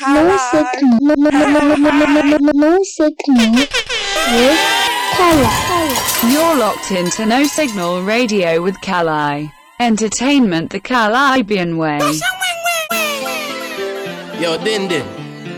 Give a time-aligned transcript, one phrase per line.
[0.00, 0.66] Music,
[2.54, 4.58] music, with
[5.16, 5.50] Kala.
[6.30, 9.52] You're locked into No Signal Radio with Kali.
[9.80, 11.98] Entertainment the Caribbean way.
[14.38, 15.04] Yo, Din Din.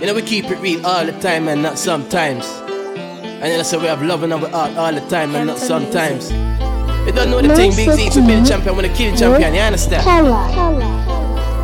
[0.01, 2.47] You know, we keep it real all the time and not sometimes.
[2.47, 5.59] And then I say we have love in our heart all the time and not
[5.59, 6.31] sometimes.
[7.07, 9.19] You don't know the thing, Big Z to be the champion, when to kill the
[9.19, 10.03] champion, you understand?
[10.03, 10.49] Kala.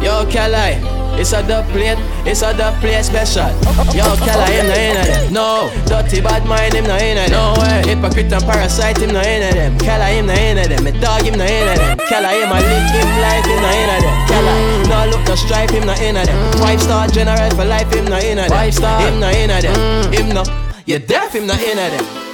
[0.03, 0.77] Yo, Kali,
[1.19, 1.97] it's a dub plate,
[2.27, 3.49] it's a dub plate special.
[3.95, 5.33] Yo, Kali, him no in them.
[5.33, 7.31] No, dirty bad mind, him no in them.
[7.31, 9.79] No way, hypocrite and parasite, him no in them.
[9.79, 10.85] Kali, him no in them.
[10.85, 11.99] Me dog, him no in them.
[12.11, 14.15] Kali, him a live him life, him no in them.
[14.29, 14.55] Kali,
[14.91, 16.53] no look, no stripe, him no in them.
[16.59, 18.49] Five star general for life, him no in them.
[18.51, 20.13] Five star, him no in them.
[20.13, 20.43] Him no,
[20.85, 22.26] you deaf, him no in them.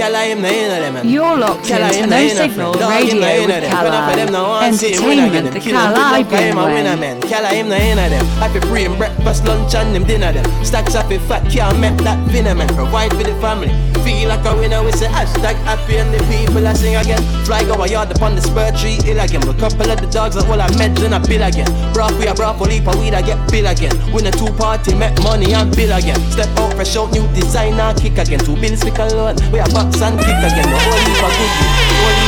[0.00, 1.06] Kala him na in them.
[1.06, 2.80] You're locked Kala into No Signal them.
[2.80, 3.70] Dog him na Radio in with them.
[3.70, 4.64] But enough of them now Kali.
[4.64, 5.46] want see him win again.
[5.46, 7.20] Entertainment the Them him, good luck, I am a winner man.
[7.20, 8.24] Kala him na in them.
[8.40, 10.64] Happy free him breakfast, lunch and him dinner them.
[10.64, 12.68] Stacks up in fat, can't make that dinner man.
[12.72, 13.68] Provide for the family.
[14.00, 17.20] Feel like a winner, we say hashtag happy and the people I sing again.
[17.44, 19.44] Fly go a yard upon the spur tree, ill again.
[19.44, 21.68] A couple of the dogs are all I met in I bill again.
[21.92, 23.92] Broth we a broth, a leap of weed, I get bill again.
[24.16, 26.16] Win a two party, make money and bill again.
[26.32, 28.40] Step out, fresh out, new designer, kick again.
[28.40, 29.36] Two bills, pick alone.
[29.52, 30.70] We a box and kick again.
[30.70, 31.54] The whole heap of good,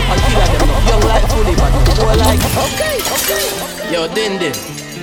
[0.09, 0.67] the killer them.
[0.67, 2.43] No young like fully, but the like.
[2.67, 3.93] Okay, okay.
[3.93, 4.41] Yo, Din.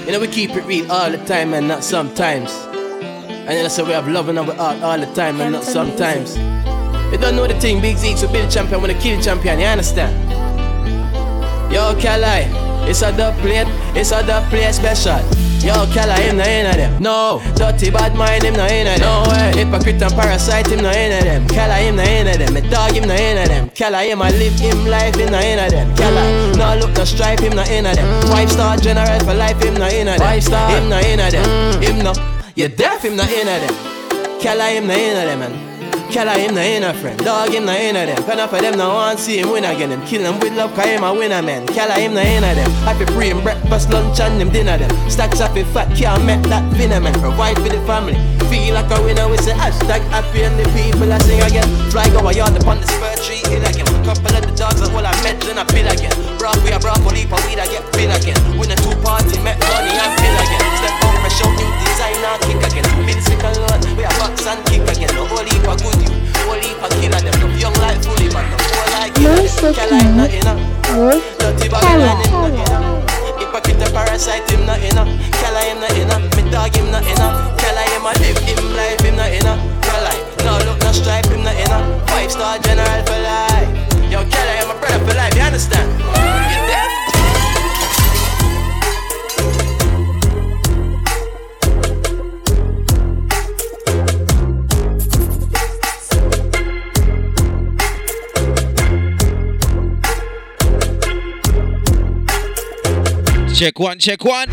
[0.06, 2.52] You know we keep it real all the time and not sometimes.
[2.52, 5.64] And then I say we have love in our heart all the time and not
[5.64, 6.38] sometimes.
[7.12, 9.24] You don't know the thing, Big Z to be the champion when to kill the
[9.24, 10.14] champion, you understand?
[11.72, 12.46] Yo, Kali,
[12.90, 15.22] it's a dub plate, it's a dub plate special.
[15.62, 17.04] Yo, Kali, him no in them.
[17.04, 19.00] No, dirty bad mind, him no in them.
[19.02, 21.48] No way, hypocrite and parasite, him no in them.
[21.48, 22.54] Kali, him no in them.
[22.54, 23.70] Me dog, him no in them.
[23.72, 25.96] Kali, him a live him life, him no in them.
[25.96, 28.22] Kali, no look, no stripe, him no in them.
[28.28, 30.18] Five star general for life, him no in them.
[30.18, 31.84] Five star, him no in them.
[31.84, 32.14] Him no,
[32.56, 33.76] you deaf, him no in them.
[34.42, 35.69] Kali, him no in them, man.
[36.10, 38.18] Kala him na inner friend, dog him na inner them.
[38.26, 39.92] Pen up for them now want see him win again.
[39.92, 41.68] Them kill him with love, cause him a winner man.
[41.68, 42.72] Kala him na inner them.
[42.82, 44.90] Happy free him breakfast, lunch and him dinner them.
[45.10, 47.14] Stacks up in fat, can't make that dinner man.
[47.22, 48.18] Provide for the family.
[48.50, 51.70] Feel like a winner, we say hashtag happy and the people I sing again.
[51.94, 53.86] Fly go a yard upon the spur tree, ill again.
[54.02, 56.16] Couple of the dogs are all I met then I bill again.
[56.40, 58.40] Broth we a broth, a leap I get bill again.
[58.58, 60.64] Win a two party, make money and bill again.
[60.82, 63.06] Step fresh out, new designer, kick again.
[63.06, 65.10] Big sick alone, we a box and kick again.
[65.14, 66.14] The whole heap of good you,
[66.46, 67.36] whole heap of killer them.
[67.40, 69.46] No young like fully, but no whole like killer them.
[69.46, 70.54] Music Killer him not a,
[70.98, 72.18] with dirty Kala.
[72.18, 72.90] him not a.
[73.40, 74.90] Hypocrite and parasite him not a.
[75.38, 77.28] Killer him not a, me dog him not a.
[77.62, 79.54] Killer him a live him life him not a.
[79.86, 81.78] Killer, no look no stripe him not a.
[82.10, 83.70] Five star general for life.
[84.10, 85.36] Yo, Killer him a brother for life.
[85.36, 85.90] You understand?
[103.60, 104.50] Check one, check one.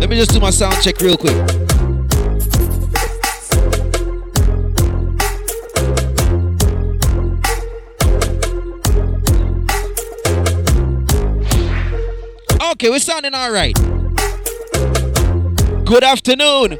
[0.00, 1.36] Let me just do my sound check real quick.
[12.72, 13.74] Okay, we're sounding all right.
[15.84, 16.78] Good afternoon.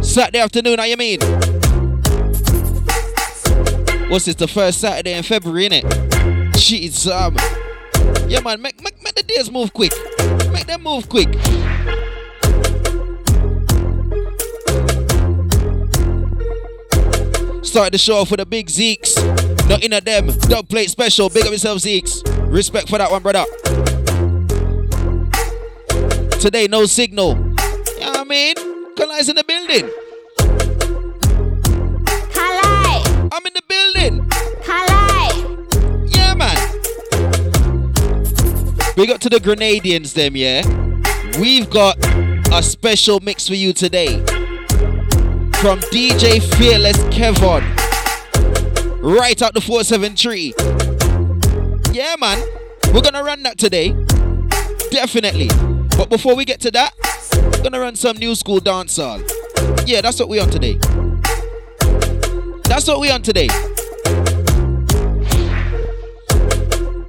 [0.00, 1.18] Saturday afternoon, how you mean?
[4.12, 5.84] What's this, the first Saturday in February, innit?
[6.52, 7.34] Jeez, um.
[8.28, 9.90] Yeah, man, make, make, make the days move quick.
[10.52, 11.32] Make them move quick.
[17.64, 19.16] Start the show off with the big Zeeks.
[19.66, 20.26] Not in of them.
[20.40, 21.30] Dog plate special.
[21.30, 22.20] Big up yourself, Zeeks.
[22.52, 23.46] Respect for that one, brother.
[26.38, 27.30] Today, no signal.
[27.30, 28.56] You know what I mean?
[28.94, 29.90] Kali's in the building.
[32.34, 32.82] Kali.
[33.32, 33.62] I'm in the
[38.94, 40.62] Big up to the Grenadians, them, yeah.
[41.40, 41.96] We've got
[42.52, 44.18] a special mix for you today
[45.62, 47.62] from DJ Fearless Kevon,
[49.00, 50.52] right out the 473.
[51.94, 52.46] Yeah, man.
[52.92, 53.92] We're gonna run that today,
[54.90, 55.48] definitely.
[55.96, 56.92] But before we get to that,
[57.32, 59.88] we're gonna run some new school dance dancehall.
[59.88, 60.78] Yeah, that's what we on today.
[62.64, 63.48] That's what we on today.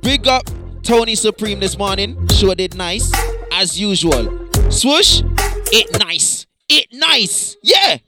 [0.02, 0.50] Big up
[0.84, 2.28] Tony Supreme this morning.
[2.28, 3.12] Sure did nice.
[3.54, 4.50] As usual.
[4.70, 5.22] Swoosh,
[5.72, 6.46] it nice.
[6.68, 7.56] It nice.
[7.64, 8.00] Yeah.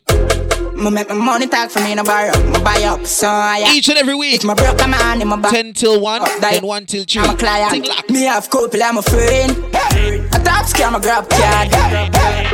[0.76, 2.38] Me make my money talk for me, no borrow.
[2.52, 3.72] Me buy up, so yeah.
[3.72, 5.54] Each and every week, My broke a man in my back.
[5.54, 7.22] 10 till 1, Up, then 1 till 3.
[7.22, 7.72] I'm a client.
[7.72, 8.10] Ting lock.
[8.10, 9.52] Me have couple, I'm a friend.
[9.52, 11.72] A top scam, a grab card.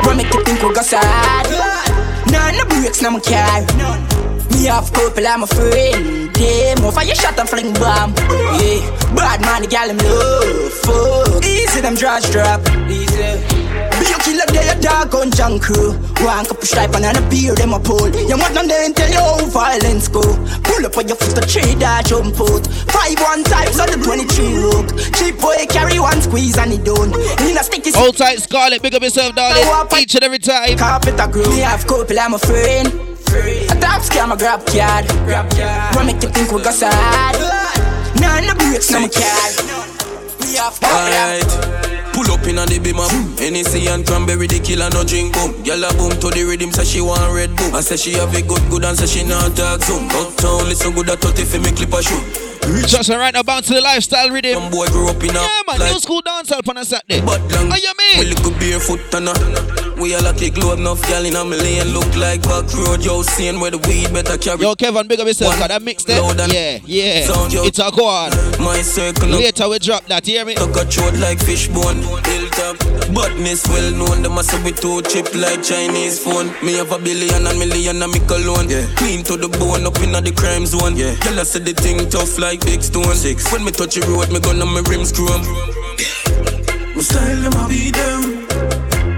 [0.06, 1.82] Run make you think we go sad.
[2.30, 4.11] None no breaks, no my car.
[4.52, 6.32] Me have couple, I'm a friend.
[6.34, 8.14] Damn, off you shot and fling bomb.
[8.60, 8.84] Yeah,
[9.14, 10.72] bad man, the gal him love.
[10.84, 11.44] Fuck.
[11.44, 12.60] Easy, them draws drop.
[12.88, 13.62] Easy.
[13.98, 15.92] Be you killer there, your dog on junk crew.
[16.20, 18.10] One cup of stripe and a beer, them a pull.
[18.10, 20.20] You want them then tell you how violence go.
[20.20, 22.66] Pull up on your foot, the tree that jump out.
[22.90, 24.90] Five one times on the 23 look.
[25.16, 27.14] Cheap boy carry one squeeze and he done.
[27.48, 28.82] In a sticky Hold tight, Scarlett.
[28.82, 29.64] Big up yourself, darling.
[29.98, 30.76] Each and every time.
[30.76, 31.48] carpet a groove.
[31.48, 33.12] Me have couple, I'm a friend.
[33.32, 35.08] I'm a top scam, a grab card.
[35.96, 37.36] Run make you think we got sad.
[38.20, 39.48] None no breaks, no my car.
[40.40, 42.12] Me have couple, I'm Alright.
[42.12, 43.10] Pull up in on the beam up.
[43.40, 45.52] Hennessy and cranberry, the killer no drink boom.
[45.64, 47.74] Gyal a boom to the rhythm, say she want red boom.
[47.74, 50.04] I say she have a good good and say she not talk soon.
[50.12, 52.20] Uptown listen good at 30 for me clip a shoe.
[52.86, 54.54] Just right now, bounce to the lifestyle rhythm.
[54.54, 57.20] Some boy grew up in a Yeah, man, like new school dancehall on a Saturday.
[57.24, 58.34] But long How you We mean?
[58.34, 59.32] look barefoot and a
[60.02, 63.60] We all lucky globe enough gal in a million Look like back road Yo seeing
[63.60, 65.56] where the weed better carry Yo, Kevon, big up yourself.
[65.60, 66.18] Got that mixed there?
[66.50, 67.24] Yeah, yeah.
[67.24, 67.62] sound, yo.
[67.62, 68.34] It's a go on.
[68.58, 70.56] My circle Later we drop that, hear me?
[70.56, 72.82] Tuck a throat like fishbone Hilltop
[73.14, 76.98] Badness well known Them a say we too cheap like Chinese phone Me have a
[76.98, 78.82] billion and million and me cologne yeah.
[78.98, 81.14] Clean to the bone up in the crime zone yeah.
[81.22, 83.52] Girl I the thing tough like big stone Six.
[83.52, 85.46] When me touch the road me gun and my rims chrome
[86.90, 88.41] My style them a beat them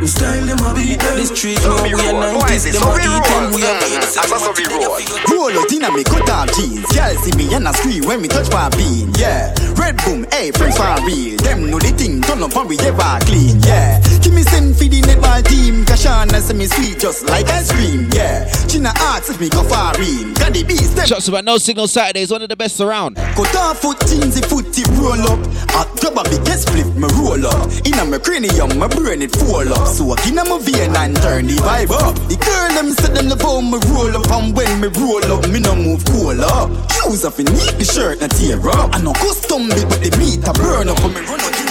[0.04, 3.24] My style them a beat them This street no we are 90s Them a eat
[3.24, 5.14] them We are 80s
[5.44, 6.86] Roll out in a me cut off jeans.
[6.92, 9.12] Girl see me and a scream when me touch my bean.
[9.14, 11.36] Yeah, red boom, hey friends for real.
[11.38, 13.60] Them know the thing, turn up and we ever clean.
[13.60, 15.84] Yeah, give me send for the netball team.
[15.84, 18.08] Kashana say me sweet just like ice cream.
[18.12, 20.34] Yeah, China asks if me go far in.
[20.34, 21.06] Got the beast them.
[21.06, 23.16] Shots about No Signal Saturdays, one of the best around.
[23.16, 25.40] Cut off foot jeans, the foot tip roll up.
[25.76, 27.68] Hot grab a biggest flip, me roll up.
[27.84, 29.93] In a me cranium, my brain it fall up.
[29.94, 32.16] So I in my vein and turn the vibe up.
[32.26, 35.48] The girl them say them love how me roll up, and when me roll up,
[35.48, 36.68] me no move cool up.
[36.90, 38.90] Shoes off, need the shirt and tear up.
[38.92, 40.98] I no custom built, but the meat a burn up.
[40.98, 41.63] When me run in me.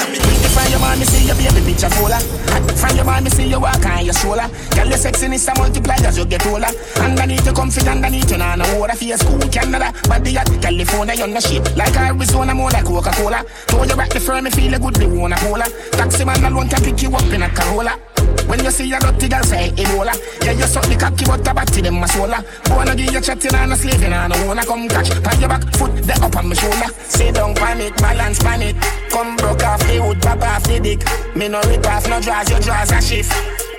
[0.53, 2.21] From your man, me see your baby a fuller.
[2.53, 2.61] Ah.
[2.77, 4.45] From your man, me see you walk on your shoulder.
[4.75, 6.69] Girl, your sexiness a multiply as you get older.
[7.01, 9.91] Underneath you comfy, underneath you nah no water for your school, Canada.
[10.07, 11.75] Body at California, you're no shit.
[11.75, 13.43] Like Arizona, more like Coca-Cola.
[13.67, 15.65] Throw you back the firm, me feel a good, they wanna cola.
[15.91, 17.97] Taxi man alone can pick you up in a Corolla.
[18.47, 20.13] When you see a dirty girl say Ebola.
[20.43, 23.55] Yeah, you suck the cocky but the body them a swola Wanna give you chatting
[23.55, 25.09] and a slaving and I wanna come catch.
[25.23, 26.89] Pan your back foot, the up on my shoulder.
[27.07, 28.75] Sit down pan it, balance pan it
[29.09, 31.01] Come broke off the wood, pop off the dick.
[31.35, 33.31] Me no rip off, no draws, your draws a shift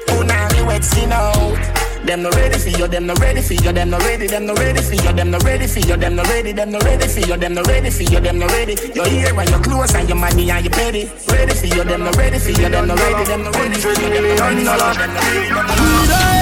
[0.06, 3.90] Punani wet skin out them no ready for you, them no ready for you, them
[3.90, 6.52] no ready, them no ready for you, them no ready for you, them no ready,
[6.52, 8.74] them no ready for you, them no ready for you, them no ready.
[8.94, 11.10] Your ear and your clothes and your money and your petty.
[11.28, 13.88] Ready for you, them no ready for you, them no ready, them no ready for
[13.88, 14.94] you, them no ready for you.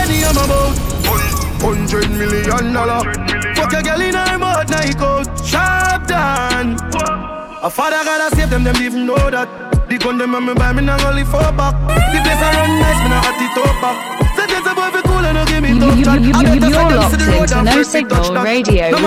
[0.03, 0.82] Any I'm
[1.62, 3.15] Hundred million dollar
[3.55, 6.75] Fuck a girl in her mouth, Nike out Sharp down
[7.62, 9.49] A father gotta save them, them even know that
[9.88, 12.81] The gun them and me buy me not only four back The place I run
[12.81, 13.97] nice, me not at the top back
[14.35, 19.05] Say there's a boy fi cool and you're locked No Signal Radio with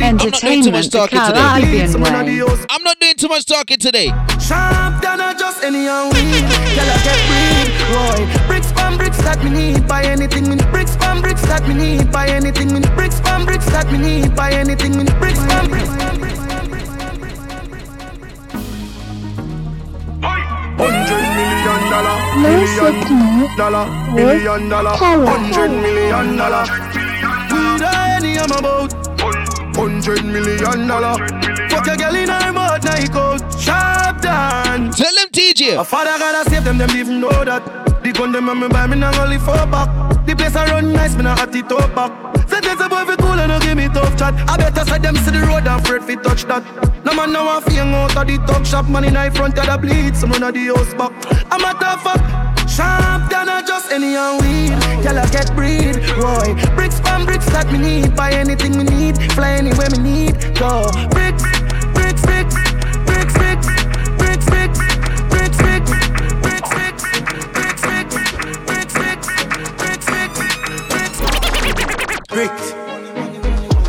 [0.00, 0.94] Entertainment.
[2.70, 4.08] I'm not doing too much talking today.
[4.40, 5.62] Sharp than I just
[8.46, 13.20] Bricks from bricks that me need anything Bricks from bricks that me need anything Bricks
[13.20, 16.27] from bricks that me need anything Bricks from bricks.
[22.36, 23.56] Million dollar, No million signal.
[23.56, 25.26] dollar, with million dollar, Kala.
[25.30, 26.64] hundred million dollar.
[27.50, 28.92] Weed any I'm about.
[29.76, 31.16] Hundred million dollar.
[31.70, 33.40] Fuck a girl in her mouth, Nike out.
[33.60, 34.90] Sharp down.
[34.90, 35.84] Tell them A TJ.
[35.84, 37.87] father gotta save them, them even know that.
[38.08, 40.24] The gun them and me buy me not only four back.
[40.24, 42.10] The place I run nice, me not at the top back.
[42.48, 44.32] Say there's a boy fi cool and no give me tough chat.
[44.48, 46.64] I better say them see the road and afraid fi touch that.
[47.04, 48.88] No man now fi hang out of the talk shop.
[48.88, 51.12] Man in high front of the bleed, some run of the house back.
[51.52, 52.24] I'm a tough fuck.
[52.64, 54.72] Sharp than a just any and weed.
[55.04, 56.00] I get breed.
[56.16, 58.16] Roy, bricks from bricks that me need.
[58.16, 59.20] Buy anything me need.
[59.36, 60.56] Fly anywhere me need.
[60.56, 61.44] Go bricks,
[72.28, 72.50] brick.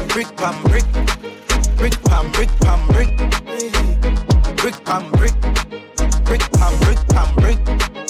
[0.09, 0.85] Brick pam brick.
[1.77, 3.17] Brick pam brick pam brick.
[4.57, 5.33] Brick pam brick.
[6.25, 7.59] Brick pam brick pam brick.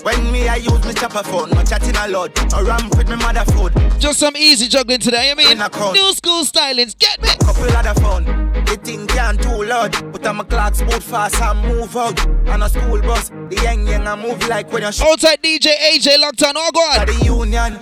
[0.05, 2.53] When me I use me chopper phone, no chatting a lot.
[2.53, 3.73] I ramp with me mother food.
[3.99, 5.57] Just some easy juggling today, I mean.
[5.57, 7.29] New school stylings, get me.
[7.39, 8.25] Couple of the phone.
[8.65, 10.11] The thing can't too loud.
[10.11, 12.25] But I'm a clocks boot fast and move out.
[12.47, 15.75] On a school bus, the young young I move like when you're sh- Outside DJ
[15.91, 17.77] AJ locked on, oh at the union.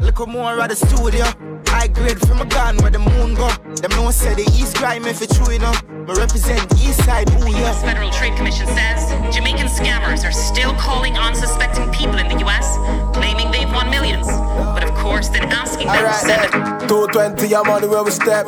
[0.00, 1.45] Look more at the studio.
[1.76, 3.52] High grade from a gun where the moon go.
[3.76, 5.84] Them no say the east crime if it's true enough.
[6.08, 7.68] Me represent east side, ooh The yeah.
[7.68, 7.82] U.S.
[7.82, 12.64] Federal Trade Commission says Jamaican scammers are still calling unsuspecting people in the U.S.,
[13.12, 14.26] claiming they've won millions.
[14.72, 16.88] But of course, then asking them to Alright send it.
[16.88, 18.46] 220, I'm on the way we step.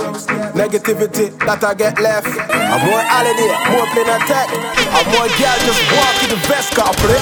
[0.57, 2.33] Negativity that I get left.
[2.49, 4.49] I'm more holiday, more plain attack.
[4.89, 7.13] I'm more girl just walk in the vest couple.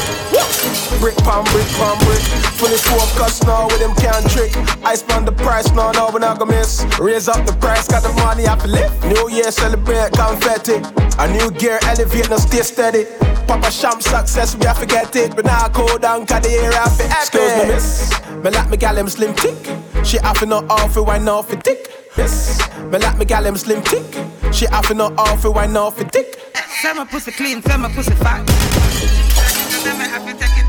[1.03, 2.23] Brick pam, brick pam, brick.
[2.61, 4.53] Fully focused now with them can trick.
[4.85, 6.85] I spend the price now, now we not gonna miss.
[7.01, 9.05] Raise up the price, got the money I feel lift.
[9.05, 10.77] New year celebrate confetti.
[11.19, 13.05] A new gear elevate, no stay steady.
[13.49, 15.35] Papa Sham success, we have to get it.
[15.35, 18.11] But now I go down, cause the air I feel Excuse me, miss.
[18.45, 19.57] Me like me gal them slim tick.
[20.05, 21.91] She have no off it, why not for dick?
[22.17, 22.61] Yes.
[22.91, 24.05] Me like me gal them slim tick.
[24.53, 26.39] She have no off it, why not for dick?
[26.83, 28.47] Say my pussy clean, say my pussy fat.
[28.51, 30.67] Say me happy, take it,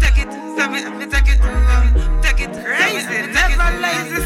[0.00, 0.30] take it.
[0.56, 1.40] Say me happy, take it,
[2.22, 2.52] take it.
[2.64, 4.20] Crazy, never lazy,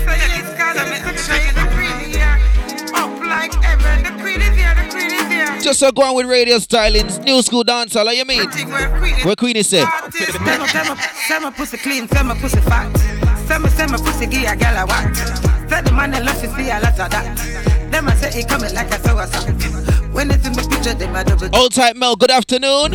[5.60, 8.48] Just so go on with radio stylings, new school dancer, like you mean?
[8.48, 9.84] Where queen is Where Queenie say?
[9.84, 10.96] Say my, say my,
[11.28, 12.96] say my pussy clean, my pussy fat.
[13.46, 15.16] Say my pussy give a girl a what?
[15.68, 17.90] Say the man love to see a lot of that.
[17.90, 19.50] Them I say he coming like a sour salt.
[20.12, 21.48] When it's in the picture, them a double.
[21.54, 22.92] Old type Mel, good afternoon.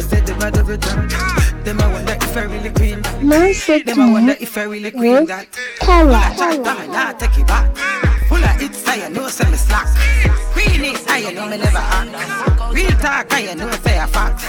[1.65, 1.81] Them a double jump.
[1.81, 3.01] Them I wonder if I really queen.
[3.22, 5.48] Music Them I wonder if I really with that.
[5.79, 6.88] color.
[6.88, 7.75] Nah, take it back.
[8.27, 9.88] Full of hits, I know say me slack.
[10.53, 12.74] Queen is I know me never act.
[12.74, 14.41] Real talk, I know say a fact.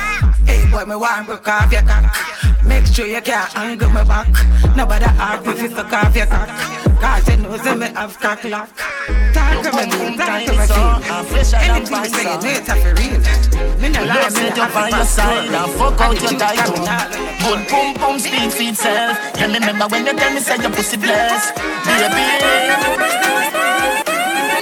[0.46, 2.14] Hey boy, me want broke off your cock.
[2.64, 4.28] Make sure you can't angle me back.
[4.76, 6.75] Nobody me if you suck off your cock.
[7.00, 8.70] Cause you know say me have cock lock.
[9.32, 10.64] Talk to me, talk to me.
[11.60, 13.20] Anything you say, you know it's a for real.
[13.80, 16.74] Me no lie, me no have to your side and fuck out your title.
[16.74, 19.18] coming out like a Good boom boom speak for itself.
[19.36, 22.24] Yeah, me remember when you tell me say your pussy blessed, baby.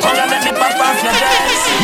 [0.02, 1.83] Come and let me pop off your dress.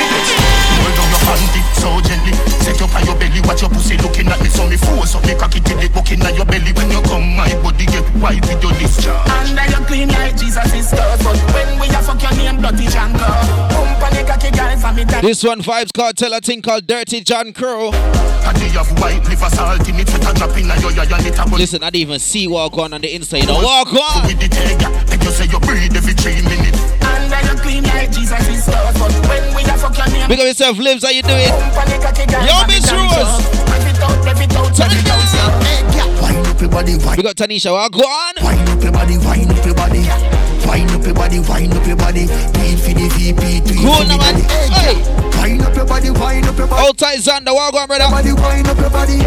[2.61, 4.49] Set up on your belly, watch your pussy looking at me.
[4.49, 6.73] So me force up me cocky till it looking at your belly.
[6.73, 9.29] When you come, my body get white with your discharge.
[9.31, 12.87] Under your clean like Jesus is God, but when we a fuck your name, bloody
[12.87, 13.21] jangle.
[13.21, 15.05] Pump on the cocky girl for me.
[15.05, 17.91] that- This one Vybz Kartel, a thing called Dirty John Crow.
[18.51, 21.27] And they have white liver salt in it, with a drop in your yaya and
[21.27, 23.47] it a Listen, I didn't even see walk on on the inside.
[23.47, 24.27] Now walk on.
[24.27, 24.91] with the tiger.
[25.07, 26.83] Then you say you breathe every three minutes.
[26.99, 30.41] And then you like Jesus is God, but when we a fuck your name, Big
[30.41, 31.47] up yourself, Lives, how you doing?
[31.47, 33.23] pump on the cocky Yo, Miss Rose.
[33.23, 33.39] up.
[33.71, 36.20] Rev it out, rev it out, rev it out,
[36.61, 36.81] slow.
[36.81, 37.01] Hey, yeah.
[37.01, 38.35] Wind up your body, wind We got Tanisha, walk on.
[38.45, 40.05] Wind up your body, wind up your body.
[40.67, 42.27] Wind up your body, wind up your body.
[42.27, 44.35] Do for the VP, do it Cool for the now, man.
[44.35, 44.45] daddy.
[44.75, 44.97] Hey.
[45.41, 46.87] Wind up your body, wind up your body.
[46.87, 48.05] Outside Xander, walk on, brother.
[48.11, 49.19] Body, wind up your body.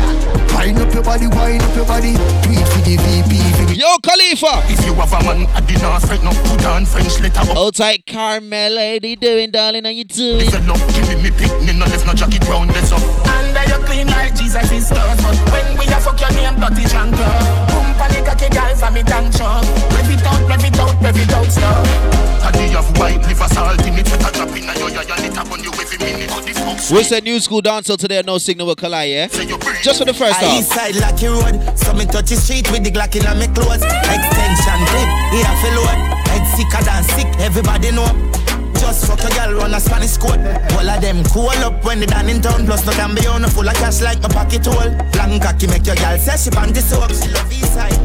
[0.53, 2.13] Wind up your body, wind up your body.
[2.13, 4.53] Do for the VP, for the Yo, Khalifa.
[4.71, 7.57] If you have a man at the north, right now, put on French letter up.
[7.57, 10.45] Outside Carmel, lady doing, darling, how you doing?
[10.47, 13.01] If you love, give me me picnic, no left no jacket round this up.
[13.27, 16.55] And then you clean like Jesus is God, but when we a fuck your name,
[16.61, 17.22] dirty jangle.
[17.69, 19.63] Pump on the cocky girl for me tank shop.
[19.93, 22.23] Rev it out, rev it out, rev it out, stop.
[22.43, 25.51] And you white liver salt in it, with a drop in your yaya, and up
[25.51, 26.31] on you every minute.
[26.31, 29.27] All this fuck We said new school dancer today, no signal with Kali, yeah?
[29.27, 29.81] Say you breathe.
[29.81, 30.59] Just for the first time.
[30.59, 33.83] east side Lucky Road, so me touch the street with the Glock in my clothes.
[33.83, 35.99] Extension clip, here for load.
[36.27, 38.42] Head sicker than sick, everybody know.
[38.83, 40.39] Just fuck a girl run a Spanish code.
[40.73, 42.65] All of them cool up when they done in town.
[42.65, 44.91] Plus no can be on full of cash like my pocket hole.
[45.15, 47.09] Long cocky make your girl say she panty soak.
[47.11, 47.99] She love east side.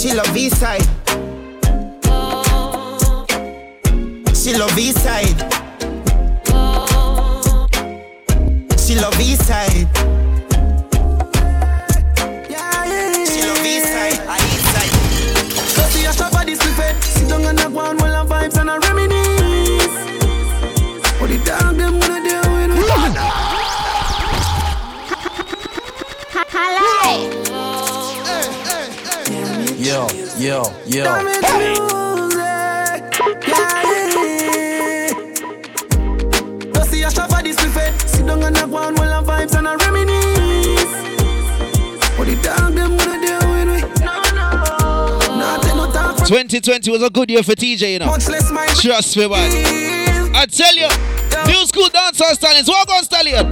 [0.00, 0.88] She love east side.
[4.34, 5.38] She love east side.
[8.80, 10.17] She love east side.
[29.88, 30.06] Yo,
[30.38, 31.04] yo, yo.
[31.04, 32.38] Damn it, music.
[33.48, 35.08] Yeah, yeah.
[36.74, 37.92] So see a shop this buffet.
[38.06, 40.92] Sit down on the ground, well, and vibes and a reminisce.
[42.18, 43.80] What the dog them gonna do with me?
[44.04, 44.48] No, no.
[45.38, 48.06] Nah, take no talk from 2020 was a good year for TJ, you know.
[48.06, 49.50] much less my Trust me, man.
[50.36, 50.88] I tell you,
[51.74, 53.50] new school dancer stallions, walk on stallion.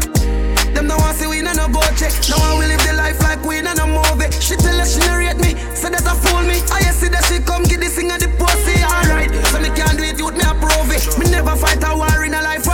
[0.74, 2.12] Them no want see we no no go check.
[2.28, 4.30] Now I will live the life like queen and a movie.
[4.40, 6.60] She tell us she narrate me, say that I fool me.
[6.72, 9.32] I see that she come get this thing at the pussy, alright.
[9.48, 11.02] So me can't do it, youth me approve it.
[11.18, 12.66] Me never fight a war in a life,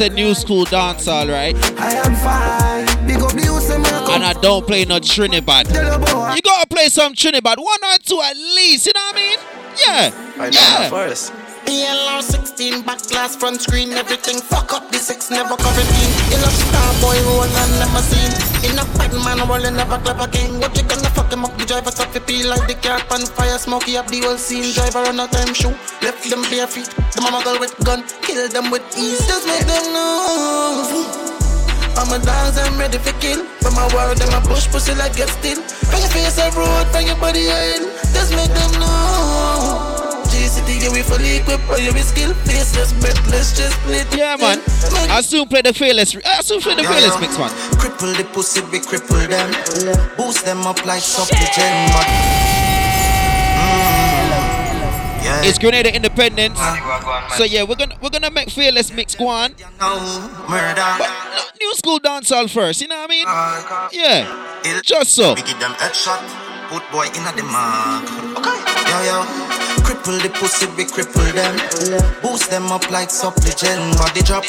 [0.00, 1.54] And I can't say new school dance, alright?
[1.78, 3.06] I am fine.
[3.06, 5.66] Big up the youth, say me a And I don't play no Trinidad.
[5.66, 6.34] Tell.
[6.34, 9.38] You gotta play some Trinidad, one or two at least, you know what I mean?
[9.86, 10.42] Yeah.
[10.42, 10.90] I Yeah.
[10.90, 11.32] first.
[11.66, 16.92] Yellow 16 back glass front screen everything fuck up the six never quarantine Yellow star
[17.00, 18.32] boy roll and never seen
[18.68, 21.64] In a bad man roll never clever king What you gonna fuck him up the
[21.64, 25.06] driver stop to peel like the car on fire smoky up the whole scene driver
[25.10, 28.70] on a time shoe left them bare feet the mama girl with gun kill them
[28.70, 31.20] with ease just make them know
[31.96, 33.44] I'm a dance, I'm ready for kill.
[33.62, 35.62] From my world, them a push pussy like get still.
[35.62, 37.88] From your face a road, from your body hill.
[38.12, 39.93] Just make them know.
[40.84, 42.34] G-City, yeah, we fully equipped, but you be skill.
[42.44, 44.06] Faceless, breathless, just split.
[44.16, 44.60] Yeah, man.
[45.10, 46.16] I soon play the fearless.
[46.24, 47.20] I soon play the Yeah, fearless yeah.
[47.20, 47.50] mix, man.
[47.78, 49.50] Cripple the pussy, we cripple them.
[50.16, 51.92] Boost them up like supplicant.
[51.92, 52.06] But
[53.56, 55.24] mm.
[55.24, 56.58] yeah, It's Grenada Independence.
[57.36, 59.54] So yeah, we're gonna we're gonna make fearless mix go on.
[59.78, 59.96] But
[61.60, 63.24] new school dancehall first, you know what I mean?
[63.26, 64.80] Uh, yeah.
[64.82, 65.34] Just so.
[65.34, 66.20] We give them headshot,
[66.68, 68.04] put boy in the mark.
[68.38, 69.18] Okay, yo yo.
[69.84, 71.52] Cripple the pussy, we cripple them.
[72.22, 73.98] Boost them up like supplicant.
[73.98, 74.44] Body drop,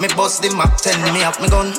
[0.00, 1.70] me bust the Mac 10, me up me gun.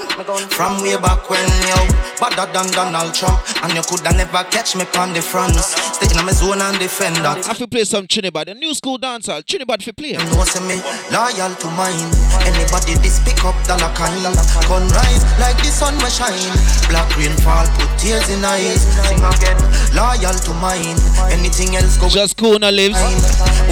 [0.54, 1.82] From way back when yo,
[2.22, 5.76] better than Donald Trump, and you coulda never catch me on the fronts.
[5.98, 7.44] Stay in my zone and defend that.
[7.50, 9.44] I feel play some Trinidad, a new school dancehall.
[9.44, 10.14] Trinidad for play.
[10.14, 10.80] Them know say me
[11.12, 12.08] loyal to mine.
[12.48, 14.24] Anybody this pick up dollar kind.
[14.70, 16.38] Gun rise like the sun we shine.
[16.88, 18.88] Black rain fall, put tears in eyes.
[19.10, 19.60] Sing again,
[19.92, 20.96] loyal to mine.
[21.34, 22.70] Anything else Just cool no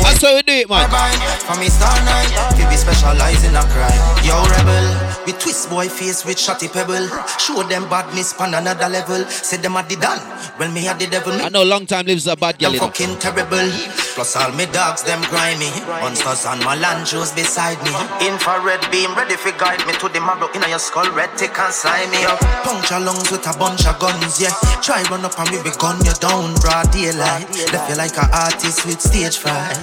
[0.02, 0.20] lives.
[0.20, 0.90] That's how we do it, man.
[0.90, 2.30] Bye from me star night,
[2.62, 4.04] we be specialize in a crime.
[4.22, 4.86] Yo rebel,
[5.26, 7.10] we twist boy face with shotty pebble.
[7.42, 9.26] Show them badness on another level.
[9.26, 10.22] Say them a the done,
[10.62, 11.34] well me a the devil.
[11.34, 12.70] Me I know long time lives a bad girl.
[12.70, 12.94] them you know.
[12.94, 13.70] fucking terrible.
[14.14, 15.74] Plus all me dogs, them grimy.
[16.06, 17.94] Monsters and Malanjos beside me.
[18.30, 21.10] Infrared beam ready for guide me to the marrow in your skull.
[21.18, 22.22] Red tick and slimy.
[22.30, 22.38] Up.
[22.62, 24.54] Puncture lungs with a bunch of guns, yeah.
[24.86, 27.50] Try run up and we be gun you down, broad daylight.
[27.50, 29.74] They feel like an artist with stage fright,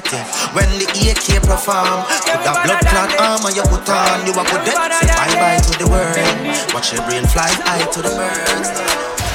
[0.55, 4.63] When the AK perform, with that blood clot armor you put on, you a good
[4.63, 4.79] dead.
[5.03, 6.15] Say bye bye to the world.
[6.71, 8.71] Watch your brain fly high to the birds.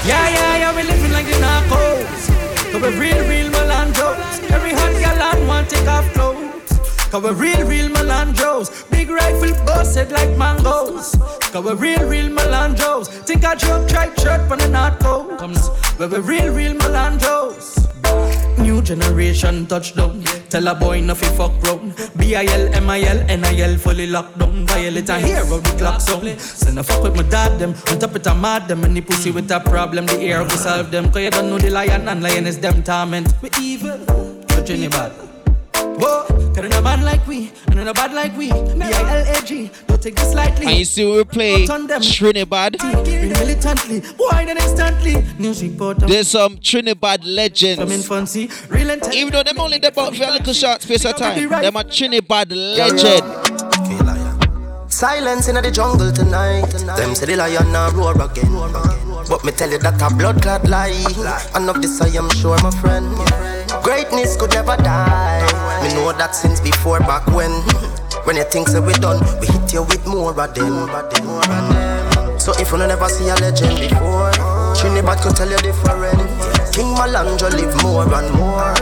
[0.07, 2.31] Yeah, yeah, yeah, we living like the narcos.
[2.71, 4.49] Cause we real, real Melandros.
[4.49, 6.71] Every hot gal on want take off clothes.
[7.11, 8.89] Cause we real, real Melandros.
[8.89, 11.15] Big rifle busted like mangoes.
[11.51, 13.09] Cause we real, real Melandros.
[13.27, 15.69] Think I joke, tripe shirt from the North Coast.
[15.97, 17.90] But we real, real Melandros.
[18.61, 20.23] New generation touchdown.
[20.49, 21.95] Tell a boy no fi fuck round.
[22.17, 24.65] B-I-L, M-I-L, N-I-L fully locked down.
[24.67, 26.39] Violate a hero the clock sound.
[26.39, 27.73] Send a fuck with my dad them.
[27.89, 28.83] On top it a mad them.
[28.83, 31.11] Any pussy with a problem, the air will solve them.
[31.11, 33.33] Cause you don't know the lion and lion is them torment.
[33.41, 33.99] We evil,
[34.67, 35.30] you bad.
[35.99, 38.49] Whoa, cause in a bad like we, and in a bad like we.
[38.51, 40.65] B-I-L-A-G, don't take this lightly.
[40.67, 42.01] And you see we play Turn them.
[42.01, 42.77] Trinidad.
[42.81, 45.15] Militantly, boy, then instantly.
[45.37, 45.99] News report.
[45.99, 47.91] There's some Trinidad From legends.
[47.91, 49.13] infancy, real intent.
[49.15, 51.49] Even though them only there about for a little short space of time.
[51.49, 53.25] Them a Trinidad legend.
[54.91, 56.65] Silence in the jungle tonight.
[56.97, 59.00] Them say the lion now roar again.
[59.29, 60.91] But me tell you that a blood clot lie.
[61.55, 63.07] And of this I am sure, my friend.
[63.83, 65.41] Greatness could never die.
[65.83, 67.51] Me know that since before back when.
[68.25, 70.89] When you think say we done, we hit you with more of them.
[72.39, 74.31] So if you never see a legend before,
[74.75, 76.21] Trinidad could tell you different.
[76.73, 78.73] King Malandro live more and more.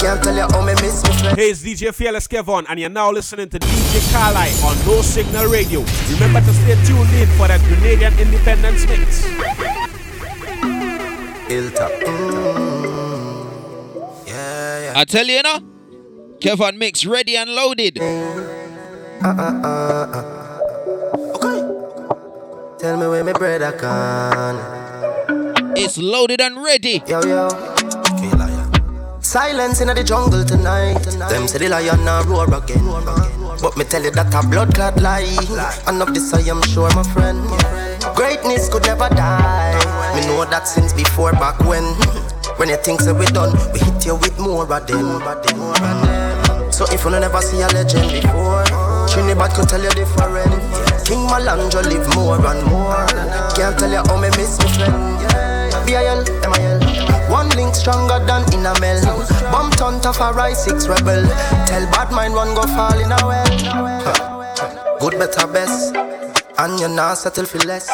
[0.00, 1.38] Can't tell you how me miss my friend.
[1.38, 5.46] Hey, it's DJ Fearless Kevon, and you're now listening to DJ Kali on No Signal
[5.46, 5.84] Radio.
[6.12, 9.24] Remember to stay tuned in for that Grenadian Independence Mix.
[11.48, 11.90] Hilltop.
[11.90, 13.48] Mm.
[14.26, 14.92] Yeah, yeah.
[14.96, 15.60] I tell you, you know,
[16.40, 17.98] Kevon Mix ready and loaded.
[17.98, 18.04] Uh,
[19.24, 20.24] uh, uh, uh.
[21.34, 21.58] Okay.
[22.78, 24.56] Tell me where my brother can.
[25.76, 27.02] It's loaded and ready.
[27.06, 27.48] Yo, yo.
[29.28, 31.04] Silence in the jungle tonight.
[31.28, 32.80] Them say the lion now roar again.
[33.60, 35.28] But me tell you that a blood clot lie.
[35.86, 37.44] And of this I am sure, my friend.
[38.16, 39.76] Greatness could never die.
[40.16, 41.84] Me know that since before back when.
[42.56, 45.20] When you think so we done, we hit you with more of them.
[46.72, 48.64] So if you never see a legend before,
[49.12, 50.56] Trinidad could tell you different.
[51.04, 53.04] King Malandro live more and more.
[53.52, 55.84] Can't tell you how me miss my friend.
[55.84, 57.17] B-I-L, M-I-L.
[57.28, 59.02] One link stronger than in a mel.
[59.52, 61.24] Bomb ton tough a rise six rebel.
[61.66, 64.98] Tell bad mind one go fall in a well.
[65.00, 65.94] Good better best.
[66.60, 67.88] And you're not settle for less.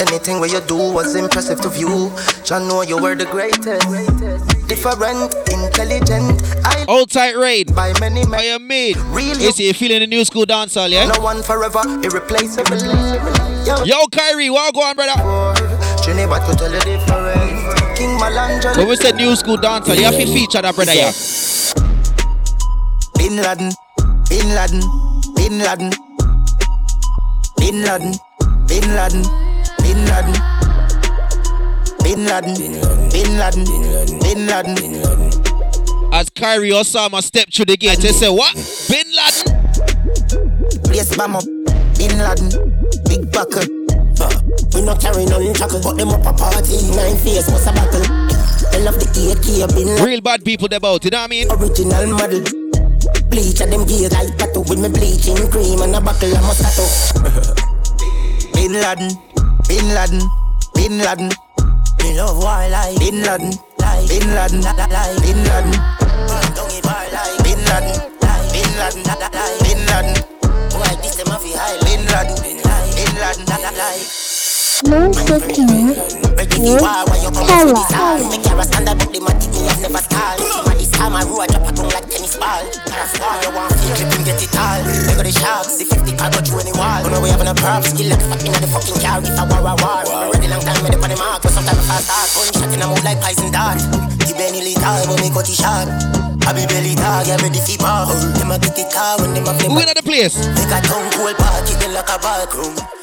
[0.00, 2.10] Anything where you do was impressive to view.
[2.42, 3.86] Jah know you were the greatest.
[4.66, 6.42] Different, intelligent.
[6.64, 7.66] I Old tight rain.
[7.74, 8.32] by many men.
[8.40, 8.94] How you mean?
[9.10, 11.04] Real You see, you feeling the new school dancehall, yeah?
[11.06, 12.78] No one forever, irreplaceable.
[13.66, 15.12] Yo, Yo, Kyrie, what go on, brother?
[16.02, 17.67] Trinidad could tell you different.
[17.98, 18.76] King Malangelo.
[18.76, 21.10] When we say new school dancer, you have to feature that brother, yeah.
[23.18, 23.72] Bin Laden,
[24.30, 24.80] Bin Laden,
[25.34, 25.90] Bin Laden,
[27.58, 28.14] Bin Laden,
[28.68, 29.22] Bin Laden,
[29.82, 30.58] Bin Laden.
[32.04, 32.54] Bin Laden,
[33.10, 33.64] Bin Laden,
[34.20, 36.12] Bin Laden, Bin Laden.
[36.12, 38.54] As Kyrie Osama stepped through the gate, they said, What?
[38.88, 40.82] Bin Laden?
[40.84, 41.44] Place bomb up,
[41.98, 42.48] Bin Laden,
[43.08, 43.77] Big Bucket.
[44.78, 46.78] Uh, we not carry none chuckle, but them up a party.
[46.94, 48.02] Nine face, what's a battle?
[48.70, 50.04] I love the AK, Bin Laden.
[50.04, 51.50] Real bad people about, you know what I mean?
[51.50, 52.44] Original model.
[53.30, 56.86] Bleach at them gears like tattoo with me bleaching cream and a buckle of Moscato.
[58.54, 59.10] Bin Laden,
[59.66, 60.22] Bin Laden,
[60.74, 61.30] Bin Laden.
[62.02, 62.98] Me love wildlife.
[62.98, 63.50] Bin Laden,
[64.06, 65.74] Bin Laden, Bin Laden.
[66.54, 67.38] Don't give wildlife.
[67.42, 67.94] Bin Laden,
[68.54, 69.02] Bin Laden,
[69.66, 70.14] Bin Laden.
[70.70, 71.78] Why this them a fi high?
[71.82, 74.27] Bin Laden, Bin Laden,
[74.86, 75.90] No sickening
[76.38, 77.02] with Kella.
[78.30, 80.38] Make your stand up, the matic me have never stall.
[80.62, 82.62] But this time I roll, drop a tongue like tennis ball.
[83.18, 84.78] Why you want feel clip and get it all?
[84.86, 87.02] We got the sharks, the 50 car go through any wall.
[87.02, 89.18] You know we having a prop, skill like fucking in the fucking car.
[89.18, 90.02] If I war, war, war.
[90.06, 91.42] We ready long time, ready for the mark.
[91.42, 93.82] But sometimes I fast start, gunshot in a move like poison dart.
[94.30, 95.90] Keep any lethal, but me got it shot.
[96.46, 98.14] I be belly tag, yeah, ready for ball.
[98.14, 99.74] Them a get it car when them a flip.
[99.74, 100.38] We in the place.
[100.54, 102.97] Make a tongue cold party, then like a ballroom.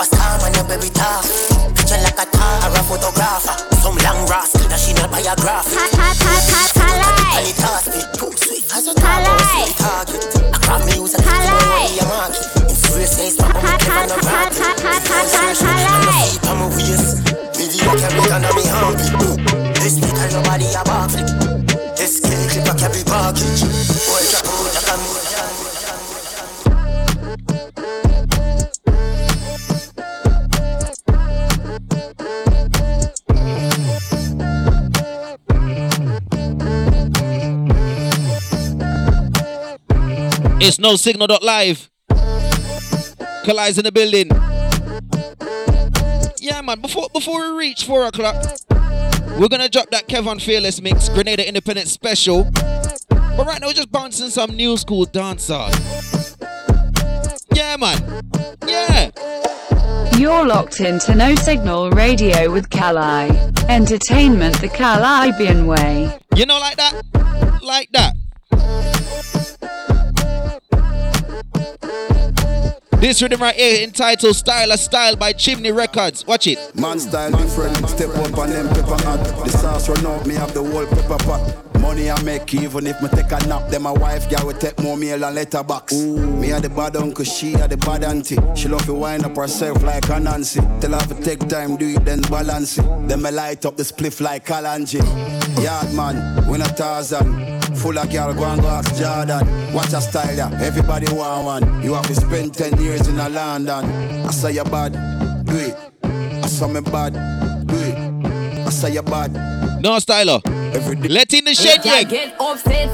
[0.00, 1.28] Superstar, man, your baby tough.
[1.76, 3.52] Picture like a tar or a photographer.
[3.84, 5.68] Some long rasp, that she not biograph.
[5.76, 8.64] Hot, hot, hot, hot, Cali toss me, too sweet.
[8.72, 10.24] As a target, target.
[10.40, 11.52] I grab me use a target.
[12.00, 12.48] I'm market.
[12.64, 14.56] In serious days, my mama never no rock.
[14.56, 17.20] I'm a feet, I'm a waist.
[17.60, 19.36] Video camera down on me heartbeat.
[19.84, 21.12] This week, I nobody a bark.
[22.00, 23.68] This kid, clip a carry baggage.
[24.08, 24.89] Boy, drop out,
[40.62, 41.90] It's no signal.live.
[43.44, 44.28] Kali's in the building.
[46.38, 48.36] Yeah, man, before before we reach 4 o'clock,
[49.38, 52.44] we're gonna drop that Kevon Fearless mix, Grenada Independent Special.
[53.08, 55.70] But right now, we're just bouncing some new school dancehall.
[57.54, 58.22] Yeah, man.
[58.66, 59.10] Yeah.
[60.18, 63.30] You're locked into No Signal Radio with Kali.
[63.70, 66.18] Entertainment the Kalibbean way.
[66.36, 67.02] You know, like that?
[67.62, 68.12] Like that.
[73.00, 76.26] This rhythm right here entitled Style of Style by Chimney Records.
[76.26, 76.58] Watch it.
[76.76, 79.24] Man style different, step up on them pepper hot.
[79.46, 81.69] The sauce run out, me have the whole pepper pot.
[81.80, 83.68] Money I make even if me take a nap.
[83.70, 85.92] Then my wife girl will take more meal and letterbox.
[85.94, 88.36] Me had the bad uncle, she had the bad auntie.
[88.54, 90.60] She love to wind up herself like a Nancy.
[90.80, 92.84] Tell her to take time, do it then balance it.
[93.08, 95.00] Then me light up the spliff like Kalanji.
[95.62, 97.60] Yard man, win a thousand.
[97.76, 99.72] Full of girl, go and go ask Jordan.
[99.72, 101.82] Watch a style ya, everybody want one.
[101.82, 103.84] You have to spend 10 years in a London.
[104.26, 104.92] I say you bad,
[105.44, 105.76] do it.
[106.02, 107.14] I saw me bad,
[107.66, 108.66] do it.
[108.66, 109.69] I say you bad.
[109.80, 110.40] No styler.
[111.08, 112.90] Let in the shade, Yeah, get upset.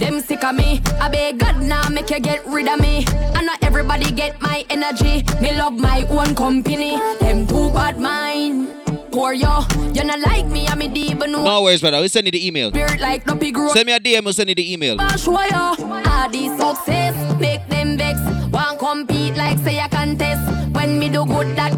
[0.00, 0.82] Them sick of me.
[1.00, 3.06] I beg God now make you get rid of me.
[3.34, 5.22] I know everybody get my energy.
[5.40, 6.96] Me love my own company.
[7.20, 8.68] Them too bad mind.
[9.12, 10.66] Poor yo, you not like me.
[10.66, 11.44] I'm a deep no.
[11.44, 11.98] No worries, brother.
[12.00, 12.70] We'll send you the email.
[12.70, 15.00] Spirit like no pig Send me a DM, we'll send you the email.
[15.00, 18.43] All this success make them vex.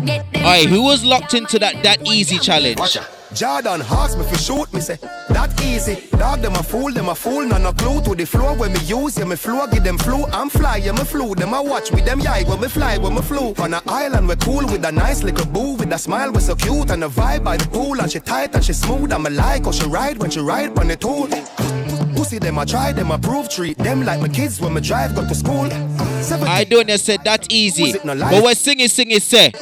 [0.09, 2.79] Alright, who was locked into that that easy challenge?
[3.35, 4.97] Jordan ask me for shoot me say
[5.29, 6.09] that easy.
[6.17, 8.81] Dog them a fool, them a fool, none no clue to the floor when me
[8.81, 10.25] use yeah me flow give them flu.
[10.27, 11.35] I'm fly, yeah me flew.
[11.35, 13.53] Them a watch with them yai when me fly when me flew.
[13.59, 16.55] On a island we cool with a nice little boo with a smile we so
[16.55, 19.13] cute and a vibe by the pool and she tight and she smooth.
[19.13, 21.29] I'm a like how she ride when she ride on the tool.
[22.17, 25.15] Pussy them I try, them I prove treat them like my kids when my drive
[25.15, 25.69] go to school.
[26.49, 27.93] I don't know said that easy.
[27.93, 29.53] But when singing, singing say.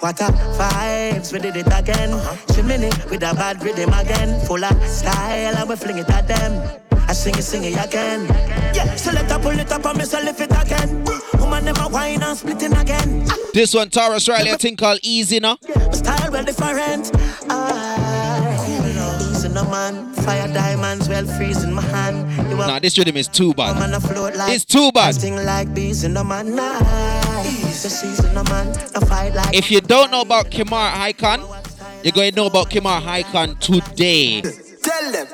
[0.00, 2.10] What a vibes, we did it again.
[2.54, 4.38] Chimney with a bad rhythm again.
[4.46, 6.80] Full of style, and we fling it at them.
[7.08, 8.26] I sing it, sing it again.
[8.74, 11.04] Yeah, so let her pull it up and me so lift it again.
[11.38, 13.26] Woman never whine and splitting again.
[13.52, 15.58] This one, Tarrus Riley, I think called Easy now.
[15.92, 17.10] Style well different.
[17.14, 18.13] Easy
[19.54, 20.12] no man.
[20.14, 22.50] Fire diamonds well freezing my hand.
[22.50, 23.78] You Nah, this rhythm is too bad.
[23.78, 23.92] man
[24.36, 25.14] like It's too bad.
[25.22, 26.54] Like bees in the man.
[26.54, 27.82] Nice.
[27.82, 28.68] The season no man.
[28.94, 31.40] A fight like If you don't know about Kimar Haikon,
[32.02, 34.42] you're going to know about Kimar Haikon today.
[34.82, 35.26] Tell them.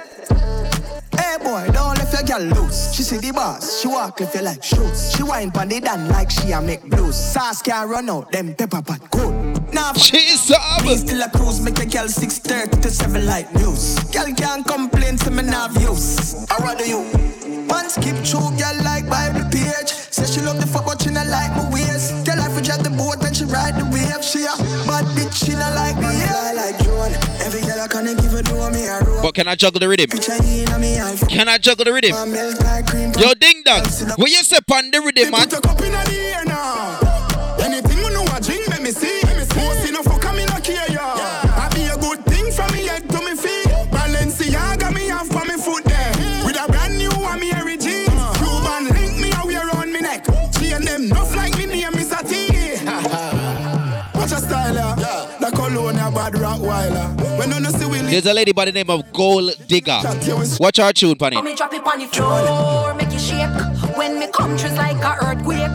[1.17, 2.93] Hey boy, don't let your girl loose.
[2.95, 5.15] She see the boss, she walk if you like shoes.
[5.15, 7.17] She whine pon the dan like she a make blues.
[7.17, 9.50] Sauce can run out, them pepper pot cool.
[9.73, 10.85] Now she's up.
[10.85, 13.99] Me still a cruise, make a girl 6:30 to 7 like news.
[14.11, 16.35] Girl can't complain to me now views.
[16.51, 17.05] I rather you.
[17.67, 19.91] Man skip through, girl like Bible page.
[20.11, 22.11] Say she love the fuck, but she not like my ways.
[22.25, 24.25] Tell her if drive the boat and she ride the wave.
[24.25, 24.55] She a
[24.87, 26.11] bad bitch, she not like me.
[26.19, 27.13] Yeah, like Joan.
[27.47, 29.23] Every girl I can give her do me a roll.
[29.23, 30.11] But can I juggle the rhythm?
[30.11, 31.17] Picture in a me eye.
[31.29, 32.15] Can I juggle the rhythm?
[33.23, 33.87] Yo, ding dong.
[34.17, 35.49] When you step on the rhythm, man.
[55.71, 57.39] The a bad Rottweiler.
[57.39, 60.01] When you see we There's a lady by the name of Gold Digger.
[60.59, 61.37] Watch our tune, Panny.
[61.37, 63.97] When me drop it on the floor, make it shake.
[63.97, 65.71] When me come through's like a earthquake.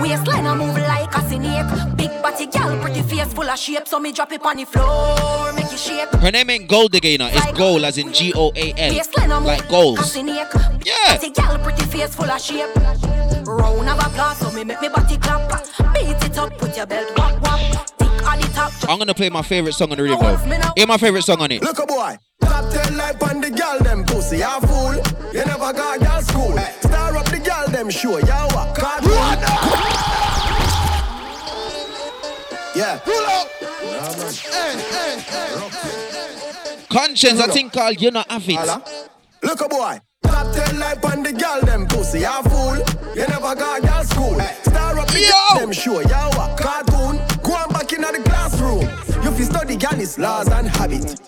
[0.00, 1.96] Waistline I move like a snake.
[1.96, 3.86] Big body gal, pretty face full of shape.
[3.86, 6.08] So me drop it on the floor, make it shake.
[6.08, 7.28] Her name ain't Gold Digger, you know.
[7.30, 8.94] It's gold as in G O A L.
[8.94, 10.16] Waistline I move Like like a goals.
[10.16, 11.16] Yeah.
[11.16, 12.74] Body gal, pretty face full of shape.
[13.46, 15.50] Round of applause, so me make me body clap.
[15.92, 17.53] Beat it up, put your belt wap
[18.88, 20.36] I'm gonna play my favorite song on the rhythm, though.
[20.76, 21.62] Hear my favorite song on it.
[21.62, 22.16] Look a boy.
[22.40, 24.94] Top 10 life on the gal them pussy, ya fool.
[25.32, 26.56] You never got gal school.
[26.80, 28.74] Star up the gal them show, ya what?
[28.76, 29.38] Cartoon.
[32.74, 32.98] Yeah.
[33.04, 33.48] Pull up.
[36.88, 38.58] Conscience, I think called You Not Have It.
[39.42, 40.00] Look a boy.
[40.22, 42.76] Top 10 life on the gal them pussy, ya fool.
[43.14, 44.40] You never got gal school.
[44.62, 46.30] Star up the gal them show, ya
[49.74, 51.18] You fi gal is laws and habit.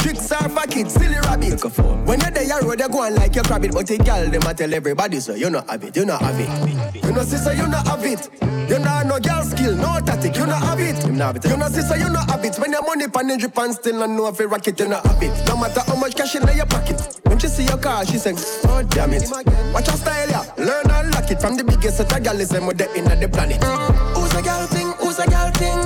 [0.00, 1.62] Tricks are for kids, silly rabbit.
[2.04, 3.62] When you're there, you road, you go on like you crab.
[3.62, 6.40] But the gal, them a tell everybody, so you not have it, you not have
[6.40, 7.04] it.
[7.04, 8.28] You know, sister, you not have it.
[8.68, 11.04] You not no gal skill, no tactic, you not have it.
[11.04, 12.56] You know, sister, you not have it.
[12.56, 14.88] When your money pan in drip and still not know if you rock it, you
[14.88, 15.46] not have it.
[15.46, 17.20] No matter how much cash in your pocket.
[17.26, 19.30] When she see your car, she says, oh damn it.
[19.72, 20.52] Watch your style, yeah.
[20.58, 23.04] Learn and lock it from the biggest set of gal is them with the in
[23.04, 23.62] the planet.
[23.62, 24.90] Who's a gal thing?
[24.98, 25.81] Who's a gal thing?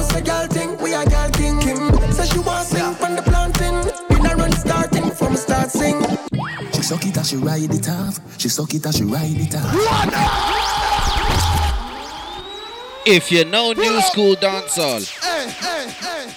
[0.00, 0.78] From a who's a gal thing?
[0.78, 1.60] We a gal king.
[1.60, 3.74] Kim say she want sing from the planting.
[4.08, 6.00] We not run starting from start sing.
[6.72, 8.18] She suck it as she ride it off.
[8.40, 9.74] She suck it as she ride it off.
[13.06, 15.04] If you know new school dancehall.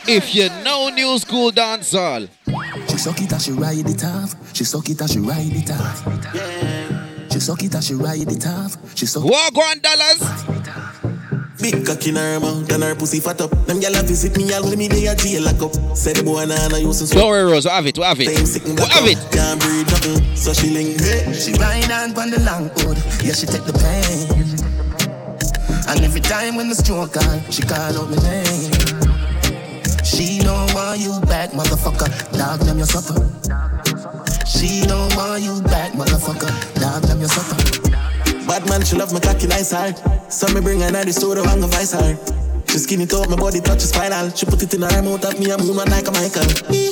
[0.09, 2.27] If you know new school dancehall.
[2.89, 4.35] She suck it as she ride it off.
[4.53, 7.31] She suck it as she ride it off.
[7.31, 8.75] She suck it as she ride it off.
[8.97, 9.23] She suck.
[9.23, 10.92] Walk on dollars.
[11.63, 13.49] Big cock in her mouth and her pussy fat up.
[13.65, 15.71] Them gyal a visit me all when me dey a jail lock up.
[15.95, 17.63] Say the boy nah nah use to Don't worry, Rose.
[17.63, 17.97] We have it.
[17.97, 18.27] We have it.
[18.27, 19.17] We have it.
[19.31, 20.99] Can't breathe nothing, so she link.
[21.33, 22.99] She ride on pon the long hood.
[23.23, 24.27] Yeah, she take the pain.
[25.87, 28.71] And every time when the stroke on, she call out my name.
[30.03, 32.11] She don't want you back, motherfucker.
[32.37, 33.23] Dog them your supper.
[34.45, 36.51] She don't want you back, motherfucker.
[36.75, 37.62] Dog them your supper.
[38.53, 39.97] Bad man, she love my cocky nice hard.
[40.31, 42.13] So me bring her to the store and go vice her.
[42.69, 44.29] She skin it up, my body touches spinal.
[44.29, 46.45] She put it in her mouth at me, I'm moon like a Michael.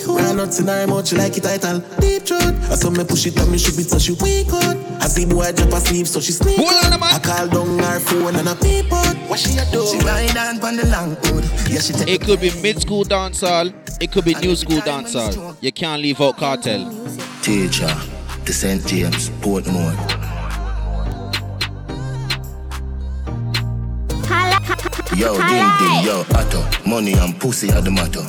[0.09, 1.85] Run nuts in her mouth, she like it title.
[2.01, 2.57] Deep throat.
[2.65, 4.73] I saw me push it on me, she beat so she weak out.
[5.01, 6.97] I see boy drop asleep, so she sneak out.
[6.97, 9.13] I call down her phone and I peep out.
[9.29, 9.85] What she a do?
[9.85, 11.45] She ride on pon the long hood.
[11.69, 13.71] Yeah, she take It could be mid school dancehall.
[14.01, 15.61] It could be new school dancehall.
[15.61, 16.89] You can't leave out Kartel.
[17.43, 17.93] Teacher,
[18.45, 18.83] the St.
[18.87, 20.20] James, Portmore.
[25.15, 26.63] Yo, ding ding, yo, atto.
[26.89, 28.23] Money and pussy are the matter.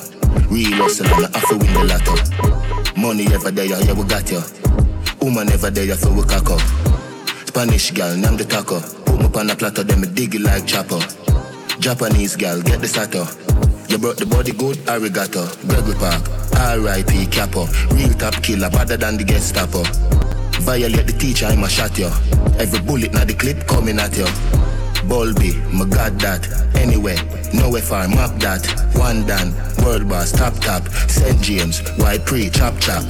[0.50, 3.00] Real hustle and I have to win the lotto.
[3.00, 4.42] Money ever there, yeah, we got ya.
[5.20, 6.60] Woman ever there, so we cock up.
[7.46, 8.80] Spanish gal, name the taco.
[9.04, 10.98] Put me on a platter, then me dig it like chopper.
[11.78, 13.24] Japanese gal, get the sato.
[13.88, 15.44] You brought the body good, arigato.
[15.68, 16.22] Gregory Park,
[16.58, 17.26] R.I.P.
[17.26, 17.66] Capo.
[17.94, 19.82] Real top killer, better than the Gestapo.
[20.62, 22.10] Violate the teacher, I'ma shot you.
[22.58, 24.26] Every bullet na the clip coming at you.
[25.08, 26.46] Bulby, my god that.
[26.76, 27.16] Anyway,
[27.52, 28.64] nowhere far, map that.
[28.94, 30.88] One done, world boss, top top.
[31.08, 31.40] St.
[31.40, 33.04] James, white pre, chop chop.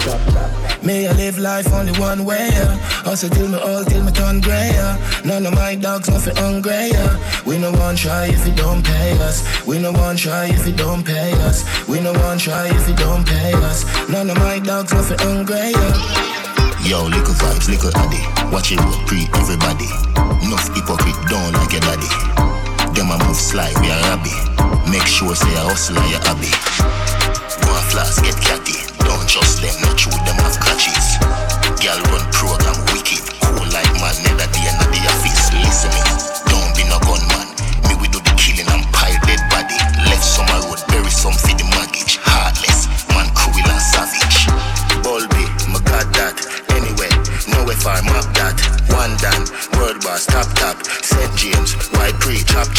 [0.83, 2.77] May I live life only one way, yeah.
[3.05, 5.23] Hustle till me old, till me turn grey, yeah.
[5.25, 7.43] None of my dogs nothing hungry, yeah.
[7.47, 9.67] We no one try if you don't pay us.
[9.67, 11.65] We no one try if you don't pay us.
[11.89, 13.85] We no one try if you don't pay us.
[14.09, 16.42] None of my dogs nothing hungry, yeah.
[16.83, 18.19] Yo, little vibes, little addy.
[18.51, 19.87] Watch it road pre everybody.
[20.43, 22.11] Enough hypocrite, don't like your daddy.
[22.91, 24.35] Them a move slide, we are rabbi.
[24.91, 26.51] Make sure say a hustler, you happy.
[27.63, 28.83] Go and flask, get catty.
[29.07, 31.23] Don't trust them, not true, them have catches.
[31.79, 33.23] Girl run program, wicked.
[33.47, 35.55] Cool like man, neither day in the office.
[35.63, 36.03] Listen me,
[36.51, 37.47] don't be no gunman.
[37.87, 39.79] Me we do the killing and pile dead body.
[40.11, 42.02] Left summer road, bury some for the mortgage.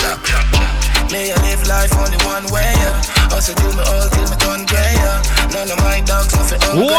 [0.03, 0.19] Chop
[1.31, 2.73] I live life only one way.
[3.29, 5.21] Hustle till me old, till me turn yeah.
[5.53, 6.73] None of my dogs yeah.
[6.73, 6.89] We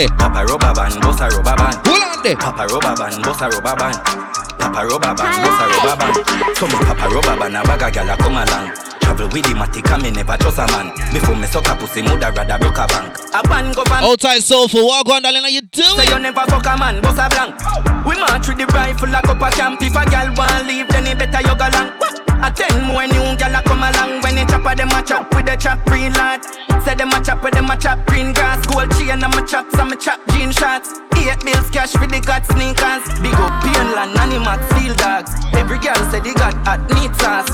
[0.00, 0.16] there.
[0.16, 1.76] Papa rubber band, bossa rubber band.
[1.84, 2.36] Hold on there.
[2.36, 3.96] Papa rubber band, bossa rubber band.
[4.56, 6.56] Papa rubber band, bossa rubber band.
[6.56, 8.72] So me papa rubber band, a bag a gyal a come along.
[9.00, 10.92] Travel with the matic and me never trust a man.
[11.12, 13.12] Before me suck a pussy, mother rather broke a bank.
[13.34, 14.04] A band go van.
[14.04, 15.96] Outside soulful, walk on, darling, how you doing?
[15.96, 17.56] Say you never fuck a man, boss a blank.
[18.06, 19.82] We march with the rifle like up a camp.
[19.82, 21.92] If a gal want leave, then it better you go long.
[22.40, 24.22] A ten more new gal a come along.
[24.22, 26.40] When they chop a them a chop with the chop green lad.
[26.84, 28.64] Say them a chop with them a chop green grass.
[28.66, 31.00] Gold chain and my chops and my chop jean shots.
[31.20, 33.04] Eight bills cash for the got sneakers.
[33.20, 35.30] Big up Painland, Animax, Field Dogs.
[35.52, 37.52] Every gal say they got hot neat sauce.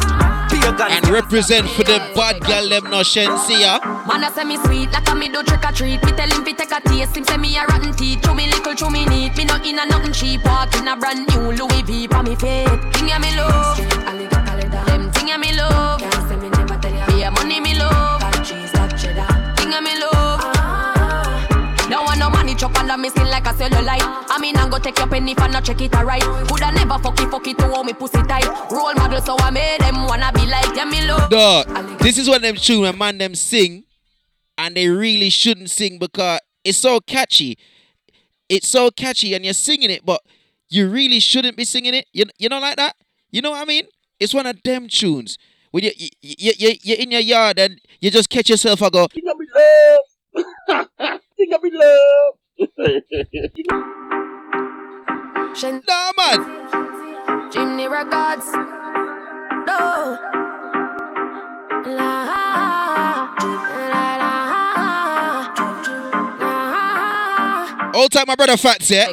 [0.51, 0.93] Beer gun.
[0.93, 3.83] And represent for the bad girl, them no shensia.
[4.07, 6.03] Man a say me sweet like a me do trick or treat.
[6.05, 7.17] Me tell him fi take a taste.
[7.17, 8.23] Him say me a rotten teeth.
[8.23, 9.37] Chew me little, chew me neat.
[9.37, 10.45] Me no in a nothing cheap.
[10.45, 12.95] Walk in a brand new Louis V pa me feet.
[12.95, 14.45] Thing ya me love.
[22.62, 24.25] Want no money chop under me skin like a cellulite.
[24.29, 26.23] I mean I'm gonna take your penny for not check it alright.
[26.23, 28.47] Coulda never fuck it, fuck it to hold me pussy tight.
[28.71, 31.31] Role model so I made them wanna be like yeah me love.
[31.31, 33.85] Dog, this is what them tune when man them sing,
[34.59, 37.59] and they really shouldn't sing because it's so catchy.
[38.49, 40.21] It's so catchy, and you're singing it, but
[40.69, 42.07] you really shouldn't be singing it.
[42.12, 42.95] You, you know like that?
[43.31, 43.87] You know what I mean?
[44.21, 45.37] It's one of them tunes.
[45.73, 48.92] When you, you, you, you, you're in your yard and you just catch yourself and
[48.92, 51.21] go, Think of me love.
[51.37, 52.35] Think of me love.
[52.59, 52.66] Nah,
[56.16, 56.40] man.
[57.53, 58.47] Jimmy Records.
[59.66, 60.16] No.
[61.87, 62.25] La,
[67.95, 69.07] Old time, my brother Fats, yeah?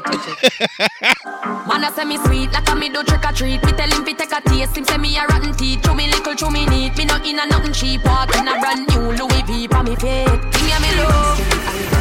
[1.67, 3.63] Man a say me sweet like a me do trick or treat.
[3.63, 4.75] Me tell him fi take a taste.
[4.77, 5.81] Him say me a rotten teeth.
[5.83, 6.97] Chew me little, chew me neat.
[6.97, 8.03] Me no in a nothing cheap.
[8.05, 10.27] Walk in a brand new Louis V pa me feet.
[10.67, 11.92] Ya me me love.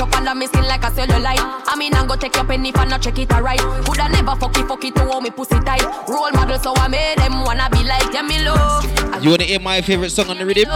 [0.00, 1.44] Chop under me skin like a cellulite.
[1.66, 3.60] I mean I go take your penny for not check it alright.
[3.60, 5.84] Coulda never fuck it, fuck it to hold me pussy tight.
[6.08, 8.84] Role model so I made them wanna be like yeah me love.
[9.22, 10.68] You wanna hear my favorite song on the rhythm?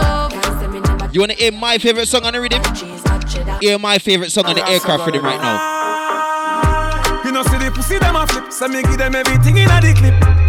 [1.11, 2.61] You wanna hear my favorite song on the rhythm?
[3.61, 7.23] Hear my favorite song on the aircraft rhythm right now.
[7.25, 9.81] You know, see the pussy them a flip, so me give them everything in a
[9.81, 10.44] the clip.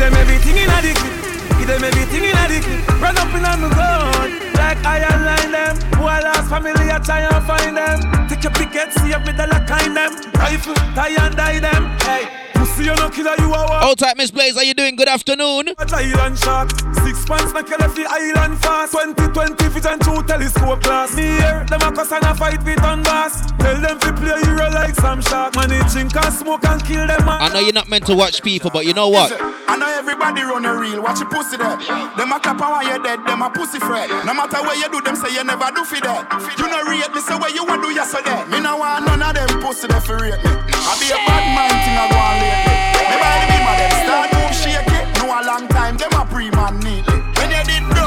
[0.00, 1.58] Give them everything in a clip.
[1.58, 3.02] Give them everything in a clip.
[3.02, 5.76] Run up in on the gun, like I align them.
[6.00, 8.26] Who I lost family, I try and find them.
[8.26, 10.16] Take your picket, see if me the lock kind them.
[10.40, 11.84] Rifle, tie and die them.
[12.00, 13.84] Hey, pussy you no killer, you a what?
[13.84, 14.96] Old type Miss Blaze, how you doing?
[14.96, 15.74] Good afternoon.
[15.78, 16.70] Island shark,
[17.02, 18.92] six pants make you left the island fast.
[18.92, 21.14] 2020 vision through telescope glass.
[21.16, 23.50] Me here, them a cuss and a fight with on bass.
[23.58, 25.56] Tell them to play hero like some shark.
[25.56, 27.28] Man, they drink and smoke and kill them.
[27.28, 29.32] I know you're not meant to watch people, but you know what?
[29.40, 31.76] I know everybody run a reel, watch your pussy there.
[32.16, 34.08] Them a clap and while you're dead, them a pussy fret.
[34.24, 36.26] No matter where you do, them say you never do for that.
[36.58, 38.46] You know rate me, say where you want do yesterday.
[38.50, 40.69] Me no want none of them pussy there for rate me.
[40.82, 42.76] I be a bad mind thing I go on lately.
[43.08, 45.04] Me by the beam of them start move shake it.
[45.18, 47.20] No a long time, them a pre-man neatly.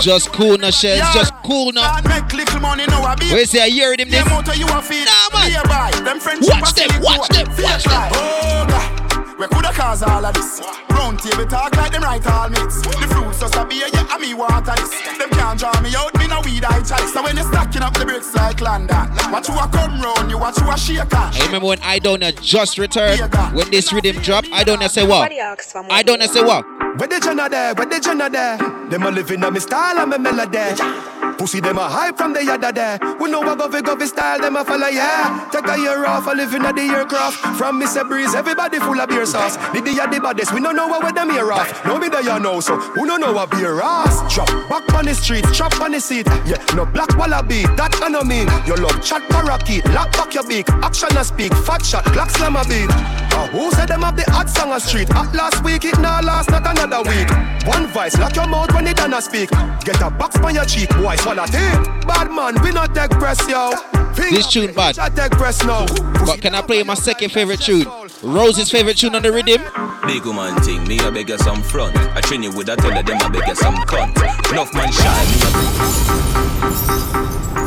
[0.01, 1.13] Just cool no shells, Yeah.
[1.13, 1.81] just cool no.
[1.81, 4.21] Can't make little money now a Where say I hear them this?
[4.23, 5.05] The motor you a feed.
[5.05, 5.51] Nah, man.
[5.51, 5.91] Nearby.
[6.03, 8.11] Them Watch them, watch them, watch them.
[8.13, 9.02] Oh, God.
[9.43, 10.61] We coulda cause all of this.
[10.89, 12.79] Round table talk like them right all mates.
[12.81, 14.89] The fruits just a beer, yeah, and me water this.
[15.17, 17.11] Them can't draw me out, me no weed I chalice.
[17.11, 20.37] So when you stacking up the bricks like London, watch you a come round, you
[20.37, 21.33] watch you a shake on.
[21.33, 23.19] I remember when I don't just returned
[23.53, 24.45] when this rhythm drop.
[24.53, 25.29] I don't say what.
[25.29, 26.63] I don't say what.
[26.97, 28.57] Where the Jenna there, where the Jenna there?
[28.89, 31.12] Them a living on me style and me melody.
[31.37, 32.99] Pussy them a hype from the yada there.
[33.19, 35.49] We know what govy govy style them a follow yeah.
[35.51, 37.37] Take a year off, a living at the aircraft.
[37.57, 38.07] From Mr.
[38.07, 39.57] Breeze, everybody full of beer sauce.
[39.73, 41.85] Did The day the baddest, we don't know what them here off.
[41.85, 44.33] No me there you know, so who don't know what beer ass.
[44.33, 46.27] Drop back on the street, chop on the seat.
[46.45, 48.47] Yeah, no black wallaby, that I no mean.
[48.65, 50.69] Your love chat parakeet, lock back your beak.
[50.69, 52.89] Action a speak, fat shot, black slam a beat.
[53.33, 55.09] Uh, who said them have the hot song a street?
[55.11, 57.29] At last week, it now last not another week.
[57.65, 59.49] One vice, lock your mouth when it done a speak.
[59.83, 62.05] Get a box on your cheek, boy, swallow it.
[62.07, 63.71] Bad man, we not take press, yo.
[64.15, 64.99] This tune bad.
[64.99, 65.85] I take press now.
[66.25, 67.87] But can I play my second favorite tune?
[68.21, 69.61] Rose's favorite tune on the rhythm?
[70.07, 71.95] Big woman thing, me a beg you some front.
[72.15, 74.15] I train you with a tell them I beg you some cunt.
[74.51, 75.23] Enough man shy,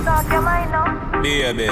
[0.05, 1.21] Talk your mind now.
[1.21, 1.67] me a baby.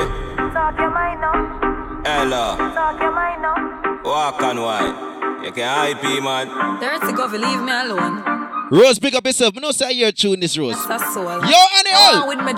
[0.52, 2.02] Talk your mind now.
[2.04, 4.00] Ella, Talk your mind now.
[4.04, 5.44] walk and wine.
[5.44, 6.48] You can hype man.
[6.80, 8.33] Dirty Govy, leave me alone.
[8.70, 9.54] Rose, big up yourself.
[9.56, 10.74] No say your tune this Rose.
[10.88, 11.24] That's soul.
[11.24, 12.28] Yo, Annie, Oh, oh.
[12.28, 12.50] with my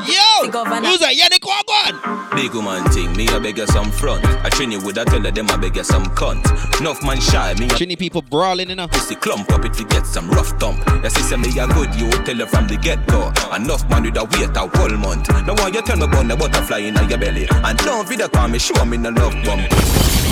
[0.44, 0.86] Yo, governor.
[0.88, 1.14] who's that?
[1.14, 2.36] Yannick, what on?
[2.36, 4.24] Big woman thing, me a beg you some front.
[4.44, 6.44] I train you with a tell them I beg you some cunt.
[6.80, 8.90] Enough man shy, me a Trini people brawling enough.
[8.92, 10.78] pussy clump up if you get some rough thump.
[11.02, 13.32] You see, say me a good, you tell her from the get go.
[13.54, 15.28] Enough man with a wait a whole month.
[15.46, 17.46] Now why you tell me about the butterfly in your belly?
[17.50, 20.25] And don't video call me, show me no love bump.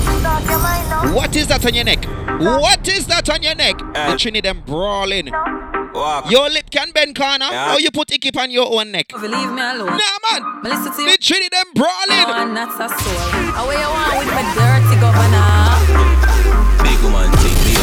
[0.00, 2.04] What is that on your neck?
[2.40, 3.76] What is that on your neck?
[3.80, 5.26] Uh, the Trini them brawling.
[6.30, 7.74] Your lip can bend corner, Yeah.
[7.74, 9.08] or you put icky on your own neck.
[9.08, 9.86] Govy, leave me alone.
[9.86, 10.62] Nah, man.
[10.62, 11.10] Listen to you.
[11.12, 12.26] The Trini them brawling.
[12.28, 13.64] No, and that's a soul.
[13.64, 16.29] Away you want with my dirty governor.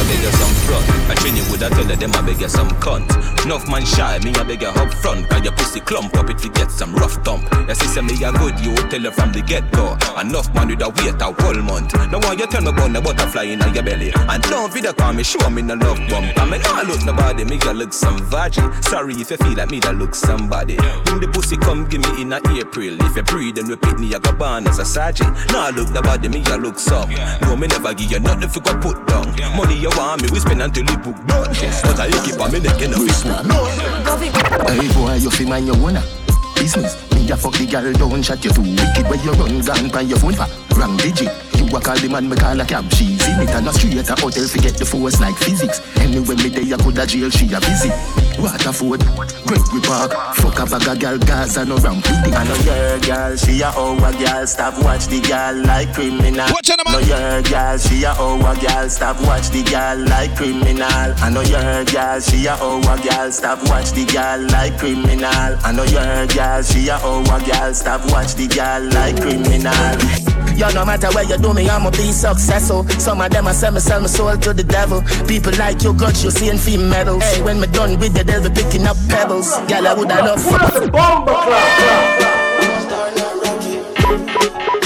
[0.07, 0.85] Beg you some front.
[1.09, 3.07] I train you with a tell them I beg you some cunt.
[3.45, 5.29] Enough man shy, me a beg you up front.
[5.29, 7.43] Cause your pussy clump up if you get some rough thump.
[7.67, 9.97] You see, say me a good, you tell her from the get go.
[10.19, 11.93] Enough man with a wait a whole month.
[12.11, 14.11] Now why you tell me about the butterfly in your belly?
[14.15, 16.31] And don't video call me, show me no love bump.
[16.37, 18.63] I mean, I look nobody, me a look some vaggy.
[18.83, 20.77] Sorry if you feel like me that look somebody.
[21.07, 22.97] When the pussy come give me in a April.
[23.01, 25.35] If you breathe and repeat me, I go born as a sergeant.
[25.51, 27.09] Now I look nobody, me a look some.
[27.41, 29.27] No, me never give you nothing for go put down.
[29.55, 31.49] Money you want me, we spend until you book done.
[31.49, 33.65] But I keep on me neck in a fish no.
[34.69, 36.95] Hey boy, you fi mind your owner uh, business.
[37.13, 39.09] Me a fuck the girl, don't shut you too wicked.
[39.09, 40.47] Where you run gone by your phone for
[40.79, 41.46] wrong digit.
[41.67, 42.87] You a call the man, me call a cab.
[42.93, 45.83] She see me turn a street at a hotel, forget the force like physics.
[45.99, 47.91] Anyway, me day I coulda jail, she a busy.
[48.39, 49.03] Waterford,
[49.43, 52.33] Gregory Park, fuck a bag of girl, Gaza no ramp with it.
[52.33, 54.47] I know your girl, she a our girl.
[54.47, 56.47] Stop watch the girl like criminal.
[56.55, 58.87] Watch out, Know your girl, she a our girl.
[58.87, 60.87] Stop watch the girl like criminal.
[61.19, 63.31] I know your girl, she a our girl.
[63.31, 65.51] Stop watch the girl like criminal.
[65.67, 67.73] I know your girl, she a our girl.
[67.73, 70.26] Stop watch the girl like criminal.
[70.57, 72.83] Yo, no matter where you do me, I'ma be successful.
[72.99, 75.03] Some of them I sell me, sell my soul to the devil.
[75.27, 77.23] People like you, got you seeing fame medals.
[77.23, 79.55] Hey, when me done with the devil picking up pebbles.
[79.69, 80.73] Girl, I woulda love fuck.
[84.17, 84.76] Kalai.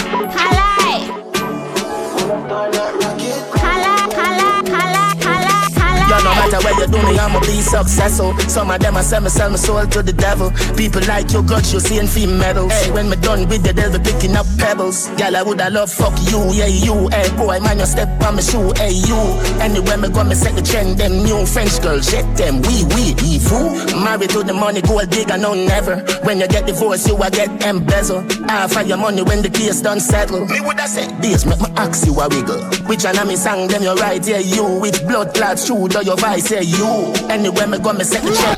[6.52, 8.38] Matter where you do me, I'ma be successful.
[8.50, 10.52] Some of them I sell me, sell my soul to the devil.
[10.76, 12.72] People like you, got you seeing fame medals.
[12.72, 15.08] Hey, when me done with the devil picking up pebbles.
[15.18, 17.08] Girl, I woulda love fuck you, yeah you.
[17.10, 19.20] Hey boy, man, you step on my shoe, hey you.
[19.62, 20.98] Anywhere me go, me set the trend.
[20.98, 23.72] Them new French girls, jet them, we we fool.
[24.04, 25.98] Married to the money, gold digger, no never.
[26.24, 28.26] When you get divorced, you a get embezzle.
[28.48, 30.46] Ah, Half of your money when the case done settle.
[30.46, 32.62] Me woulda say this, make my ask you a wiggle.
[32.86, 34.80] Which one of me song them you right, yeah you.
[34.80, 37.14] With blood clots shoe, do your vice, me say you.
[37.30, 38.58] Anywhere me go, me set the check.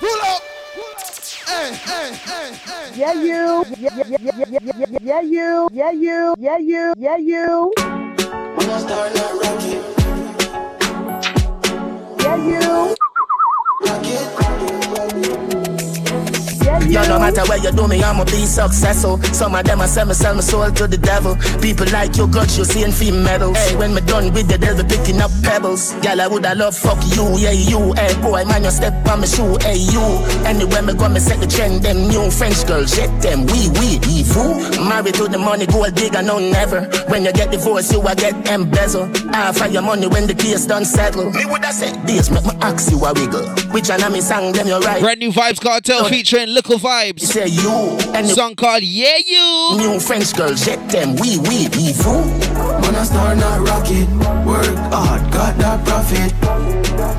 [0.00, 0.42] Pull up.
[2.94, 3.64] Yeah, you.
[3.76, 5.68] Yeah, yeah, yeah, yeah, yeah, yeah, yeah, you.
[5.72, 6.34] Yeah, you.
[6.38, 6.94] Yeah, you.
[6.96, 7.72] Yeah, you.
[7.78, 9.82] I start that rocket.
[12.22, 12.94] Yeah, you.
[13.84, 15.45] Rocket, rocket, rocket.
[16.86, 19.18] You no matter where you do me, I'ma be successful.
[19.34, 21.36] Some of them I sell me, sell my soul to the devil.
[21.60, 23.56] People like you, got you seeing fame medals.
[23.56, 25.92] Hey, when me done with the devil, picking up pebbles.
[26.02, 27.92] Girl, I woulda love fuck you, yeah you.
[27.94, 30.04] Hey boy, man, you step on my shoe, hey you.
[30.46, 31.82] Anywhere me go, me set the trend.
[31.82, 34.54] Them new French girls, shit them, we we, we fool.
[34.86, 36.86] Married to the money, gold digger, no never.
[37.08, 39.10] When you get divorced, you a get embezzle.
[39.34, 41.30] I find your money when the case done settle.
[41.32, 43.46] Me woulda say this, make me ask you a wiggle.
[43.74, 45.02] Which one of me sang them you right?
[45.02, 47.20] Brand new Vybz Kartel featuring Little Vibes.
[47.20, 49.76] Say you and the Song called Yeah You.
[49.78, 52.24] New French girls, shit them, we we, we fool.
[52.80, 54.08] Man, I start not rocket.
[54.46, 56.32] Work hard, got that profit.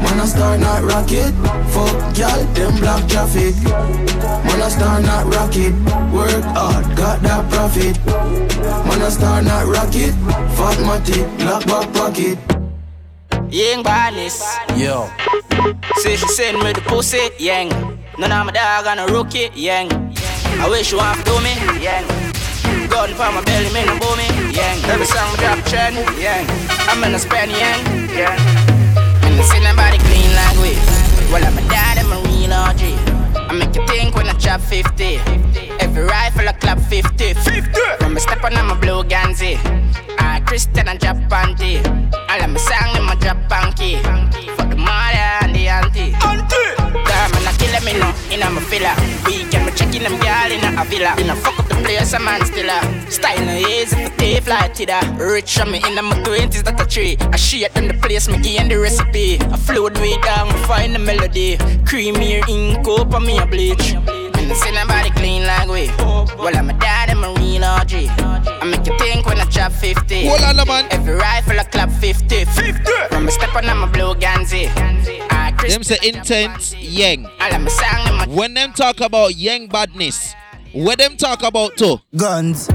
[0.01, 1.33] Man, I start not rocket.
[1.73, 3.55] Fuck y'all, them block traffic.
[4.45, 5.73] Man, I start not rocket.
[6.13, 7.97] Work hard, got that profit.
[8.87, 10.13] Man, I start not rocket.
[10.57, 12.37] Fat matty, black back pocket.
[13.51, 14.43] Young badness.
[14.75, 15.09] Yo.
[15.97, 17.96] Say she send me the pussy, yang.
[18.19, 19.93] None of my dog on a rookie, yang.
[20.57, 22.01] I wish you want to do me, yang.
[22.89, 24.25] Gun for my belly, me no boom me,
[24.57, 24.81] yang.
[24.89, 26.49] Every song me drop trend, yang.
[26.89, 27.77] I'm in a span, yang,
[28.09, 28.39] yang.
[29.21, 30.73] And see nobody clean like we.
[31.29, 32.81] Well, I'm a dad, I'm a real OG.
[33.37, 35.21] I make you think when I drop 50.
[35.77, 37.35] Every rifle I clap 50.
[37.35, 37.81] 50.
[37.99, 39.61] From a step on, I'm a blue Ganzi.
[40.17, 41.85] I Christian and drop panty.
[42.31, 43.37] All of my song, them a drop.
[44.57, 46.15] For the mother and the auntie.
[46.25, 47.06] Auntie!
[47.87, 48.93] Me no, in a my filler.
[49.25, 51.15] Weekend, me checking them girl in a villa.
[51.19, 53.11] In a fuck up the place, a man still a.
[53.11, 54.99] Style no easy for take fly to the.
[55.17, 57.17] Rich on me in my twenties, that a tree.
[57.19, 59.39] I shit them the place, me gain the recipe.
[59.39, 61.57] I float way down, find the melody.
[61.85, 63.95] Creamy ink up on me a bleach.
[64.47, 65.87] And see nobody clean like we.
[66.39, 67.91] Well, I'm a dad, I'm a real OG.
[67.91, 70.25] I make you think when I drop 50.
[70.25, 70.87] Hold on, man.
[70.89, 72.45] Every rifle I clap 50.
[72.45, 72.91] 50.
[73.09, 74.71] From a step on, I'm a blue Ganzi.
[75.31, 77.25] Ah, I Them say intense yang.
[77.41, 80.33] All of my song, them a When them talk about yang badness,
[80.71, 81.99] what them talk about too?
[82.15, 82.69] Guns.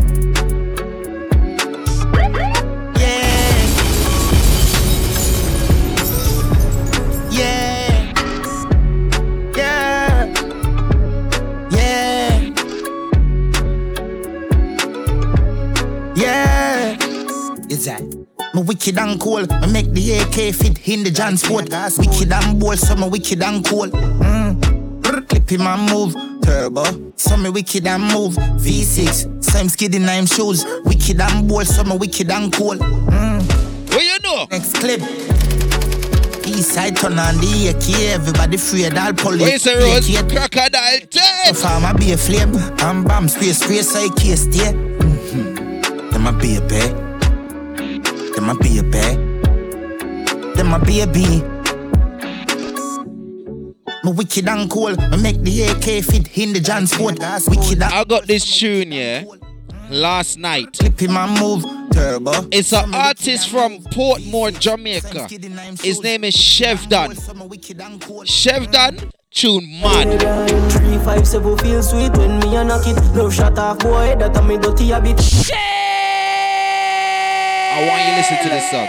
[18.62, 19.44] Me wicked and cool.
[19.50, 21.68] I make the AK fit in the JanSport.
[21.98, 23.88] Wicked and bold, so me wicked and cool.
[23.88, 25.28] Mm.
[25.28, 26.14] Clip him and move.
[26.42, 27.12] Turbo.
[27.16, 28.34] So me wicked and move.
[28.34, 29.42] V6.
[29.42, 30.64] Same skid in nine shoes.
[30.84, 32.76] Wicked and bold, so me wicked and cool.
[32.76, 33.90] Mm.
[33.90, 34.46] Where you know?
[34.48, 35.00] Next clip.
[36.46, 38.14] East side turn on the AK.
[38.14, 39.40] Everybody afraid all police.
[39.40, 40.30] Where is the road?
[40.30, 41.00] Crocodile
[41.46, 42.54] So farmer be a flame.
[42.78, 44.72] And bam, spray, spray, so it can't stay.
[44.72, 46.10] Mm-hmm.
[46.10, 47.11] Them a baby.
[48.42, 48.98] Them a baby.
[50.56, 51.44] Them a baby.
[54.02, 55.00] Me wicked and cool.
[55.00, 57.20] I make the AK fit in the JanSport.
[57.48, 59.22] Wicked and I got this tune, yeah,
[59.90, 60.76] last night.
[60.76, 61.64] Clip him and move.
[61.92, 62.32] Turbo.
[62.50, 65.28] It's an artist from Portmore, Jamaica.
[65.80, 67.14] His name is Chevdon.
[68.26, 70.72] Chevdon, tune mad.
[70.72, 72.96] Three, five, seven feel sweet when me a knock it.
[73.14, 75.20] No shot off boy, that a me dirty a bit.
[77.74, 78.88] I want you to listen to this song.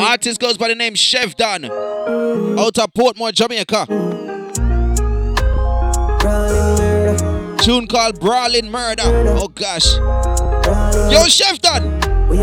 [0.00, 1.64] Artist goes by the name Chevdon.
[2.58, 3.86] Out of Portmore, Jamaica.
[7.64, 9.02] Tune called Brawling Murder.
[9.04, 9.96] Oh gosh.
[11.12, 12.28] Yo, Chevdon.
[12.28, 12.36] We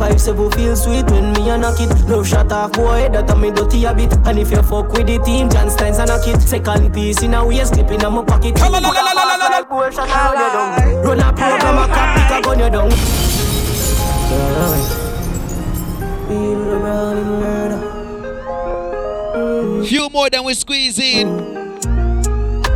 [0.00, 0.16] a do the grind.
[0.16, 2.08] Three, five, seven feel sweet when me a knock it.
[2.08, 4.12] No shot off boy, that a me dirty a bit.
[4.26, 6.40] And if you fuck with the team, John Steins a knock it.
[6.40, 8.56] Second piece in a waist, clip in a my pocket.
[8.56, 8.82] Come on,
[9.68, 11.04] Boy, shot out you down.
[11.04, 12.90] Run a program, a cop, pick a gun you down.
[16.28, 17.80] Feel the brawling murder.
[19.84, 21.36] Few more than we squeeze in.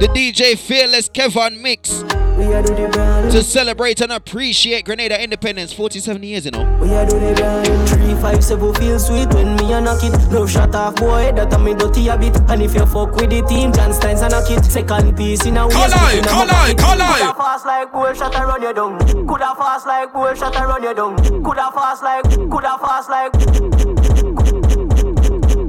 [0.00, 2.02] The DJ Fearless Kevon mix.
[2.38, 3.09] We a do the.
[3.30, 6.64] To celebrate and appreciate Grenada independence 47 years, you know.
[6.82, 7.88] We a do the grind.
[7.88, 10.12] Three, five, seven feel sweet when me a knock it.
[10.32, 12.36] No shot off boy, that a me dirty a bit.
[12.50, 14.64] And if you fuck with the team, John Steins a knock it.
[14.64, 17.18] Second piece in a waist, Call clip call my call eye.
[17.22, 18.98] Coulda fast like bull shot and run you down.
[19.28, 21.16] Coulda fast like bull shot and run you down.
[21.44, 23.32] Coulda fast like, coulda fast like.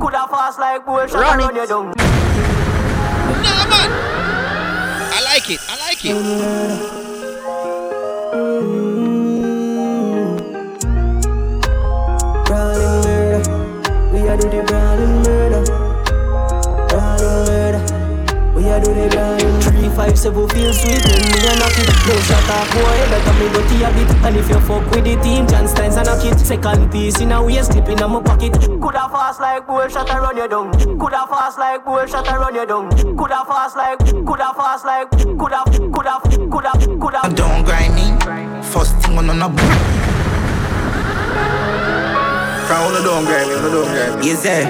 [0.02, 1.86] Coulda fast like bull shot and run you down.
[3.46, 3.90] Nah, man.
[5.14, 5.60] I like it.
[5.70, 7.01] I like it.
[14.38, 14.48] Murder.
[14.48, 15.64] We a do the brawling murder.
[16.88, 17.82] Brawling murder.
[18.56, 19.62] We a do the brawling.
[19.62, 21.90] Three, five seven feel sweet when me a knock it.
[22.08, 24.12] No shot off boy, that a me dirty a bit.
[24.26, 26.40] And if you fuck with the team, John Steins a knock it.
[26.40, 28.54] Second piece in a waist, clip in a my pocket.
[28.54, 30.72] Coulda fast like bull shot and run you down.
[31.00, 32.90] Coulda fast like bull shot and run you down.
[33.18, 37.22] Coulda fast like, coulda fast like, coulda, coulda, coulda, coulda.
[37.36, 38.08] Don't grind me.
[38.64, 40.02] First thing on a book.
[42.72, 44.30] Can't hold don't grind me, hold don't grind me.
[44.30, 44.64] Is there?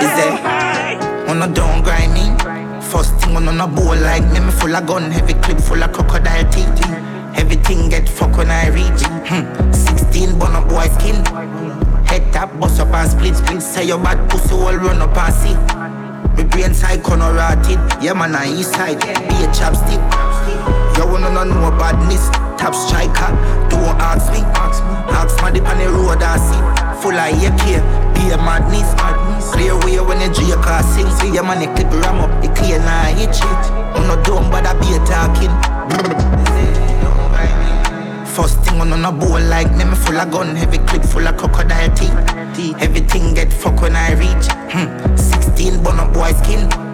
[0.00, 1.28] Is there?
[1.28, 2.24] On a don't grind me.
[2.88, 5.92] First thing on a bowl like me, me full of gun, heavy clip full of
[5.92, 6.80] crocodile teeth.
[7.36, 9.02] Everything get fuck when I reach.
[9.28, 9.44] Hmm.
[9.72, 11.16] 16 bun up boy skin.
[12.06, 13.60] Head tap, bust up and split split.
[13.60, 15.54] Say your bad pussy all run up and see.
[16.34, 17.78] Me brain side corner rotted.
[18.02, 19.00] Yeah man, I east side.
[19.02, 20.77] Be a chapstick.
[21.10, 22.28] Wanna know no badness.
[22.60, 23.32] Top striker.
[23.70, 24.40] Don't ask me.
[24.52, 26.60] Ask my dip on the road I see.
[27.02, 27.64] Full of AK.
[28.14, 28.92] Be a madness.
[29.52, 31.08] Clear way when the J car sing.
[31.18, 32.42] See your the clip ram up.
[32.42, 33.64] The clear now hit shit.
[33.96, 35.52] I'm not dumb, but I be talking.
[38.38, 41.36] First thing on a bowl like me, me full of gun, heavy clip full of
[41.36, 42.78] crocodile teeth.
[42.80, 44.46] Everything get fuck when I reach.
[44.70, 45.16] Hmm.
[45.16, 46.87] 16 bun up boy skin.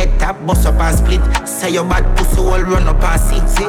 [0.00, 1.20] Head tap, bust up and split.
[1.46, 3.36] Say your bad pussy all run up and see.
[3.52, 3.68] See,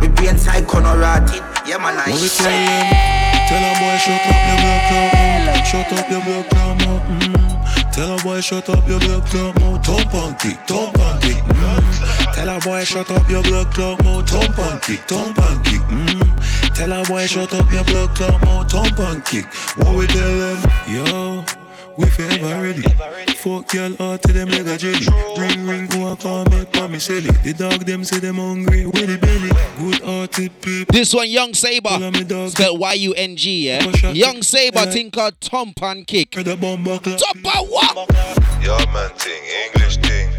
[0.00, 1.38] we brain side corner rotted.
[1.68, 4.58] Yeah man, I we tell a boy shut up your
[4.90, 5.66] clot mouth.
[5.70, 7.02] Shut up your clot mouth.
[7.22, 7.92] Mm.
[7.92, 9.86] Tell a boy shut up your clot mouth.
[9.86, 11.36] Thump and kick, thump and kick.
[11.46, 12.34] Mm.
[12.34, 14.28] Tell a boy shut up your clot mouth.
[14.28, 15.80] Thump and kick, thump and kick.
[15.82, 16.74] Mm.
[16.74, 18.68] Tell a boy shut up your clot mouth.
[18.68, 19.46] Thump and kick.
[19.76, 20.70] What we tell them?
[20.88, 21.37] Yo.
[21.98, 22.82] We forever ready.
[23.34, 25.06] Fuck y'all out to them like a jelly.
[25.36, 27.20] Ring ring go and call me me sell.
[27.20, 29.50] The dog them say them hungry with the belly.
[29.78, 30.92] Good hearted people.
[30.92, 31.98] This one, Yung Saber.
[32.50, 33.84] Spelled Y U N G, yeah?
[34.12, 36.30] Yung Saber, thing called Thump and Kick.
[36.32, 38.10] Top and what?
[38.62, 40.30] Yeah, man, thing, English thing.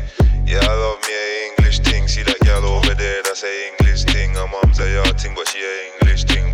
[0.48, 2.08] Yeah, I love me a English thing.
[2.08, 4.34] See that girl over there, that's a English thing.
[4.34, 6.54] Her mom's a yard thing, but she a English thing.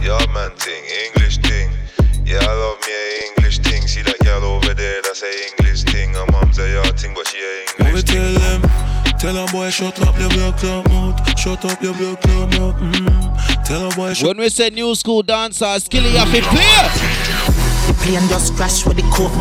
[0.00, 1.70] Yeah, man, thing, English thing.
[2.24, 3.32] Yeah, I love me a English thing.
[3.32, 3.51] See that
[4.92, 6.14] girl over there, that's a English thing.
[6.14, 8.16] Her mom's a yard thing, but she a What we English thing.
[8.16, 8.60] tell them?
[9.18, 11.38] Tell a boy shut up your blood clot mouth.
[11.38, 12.76] Shut up your blood clot mouth.
[12.76, 13.64] Mm.
[13.64, 16.88] Tell a boy shut When we say new school dancer, skilly have to play.
[17.86, 19.32] The plane just crash with the coke.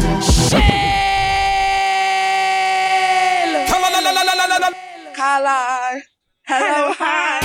[5.24, 6.02] Hello.
[6.48, 7.42] Hello, hi.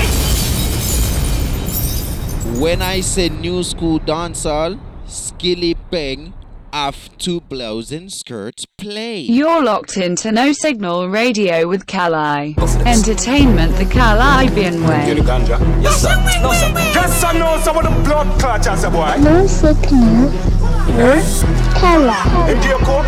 [2.60, 6.32] When I say new school dancehall, skilly bang,
[6.72, 9.20] have two blouse and skirts play.
[9.20, 12.56] You're locked into No Signal Radio with Kali.
[12.84, 15.14] Entertainment the Kalibbean way.
[15.82, 16.16] Yes, sir.
[16.42, 16.72] No, sir.
[16.94, 17.32] Yes, sir.
[17.38, 17.72] No, sir.
[17.72, 19.16] What the blood clot as a boy?
[19.20, 20.30] No signal.
[20.98, 21.22] Eh?
[21.80, 22.12] Kala.
[22.46, 23.06] Hey, dear cook.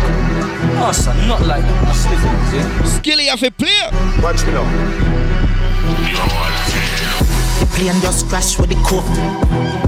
[0.81, 1.93] Oh, son, not like that.
[1.95, 2.87] Sniffing.
[2.87, 3.89] Skilly have to play.
[4.21, 4.65] Watch me now.
[7.59, 9.78] The plane just crash with the coke.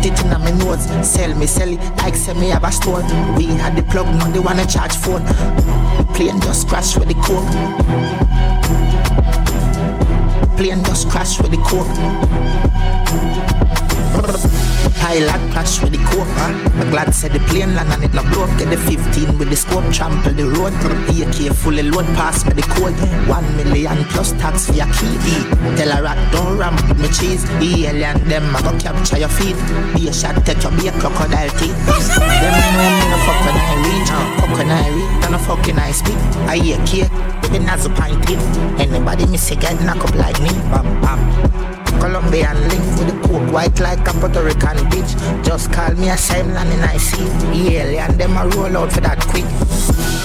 [0.00, 3.02] Put it in my nose, sell me, sell it like sell me have a store.
[3.36, 5.26] We had the plug, now they wanna charge phone.
[6.14, 7.44] Plane just crash with the coke.
[10.56, 11.86] Plane just crash with the coke.
[15.00, 16.52] Pilot crash with the huh?
[16.76, 18.52] I'm glad said the plane land and it no blow up.
[18.58, 20.76] Get the 15 with the scope, trample the road.
[21.08, 22.92] AK fully load, pass me the code.
[23.26, 25.16] One million plus tax for your key.
[25.80, 27.48] Tell a rat don't ram with me cheese.
[27.58, 29.56] The alien them I go capture your feet.
[29.96, 31.80] Be a shot, take your be a crocodile teeth.
[32.20, 35.78] Them know me no fuck when I reach, fuck when I reach, and no fucking
[35.78, 36.20] I speak.
[36.44, 37.08] I kid
[37.40, 38.38] with the nozzle pint in.
[38.76, 41.69] Anybody miss a get knock up like me, bam bam.
[41.98, 45.12] Colombian link with the coke white like a Puerto Rican bitch.
[45.44, 47.24] Just call me a same land in I see.
[47.50, 49.44] The alien them a roll out for that quick.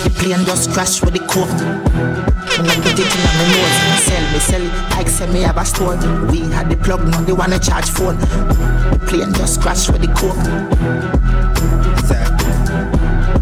[0.03, 1.49] The plane just crash with the coke.
[1.49, 5.57] When I put it in my nose, sell me, sell it like say me have
[5.57, 5.97] a store.
[6.32, 8.18] We had the plug, now they wanna charge phone.
[8.18, 10.39] The plane just crash with the coke.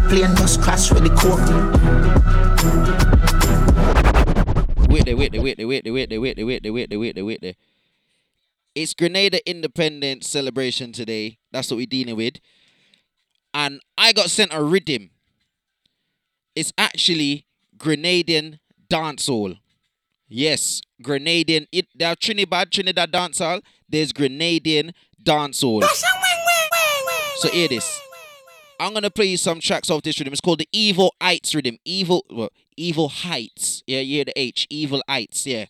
[0.08, 1.40] Plane just crash with the coke.
[4.88, 6.90] Wait there, wait there, wait there, wait there, wait there, wait there, wait there, wait
[6.90, 7.54] there, wait there, wait there.
[8.74, 11.38] It's Grenada Independence celebration today.
[11.52, 12.34] That's what we're dealing with.
[13.52, 15.10] And I got sent a rhythm.
[16.56, 17.46] It's actually
[17.76, 18.58] Grenadian
[18.90, 19.58] dancehall.
[20.28, 21.66] Yes, Grenadian.
[21.70, 23.62] It there are Trinidad, Trinidad dancehall.
[23.88, 25.84] There's Grenadian dancehall.
[27.36, 28.00] So hear this.
[28.80, 30.32] I'm gonna play you some tracks of this rhythm.
[30.32, 31.78] It's called the Evil Heights rhythm.
[31.84, 33.84] Evil, well, Evil Heights.
[33.86, 34.66] Yeah, you hear the H.
[34.68, 35.46] Evil Heights.
[35.46, 35.66] Yeah.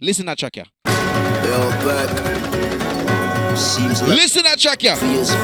[0.00, 0.64] Listen to that track, yeah.
[1.58, 1.74] Like
[4.06, 4.94] Listen to that track, yeah.
[4.94, 5.30] Fears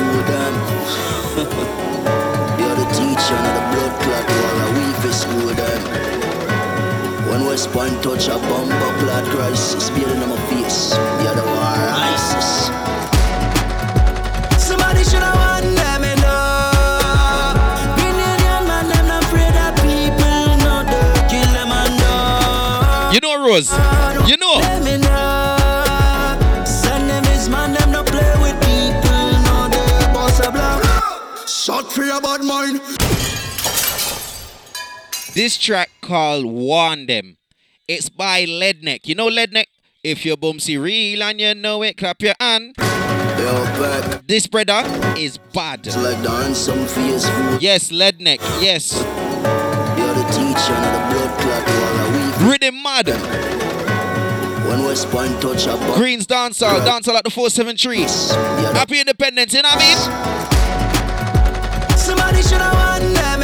[2.54, 5.82] You're the teacher, not a blood clot, while I weave is good done.
[7.28, 10.90] One West Point touch a bumper blood crisis, building on my face.
[10.90, 11.74] The other war
[12.14, 12.70] ISIS.
[14.64, 16.54] Somebody should have won them enough.
[23.12, 23.70] You know, Rose.
[24.28, 25.03] You know.
[35.34, 37.38] This track called Warn Them.
[37.88, 39.08] It's by Leadneck.
[39.08, 39.66] You know Leadneck?
[40.04, 42.76] If your boomsy real and you know it, clap your hand.
[44.28, 44.84] This brother
[45.18, 45.88] is bad.
[45.88, 47.60] It's like the handsome face food.
[47.60, 48.38] Yes, Leadneck.
[48.62, 48.92] Yes.
[48.94, 52.36] You're the teacher and the blood clot war a week.
[52.52, 53.08] Rhythm mad.
[54.68, 55.98] One West Point touch a bomb.
[55.98, 58.02] Greens dancehall, dancehall at the 473.
[58.72, 59.98] Happy Independence, you know what I mean?
[61.98, 63.42] Somebody should have warned them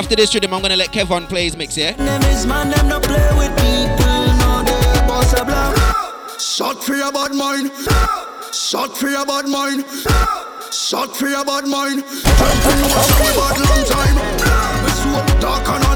[0.00, 1.94] After this rhythm, I'm gonna let Kevon play his mix, yeah?
[6.40, 7.70] Shot for your bad mind.
[8.50, 9.84] Shot for your bad mind.
[10.72, 12.02] Shot for your bad mind.
[12.02, 12.06] A
[13.36, 14.16] bad long time.
[15.38, 15.89] Dark and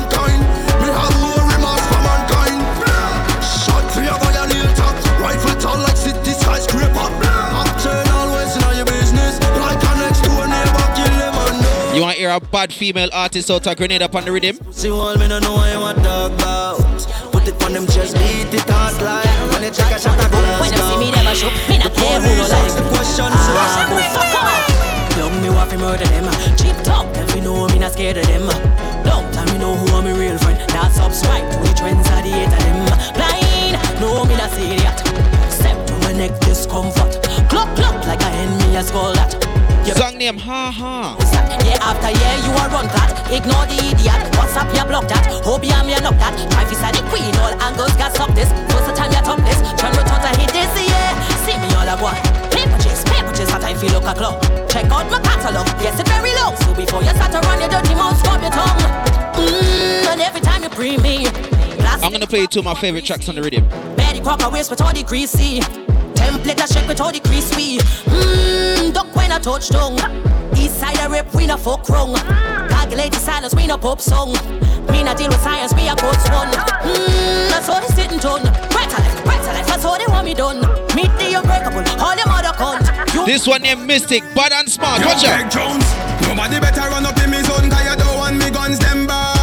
[12.24, 14.56] hear a bad female artist out of Grenada upon the rhythm?
[14.72, 16.80] See all me no know what you want talk about.
[17.32, 20.30] Put it on them chest, beat it hard like when they take a shot of
[20.32, 20.60] glass.
[20.60, 21.52] When them see me, them a shoot.
[21.68, 22.72] Me not care who no like.
[22.72, 25.16] the question, so I go fuck off.
[25.20, 26.24] Young me want to murder them.
[26.24, 26.56] Ah.
[26.56, 28.48] Cheap talk, them fi know me not scared of them.
[28.48, 29.04] Ah.
[29.04, 30.56] Long time me know who are me real friend.
[30.72, 32.88] Not subscribe to the trends of the hate of them.
[32.88, 33.12] Ah?
[33.20, 34.96] Blind, no me not see that.
[35.52, 37.20] Step to my neck discomfort.
[37.52, 39.43] Cluck cluck like a hen me a skull that.
[39.84, 41.12] You Song name, ha ha.
[41.60, 43.12] yeah, after year you are run that.
[43.28, 44.16] Ignore the idiot.
[44.40, 45.28] What's up, you block that.
[45.44, 46.32] Hope you am you knock that.
[46.40, 48.48] Try fi the queen, all angles got stop this.
[48.72, 49.60] Most of the time you top this.
[49.76, 51.12] Try to a hit this, yeah.
[51.44, 52.16] See me all a boy.
[52.48, 54.40] Paper chase, paper chase, that time feel look a clock.
[54.72, 56.56] Check out my catalog, yes it very low.
[56.64, 58.80] So before you start to run your dirty mouth, scrub your tongue.
[59.36, 61.28] Mmm, and every time you pre me.
[62.00, 63.68] I'm gonna play two of my favorite tracks on the rhythm.
[64.00, 65.60] Betty Crocker waist with all the greasy.
[66.24, 67.78] Template a shake with all the crispy.
[68.08, 69.98] Mmm, duck when I touch tongue.
[70.56, 72.14] East side a rip, we no fuck wrong.
[72.68, 74.32] Calculate the silence, we no pop song.
[74.90, 76.48] Me not deal with science, me a coach one.
[76.48, 78.44] Mmm, that's how they sitting done.
[78.72, 80.60] Right to left, right to left, that's how they want me done.
[80.96, 82.84] Meet the unbreakable, all them other cunt.
[83.14, 85.00] You This one named Mystic, bad and smart.
[85.00, 85.50] Yo, Watch out.
[85.52, 85.84] Jones.
[86.26, 89.34] Nobody better run up in me zone, cause you don't want me guns them bar.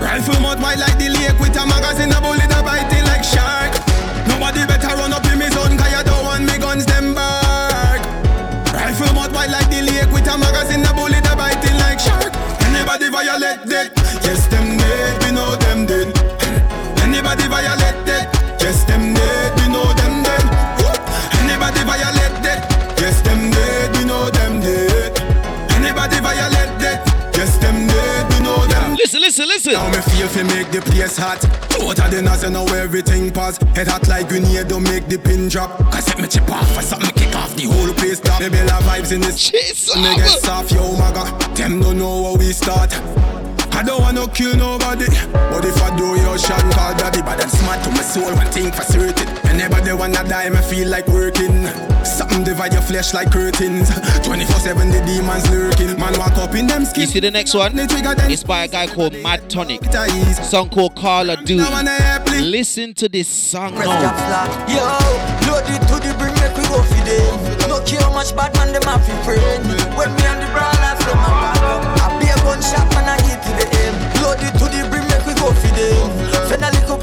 [0.00, 2.20] Rifle mouth wide like the lake with a magazine, a
[13.58, 16.14] Anybody that, yes them dead, we know them dead.
[17.02, 18.30] Anybody violate that,
[18.60, 20.46] yes them dead, we know them dead.
[21.42, 25.18] Anybody violate that, yes them dead, we know them dead.
[25.74, 27.02] Anybody violate that,
[27.34, 28.94] yes them dead, we know them.
[28.94, 29.72] Listen, listen, listen.
[29.72, 31.42] Now me feel fi make the place hot.
[31.78, 33.58] Of the noise, you know everything pass.
[33.74, 35.78] Head hot like grenade, don't make the pin drop.
[35.90, 38.40] Cause set me chip off, or something kick off the whole place stop.
[38.40, 39.50] Maybe la vibes in this.
[39.50, 39.96] Jesus.
[39.96, 41.24] Me get soft, yo maga.
[41.54, 42.92] Them don't know how we start.
[43.78, 47.22] I don't wanna kill nobody, but if I do your shot, call daddy.
[47.22, 49.28] But I'm smart to my soul, one thing for certain.
[49.46, 51.64] Anybody wanna die, me feel like working.
[52.04, 53.88] Something divide your flesh like curtains.
[54.26, 55.96] 24/7 the demons lurking.
[55.96, 57.78] Man walk up in them You see the next one?
[57.78, 59.82] It's by a guy called Mad Tonic.
[60.42, 61.62] Song called Call of Duty.
[62.42, 64.00] Listen to this song Press now.
[64.02, 64.50] caps lock.
[64.74, 64.82] Yo,
[65.46, 67.68] load it to the brim, make we go for them.
[67.68, 69.38] No care how much bad man them have to pray.
[69.94, 72.02] When me and the brawlers them a bad up.
[72.02, 72.97] I be a gunshot
[75.78, 76.10] them.
[76.48, 76.98] Send a little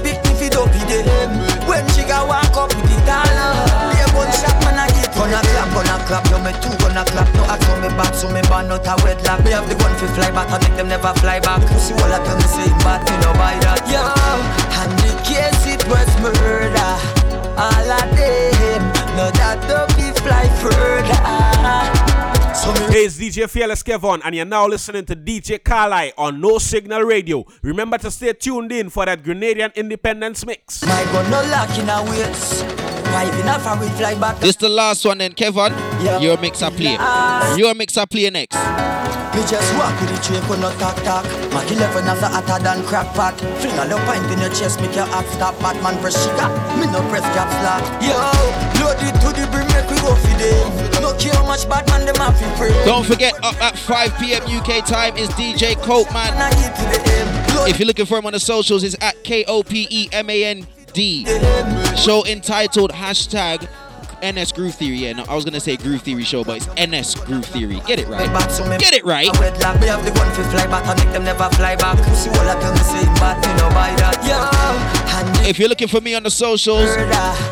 [0.45, 1.31] it up with them.
[1.67, 3.55] When she got walk up with the dollar.
[3.89, 7.27] Be a gunshot man I hit Gonna clap, gonna clap, yo me too gonna clap.
[7.33, 9.43] No ask on me back, so me band not a wedlock.
[9.43, 11.61] Me have the gun fi fly back, I make them never fly back.
[11.67, 13.81] Pussy all I tell me say bad, me no buy that.
[13.89, 16.93] Yo, and the case it was murder.
[17.57, 18.83] All of them,
[19.15, 22.14] no that don't be fly further
[22.55, 27.01] Hey, it's DJ Fearless Kevon, and you're now listening to DJ Kali on No Signal
[27.01, 27.45] Radio.
[27.61, 30.81] Remember to stay tuned in for that Grenadian Independence mix.
[30.83, 31.41] My gun no
[31.77, 32.84] in waist
[34.41, 35.71] this the last one then, Kevon.
[36.03, 36.19] Yeah.
[36.19, 36.97] Your mixer play.
[37.57, 38.55] Your mixer play next.
[39.35, 41.23] We just walk with the track with no talk talk.
[41.51, 43.35] Mac 11 as a hotter than crackpot.
[43.59, 45.59] Fling a little pint in your chest, make your heart stop.
[45.59, 46.47] Batman press sugar,
[46.79, 47.83] me no press cap slot.
[48.03, 48.15] Yo,
[48.79, 51.01] load it to the brim, make we go for them.
[51.01, 52.71] No care how much Batman them have to pray.
[52.85, 54.43] Don't forget, up at 5 p.m.
[54.43, 56.31] UK time is DJ Kopeman.
[57.67, 60.29] If you're looking for him on the socials, it's at K O P E M
[60.29, 61.25] A N D.
[61.97, 63.67] Show entitled hashtag
[64.23, 64.95] NS Groove Theory.
[64.95, 67.81] Yeah, no, I was gonna say Groove Theory show, but it's NS Groove Theory.
[67.85, 68.27] Get it right.
[68.79, 69.27] Get it right.
[75.47, 76.89] If you're looking for me on the socials,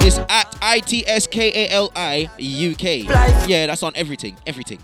[0.01, 3.01] it's at I T S K A L I U K.
[3.01, 4.79] Yeah, that's on everything, everything.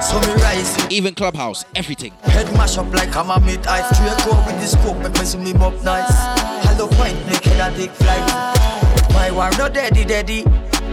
[0.00, 0.78] So me rise.
[0.88, 2.12] Even Clubhouse, everything.
[2.22, 3.88] Head mash up like I'm a mid ice.
[3.96, 6.14] Straight go with this scope, make me zoom him up nice.
[6.64, 8.22] Hello, point, make it a take flight.
[9.14, 10.44] My war no daddy, daddy.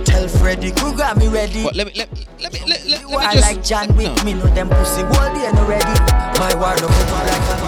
[0.03, 1.63] Tell Freddy who got me ready.
[1.63, 3.45] But let me, let me, let me, let, let, let me I just.
[3.45, 4.23] I like John Wick, no.
[4.23, 5.85] me know them pussy all day no ready.
[6.39, 7.63] My war no over like a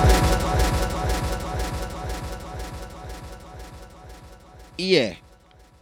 [4.79, 5.13] Yeah.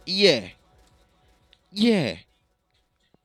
[0.04, 0.48] Yeah.
[1.76, 2.16] Yeah.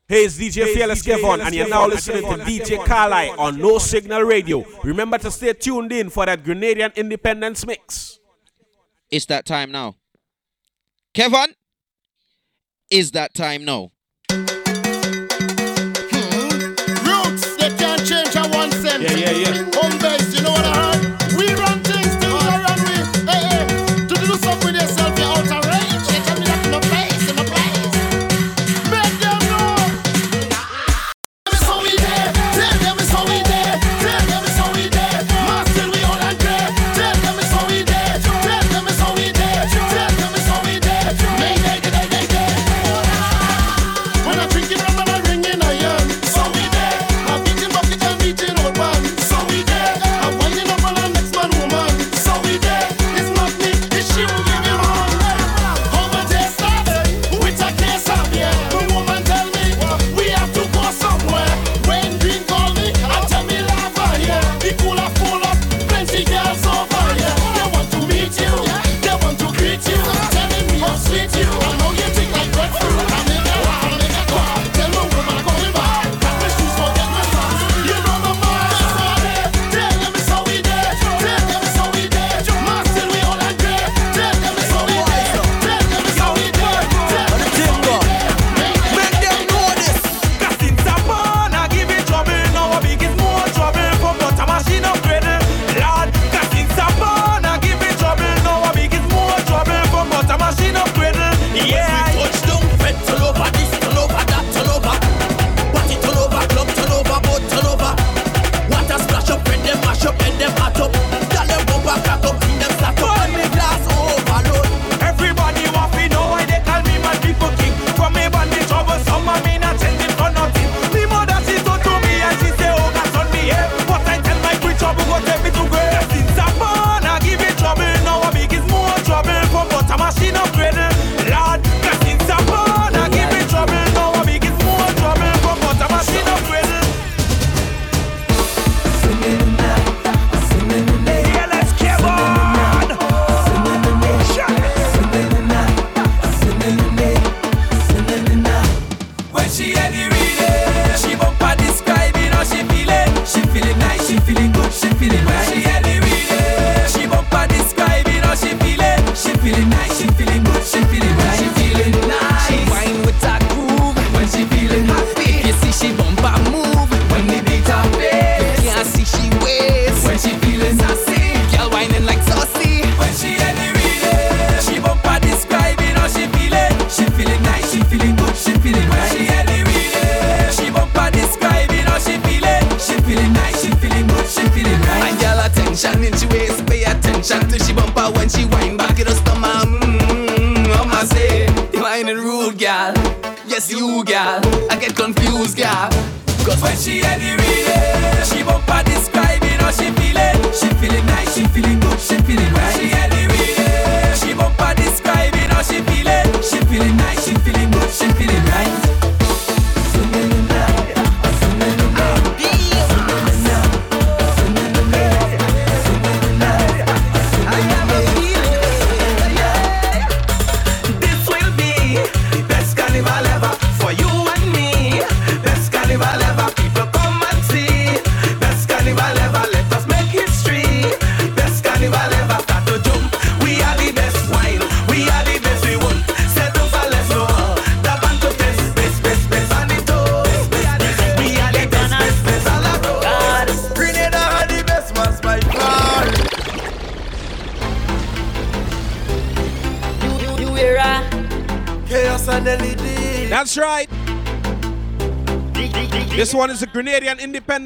[0.07, 3.77] Hey, it's DJ hey, Fearless Kevon, and you're now listening to DJ Kali on No
[3.77, 4.65] Signal Radio.
[4.83, 8.17] Remember to stay tuned in for that Grenadian Independence mix.
[9.11, 9.97] It's that time now.
[11.13, 11.53] Kevon,
[12.89, 13.91] is that time now.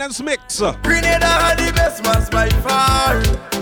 [0.03, 0.59] Mix.
[0.59, 3.21] Grenada the best mass by far.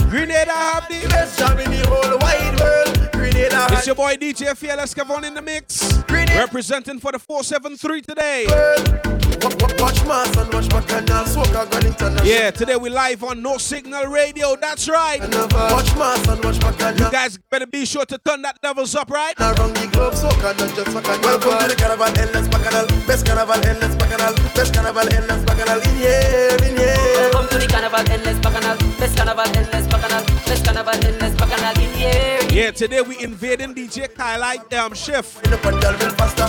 [0.10, 3.12] Grenada have the best job in the whole wide world.
[3.12, 6.02] Grenada It's your boy DJ Fearless Kevon in the mix.
[6.10, 9.01] Representing for the 473 today.
[9.82, 12.28] Watch mass and watch Bacchanal, Smoke a gun international.
[12.28, 14.56] Yeah, today we live on No Signal Radio.
[14.56, 15.20] That's right.
[15.20, 17.08] Watch uh, mass and watch Bacchanal.
[17.08, 19.34] You guys better be sure to turn that levels up, right?
[19.40, 21.22] Around the globe, so can not just Bacchanal.
[21.24, 22.86] Welcome to the Carnival Endless Bacchanal.
[23.08, 24.36] Best Carnival Endless Bacchanal.
[24.54, 25.82] Best Carnival Endless Bacchanal.
[25.82, 27.30] In here, in here.
[27.34, 28.51] Welcome to the Carnival Endless Bacchanal.
[32.72, 34.42] Yeah, today we invading DJ Kyle
[34.80, 35.44] um, shift.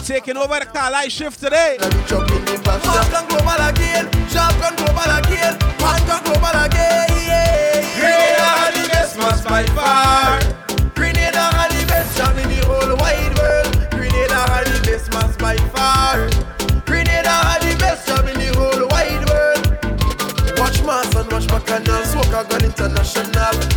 [0.06, 1.78] Taking over the Kyle shift today.
[1.80, 2.44] Champion
[3.26, 7.08] global again, champion global again, champion global again.
[7.26, 7.82] Yeah.
[7.98, 10.41] Grenada the best mass by far.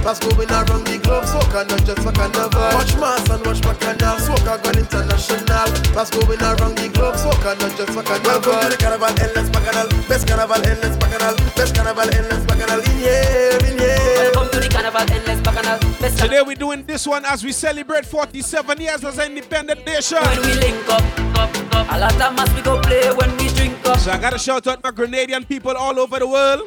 [0.05, 2.61] That's going around the globe, so can not just like another.
[2.77, 5.65] Watch mass and watch Bacchanal, smoke a gun international.
[5.97, 8.53] That's going around the globe, so can not just like another.
[8.53, 12.97] Welcome to the Carnival Endless Bacchanal, best Carnival Endless Bacchanal, best Carnival Endless Bacchanal in
[13.01, 14.29] here, in here.
[14.37, 15.79] Welcome to the Carnival Endless Bacchanal.
[15.97, 20.21] Best Today we're doing this one as we celebrate 47 years as an independent nation.
[20.21, 21.24] When we link up, up, up.
[21.35, 23.97] A lot of mass we go play when we drink up.
[23.99, 26.61] So I gotta shout out my Grenadian people all over the world.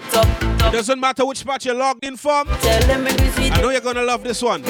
[0.69, 2.47] It doesn't matter which part you're logged in from.
[2.61, 4.63] Tell them when we see I know you're gonna love this one.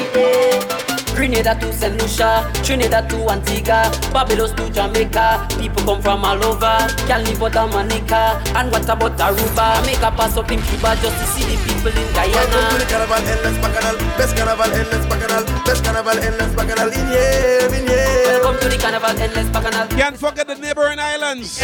[1.18, 2.00] Grenada to St.
[2.00, 5.48] Lucia, Trinidad to Antigua, Barbados to Jamaica.
[5.58, 6.78] People come from all over.
[7.08, 8.40] Can live out of Manica.
[8.54, 9.84] And what about Aruba?
[9.84, 12.86] Make a pass up in Cuba just to see the people in Welcome to the
[12.90, 18.40] Carnival Endless Bacchanal, best Carnival Endless Bacchanal, best Carnival Endless Bacchanal in here, in here.
[18.42, 19.86] Welcome to the Carnival Endless Bacchanal.
[19.88, 21.60] Can't forget the neighboring islands.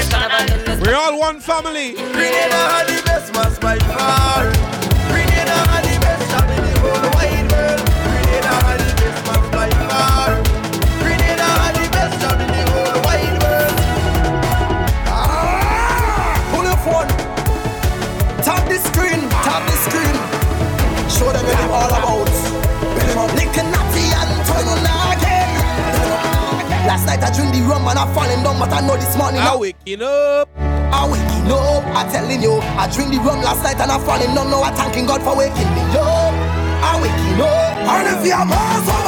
[0.80, 1.94] We're all one family.
[1.94, 4.52] Grenada had the best mass by far.
[5.10, 7.93] Grenada had the best job in the whole wide world.
[21.45, 23.36] Show them what I'm all about.
[23.36, 24.74] Nick and Natty and Tono
[25.12, 25.51] again.
[26.88, 29.40] Last night I drink the rum and I falling down, but I know this morning
[29.40, 29.59] I ah.
[29.59, 30.49] waking up.
[30.57, 31.84] I waking up.
[31.92, 34.49] I telling you, I drink the rum last night and I falling down.
[34.49, 36.32] Now I thanking God for waking me up.
[36.80, 37.92] I waking up.
[37.92, 39.03] And if you're mass over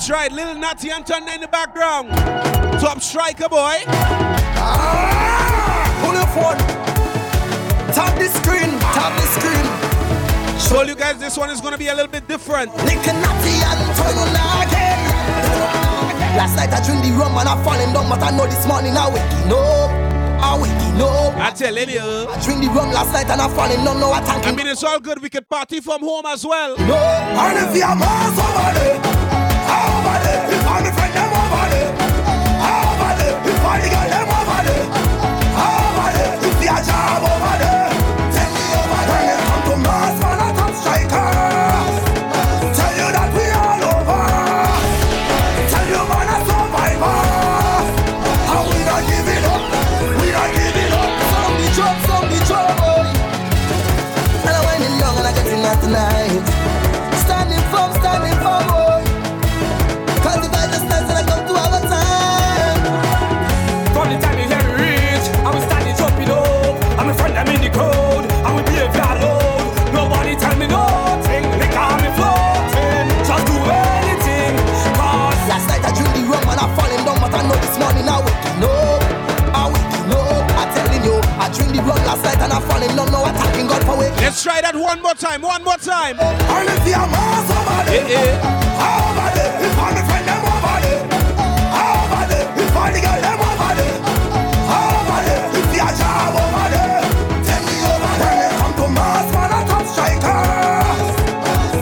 [0.00, 2.08] That's right, little Natty Anton in the background.
[2.80, 3.84] Top striker boy.
[4.56, 5.84] Ah!
[6.00, 6.56] Pull your phone.
[7.92, 9.60] Tap the screen, tap the screen.
[10.72, 12.74] Told you guys this one is gonna be a little bit different.
[12.88, 15.04] Nick and Natty again.
[16.32, 18.96] Last night I drink the rum and I falling down, but I know this morning
[18.96, 19.90] I waking up.
[20.40, 21.36] I waking up.
[21.36, 22.00] I telling you.
[22.00, 24.66] I drink the rum last night and I falling down, now I thank I mean,
[24.66, 25.20] it's all good.
[25.20, 26.78] We could party from home as well.
[26.78, 29.09] No, and if you're over there,
[33.78, 34.29] there, if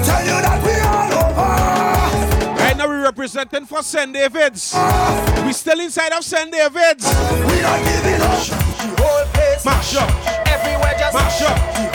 [0.05, 2.62] Tell you that we all over.
[2.62, 4.12] Right now we're representing for St.
[4.12, 4.74] David's.
[5.44, 6.51] We still inside of St.
[6.51, 7.05] David's.
[7.05, 8.40] We not giving up.
[8.40, 10.11] The whole place Mash up.
[10.49, 11.88] everywhere just Mash up.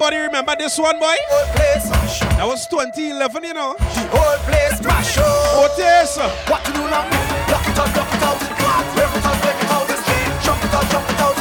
[0.00, 1.16] Anybody remember this one, boy?
[1.34, 3.74] That was 2011, you know.
[3.78, 3.84] The
[4.14, 6.16] whole place mash Otis.
[6.46, 7.02] What you uh, do now?
[7.50, 8.38] Lock it out, lock it out.
[8.94, 9.88] Break it out, break it out.
[10.44, 11.37] Jump it out, jump it out.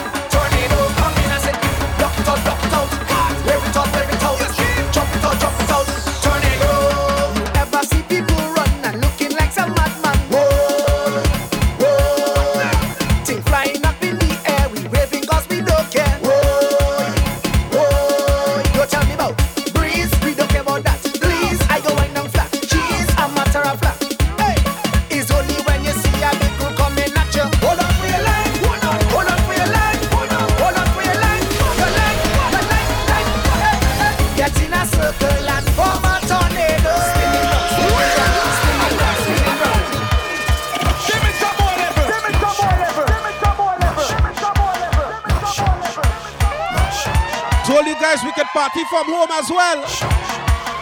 [48.77, 49.81] party from home as well.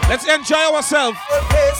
[0.10, 1.18] Let's enjoy ourselves.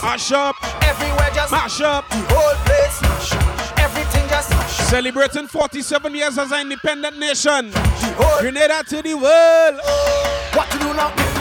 [0.02, 0.56] Mash up.
[0.84, 2.08] Everywhere just mash up.
[2.10, 3.74] The whole place.
[3.78, 4.50] Everything just
[4.90, 7.72] celebrating 47 years as an independent nation.
[8.40, 9.80] Grenada to the world.
[10.54, 11.35] What you do now?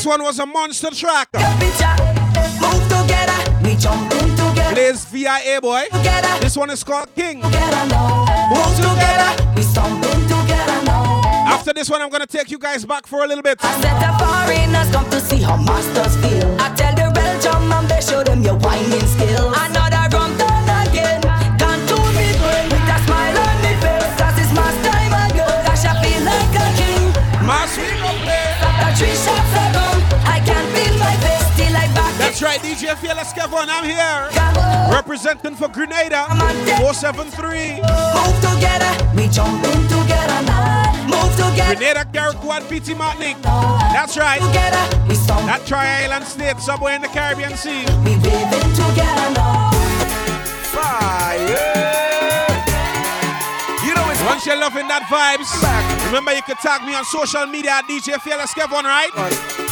[0.00, 1.28] This one was a monster track.
[4.72, 5.88] Plays VIA boy.
[6.40, 7.42] This one is called King.
[7.42, 7.50] Move
[8.80, 9.52] together.
[9.54, 11.20] We stomping together now.
[11.46, 13.58] After this one, I'm gonna take you guys back for a little bit.
[13.62, 16.48] I said the foreigners come to see how masters feel.
[16.58, 19.69] I tell the Belgium they show them your skill.
[32.40, 34.30] DJ Fearless Kevon, I'm here.
[34.90, 36.24] Representing for Grenada.
[36.80, 37.84] 473.
[37.84, 40.88] Move together, we jumping together now.
[41.04, 41.76] Move together.
[41.76, 43.36] Grenada, Carriacou, and Petite Martinique.
[43.42, 44.40] That's right.
[44.40, 47.84] That Tri-Island state, somewhere in the Caribbean Sea.
[48.04, 49.70] We living together now.
[50.72, 51.36] Fire.
[53.84, 55.52] You know it's Once you're loving that vibes,
[56.06, 59.69] remember you can tag me on social media at DJ Fearless Kevon, right?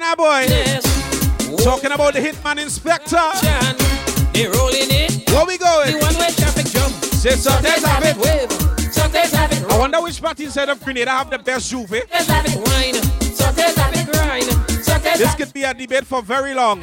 [0.00, 0.46] Entertainer, boy.
[1.62, 3.16] Talking about the Hitman Inspector.
[4.32, 5.28] They rolling it.
[5.30, 5.92] Where we going?
[5.92, 6.92] The one way traffic jump.
[7.14, 8.16] Say something's have it.
[8.16, 8.50] wave.
[8.92, 11.88] Something's have it I wonder which party inside of Grenada have the best juve.
[11.88, 12.94] Something's have it wine.
[13.34, 14.44] Something's have it grind.
[14.84, 16.82] Something's This have could be a debate for very long.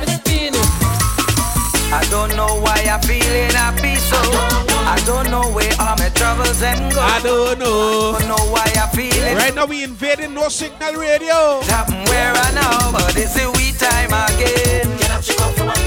[1.89, 4.77] I don't know why I'm feeling happy so.
[4.88, 7.01] I don't know where all my troubles them go.
[7.01, 8.15] I don't know.
[8.15, 9.35] I don't know why I'm feeling.
[9.35, 11.61] Right now we invading No Signal Radio.
[11.68, 14.88] Happen where I know, but it's a we time again.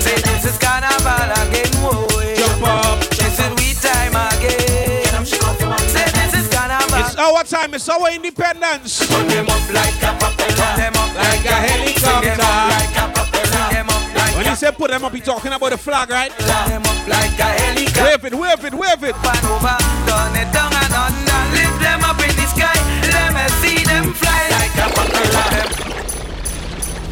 [0.04, 2.06] Say this is carnival again, whoa.
[2.36, 3.00] Jump up.
[3.16, 5.24] This is we time again.
[5.24, 7.00] Say this is carnival.
[7.00, 7.74] It's our time.
[7.74, 9.06] It's our independence.
[9.08, 10.56] Turn them up like a propeller.
[10.56, 12.36] Turn them up Like a Sing them up helicopter.
[12.36, 13.00] like a propeller.
[13.00, 13.09] Sing them
[14.50, 16.30] up like When he say put them up, he talking about the flag, right?
[16.40, 16.70] Like.
[18.00, 19.14] Wave it, wave it, wave it.
[19.14, 21.40] Over, turn it down and under.
[21.54, 22.74] Lift them up in the sky.
[23.14, 25.66] Let me see them fly like a propeller.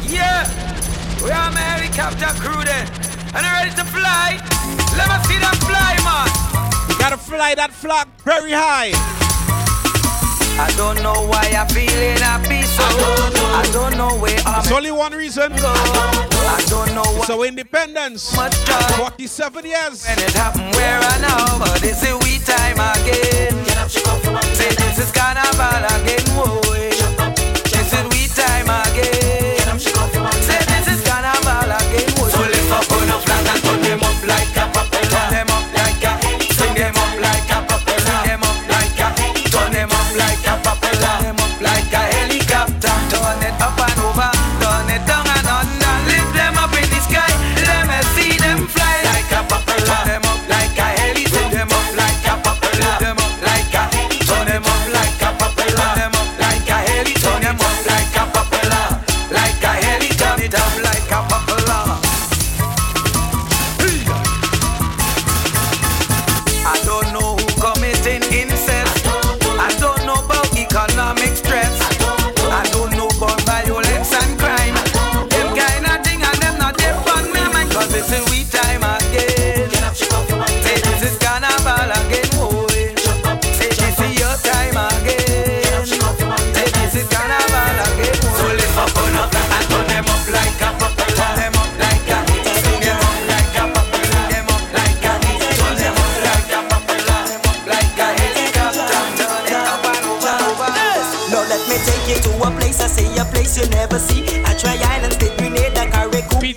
[0.07, 0.43] Yeah,
[1.23, 2.87] we are my helicopter crew then,
[3.35, 4.39] and they're ready to fly.
[4.97, 6.27] Let me see them fly, man.
[6.89, 9.28] You gotta fly that flag very high.
[10.59, 12.83] I don't know why I'm feeling happy so.
[12.83, 14.59] I don't know where I'm.
[14.59, 15.53] It's only one reason.
[15.53, 18.35] I don't know It's our independence.
[18.35, 18.55] Much
[18.97, 20.05] 47 years.
[20.05, 23.55] When it happened where I know, but it's a we time again.
[24.55, 26.73] Say this is carnival again, whoa.
[26.75, 27.08] Eh.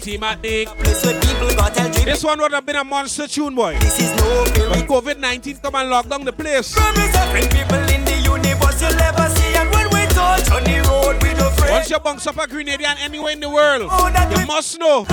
[0.03, 0.67] Matic.
[0.67, 1.89] Place where people got tell.
[2.05, 3.79] This one would have been a monster tune, boy.
[3.79, 6.77] This is no But COVID 19 come and lock down the place.
[6.77, 11.23] Representing people in the universe you'll never see, and when we touch on the road,
[11.23, 11.71] we don't fret.
[11.71, 15.07] Once you bounce up a Grenadian anywhere in the world, oh, you must know.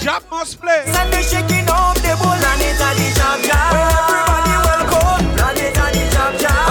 [0.00, 0.84] Jack must play.
[0.86, 3.56] And they shaking up the bull and it's a the.
[3.72, 6.69] Everybody welcome, and it's a the.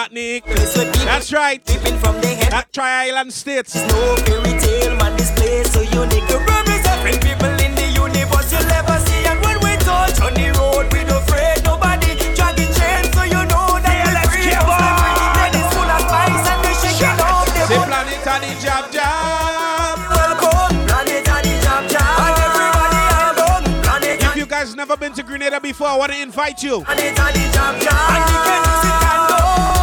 [0.00, 0.40] Carriacou.
[0.40, 0.44] Petite Martinique.
[0.44, 1.70] Place where people That's right.
[2.00, 2.52] From their head.
[2.52, 3.74] That Tri Island States.
[3.74, 6.26] No fairy tale, man, this place so unique.
[6.28, 9.24] The To represent people in the universe you'll never see.
[9.26, 12.16] And when we touch on the road, we don't afraid nobody.
[12.34, 15.14] Dragging chains so you know that we're free of slavery.
[15.36, 17.86] That is full of spice and we shaking off the boat.
[17.90, 19.96] planet and the jab jab.
[20.16, 22.04] Welcome, planet and the jam jam.
[22.24, 26.18] And everybody album, planet If you guys never been to Grenada before, I want to
[26.20, 26.82] invite you.
[26.84, 27.92] Planet and the jam jam.
[27.92, 29.79] And you can use it can go.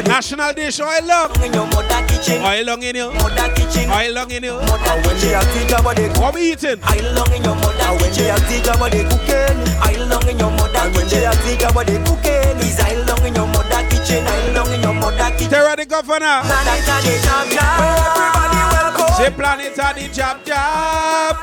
[0.00, 2.40] The National dish oil in your mother kitchen.
[2.40, 3.12] Oil down in you.
[3.20, 3.84] Mother kitchen.
[3.92, 4.56] Oil down in you.
[4.56, 6.80] Mother when they are teach about the What we eating?
[6.84, 9.60] I long in your mother when they are teach about the cooking.
[9.76, 12.64] I long in your mother and when they are teach about the cooking.
[12.64, 14.24] Is I long in your mother kitchen.
[14.24, 15.52] I long in your mother kitchen.
[15.52, 16.48] Terror the governor.
[16.48, 17.76] Planet and the jam jam.
[17.84, 19.12] Everybody welcome.
[19.20, 21.39] Say planet and the jab jab.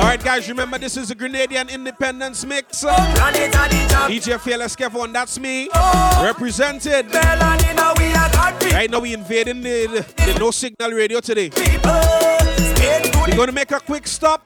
[0.00, 2.82] Alright, guys, remember this is a Grenadian Independence mix.
[2.84, 5.68] DJ Fearless Kevon, that's me.
[6.22, 7.06] Represented.
[7.08, 9.86] Melanin and we are Right now, we invading the,
[10.16, 11.50] the, the No Signal Radio today.
[11.54, 14.42] We're going to make a quick stop.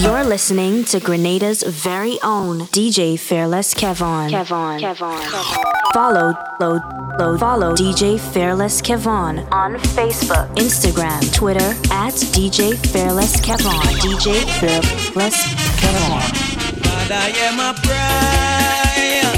[0.00, 4.30] You're listening to Grenada's very own DJ Fearless Kevon.
[4.30, 4.80] Kevon.
[4.80, 5.92] Kevon.
[5.92, 6.80] Follow, load,
[7.18, 13.82] load, follow DJ Fearless Kevon on Facebook, Instagram, Twitter at DJ Fearless Kevon.
[14.00, 15.36] DJ Fearless
[15.82, 16.82] Kevon.
[16.82, 19.32] God, I am a prayer,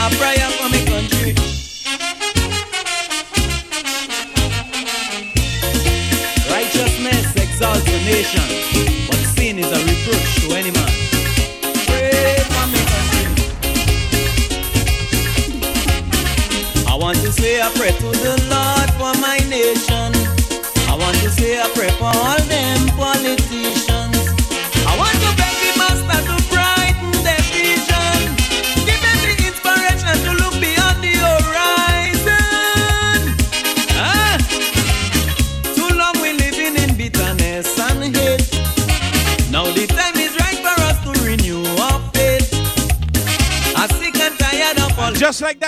[0.00, 1.34] a prayer for me country.
[6.50, 9.01] Righteousness exalts a nation, but sin
[9.62, 10.90] is a reproach to any man.
[16.86, 20.10] I want to say a prayer to the Lord for my nation.
[20.90, 22.41] I want to say a prayer for all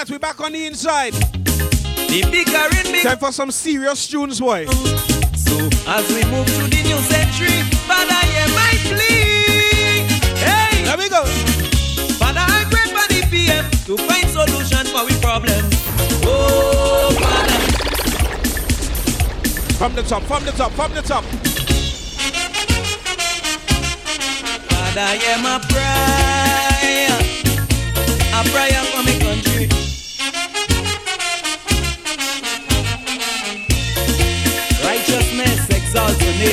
[0.04, 1.14] That, we back on the inside.
[1.14, 4.66] the bickering big Time for some serious tunes, boy.
[5.34, 5.56] So
[5.88, 10.04] as we move to the new century, Father, hear my plea.
[10.44, 11.24] Hey, There we go.
[12.20, 15.72] Father, I pray for the PM to find solution for we problems.
[16.26, 17.60] Oh, Father,
[19.78, 21.24] From the top, from the top, from the top.
[24.68, 26.23] Father, hear my prayer.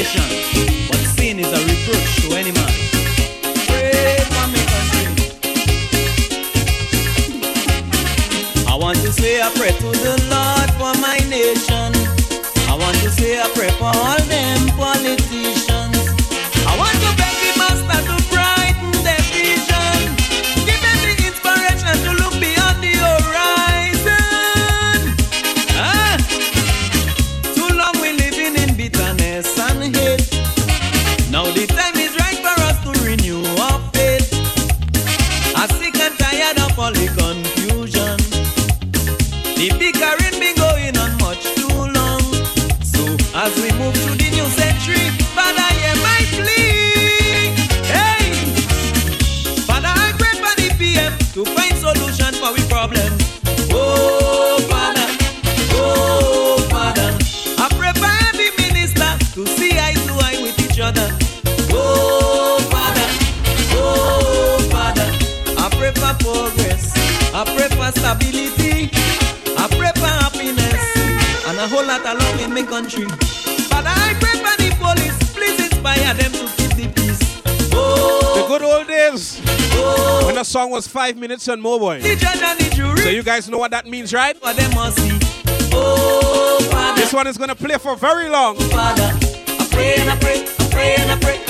[0.02, 0.41] Exalts
[82.70, 84.38] jury, So you guys know what that means, right?
[84.38, 85.18] for them must see.
[85.74, 88.56] Oh, This one is gonna play for very long.
[88.58, 89.12] Father,
[89.60, 91.41] I pray and I pray, I pray and I pray,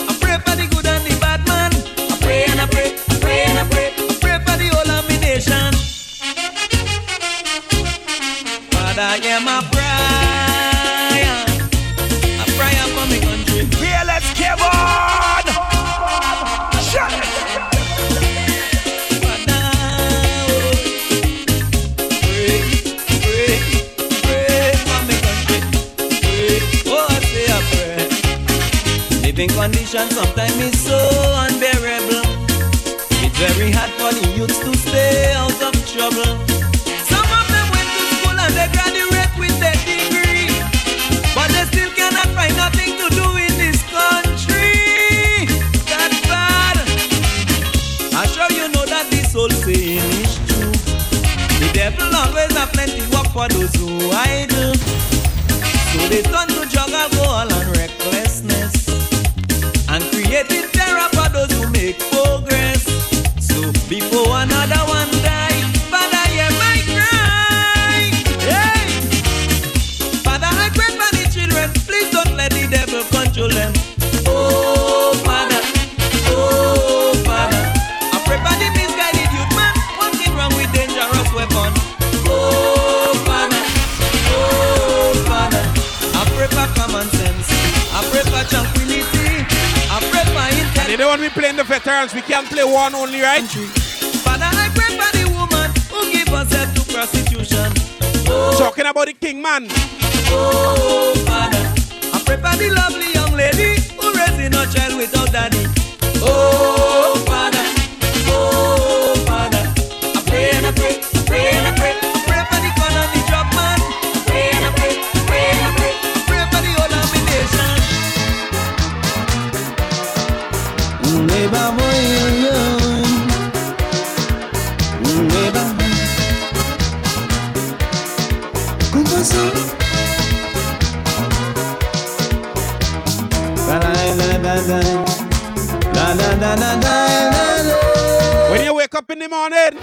[138.52, 139.80] When you wake up in the morning,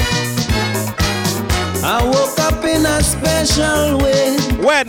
[1.82, 4.36] I woke up in a special way.
[4.62, 4.86] When?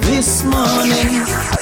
[0.00, 1.59] This morning.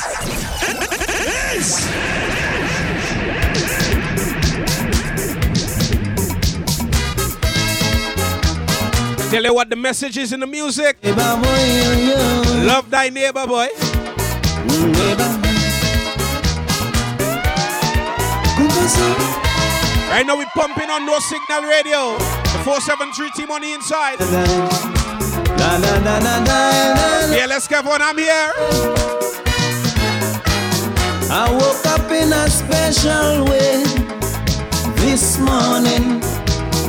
[9.31, 10.97] Tell you what the message is in the music.
[11.05, 13.69] Love thy neighbor, boy.
[20.09, 22.17] Right now we're pumping on no signal radio.
[22.17, 24.19] The 473 team on the inside.
[27.31, 28.01] Yeah, let's get on.
[28.01, 28.53] I'm here.
[31.31, 33.85] I woke up in a special way
[34.97, 36.21] this morning,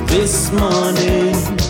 [0.08, 1.69] this morning.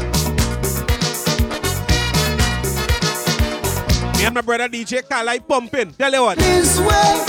[4.20, 5.94] Me and my brother DJ Kali pumping.
[5.94, 6.38] Tell you what.
[6.38, 7.24] This way,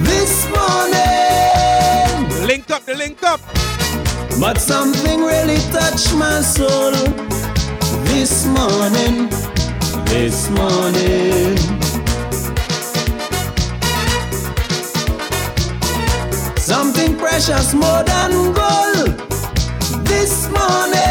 [0.00, 2.46] this morning.
[2.46, 3.38] Link up the link up.
[4.40, 6.92] But something really touched my soul
[8.08, 9.28] this morning,
[10.06, 11.58] this morning.
[16.56, 19.18] Something precious more than gold
[20.06, 21.04] this morning.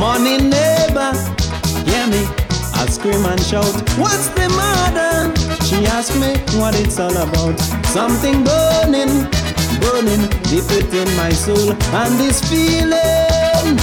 [0.00, 1.12] Morning neighbor,
[1.90, 2.22] hear me.
[2.80, 5.30] I scream and shout, What's the matter?
[5.66, 7.58] She asked me what it's all about.
[7.86, 9.28] Something burning,
[9.82, 11.72] burning deep within my soul.
[12.00, 13.76] And this feeling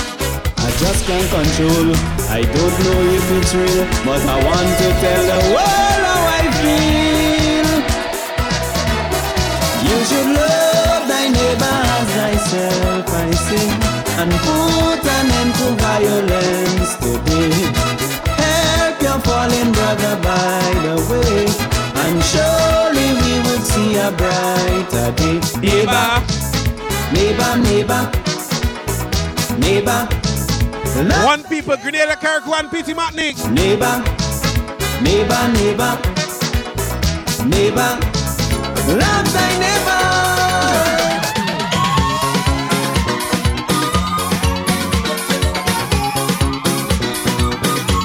[0.67, 1.95] I just can't control.
[2.29, 6.43] I don't know if it's real, but I want to tell the world how I
[6.61, 7.69] feel.
[9.87, 16.95] You should love thy neighbor as thyself, I say, and put an end to violence
[16.97, 17.53] today.
[18.41, 21.45] Help your fallen brother by the way,
[22.03, 25.37] and surely we would see a brighter day.
[25.61, 26.09] Neighbor,
[27.13, 28.01] neighbor, neighbor,
[29.59, 30.07] neighbor.
[31.23, 33.37] One people, Grenada Kirk, one Petite Martinique.
[33.51, 34.03] Neighbor,
[35.03, 35.93] neighbor, neighbor,
[37.45, 37.91] neighbor.
[38.97, 39.96] Love thy neighbor.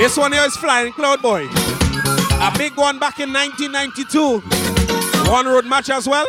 [0.03, 1.47] This one here is Flying Cloud Boy.
[1.53, 4.41] A big one back in 1992.
[5.31, 6.27] One road match as well.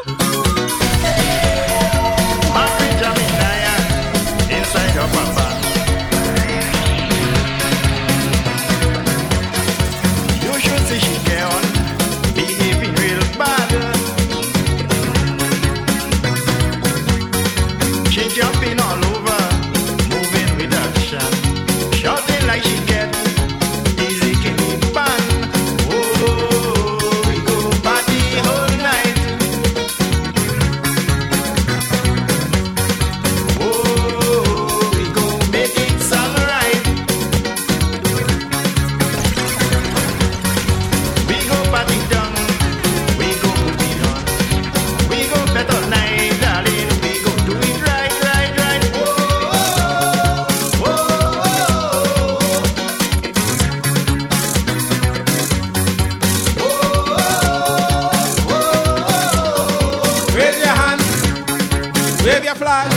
[62.23, 62.89] Wave your flag.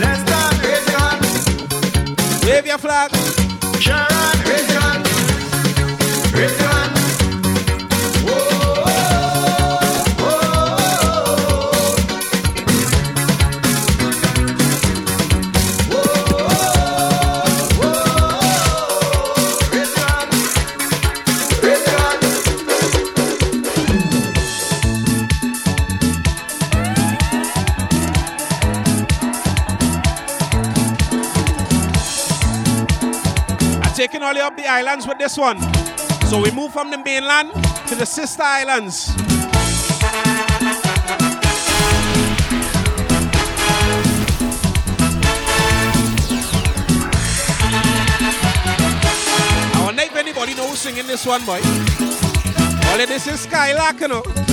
[0.00, 1.20] Let's start raise.
[2.46, 3.10] Wave your flag.
[3.78, 4.73] Sharon, raise
[34.44, 35.58] up the islands with this one.
[36.26, 37.50] So we move from the mainland
[37.88, 39.10] to the sister islands.
[49.72, 51.60] I wonder if anybody knows singing this one, boy.
[52.82, 54.43] Well, this is Skylark, you know.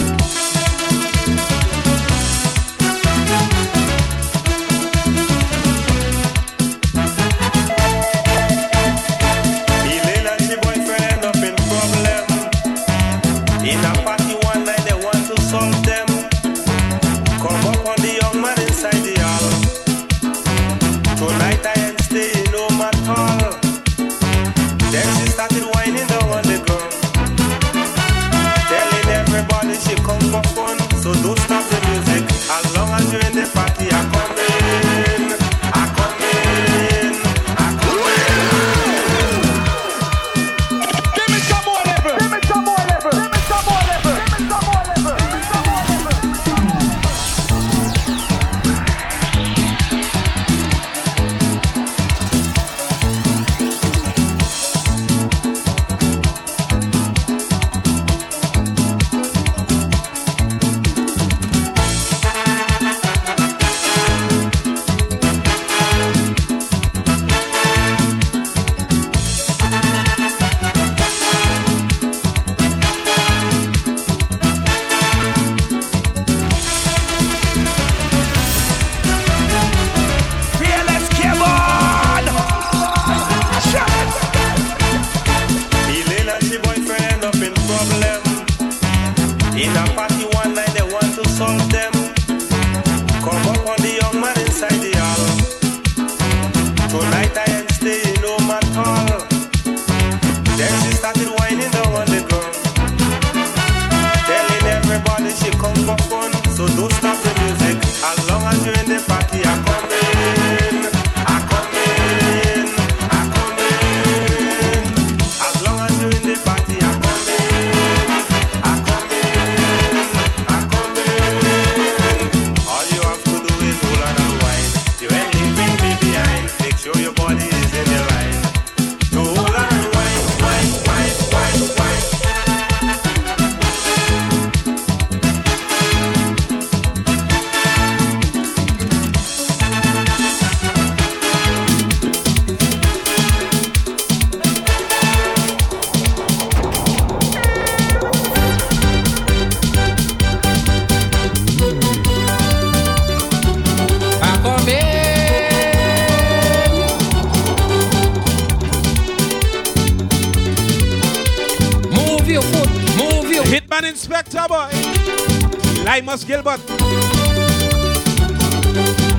[166.41, 166.67] Gilbert.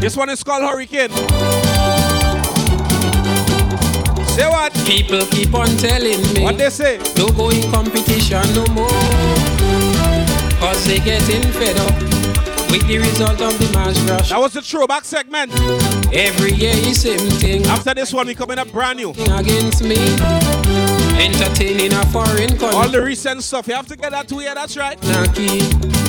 [0.01, 1.11] This one is called Hurricane.
[4.31, 4.73] Say what?
[4.86, 6.43] People keep on telling me.
[6.43, 6.99] What they say?
[7.15, 8.89] Don't go in competition no more.
[10.59, 11.94] Cause they getting fed up
[12.70, 14.31] with the result of the mass rush.
[14.31, 15.53] That was the throwback segment.
[16.12, 17.66] Every year is same thing.
[17.66, 19.11] After this one, we coming up brand new.
[19.11, 19.97] Against me.
[21.23, 22.69] Entertaining a foreign country.
[22.69, 25.01] All the recent stuff, you have to get that to here, that's right.
[25.05, 26.02] Naki.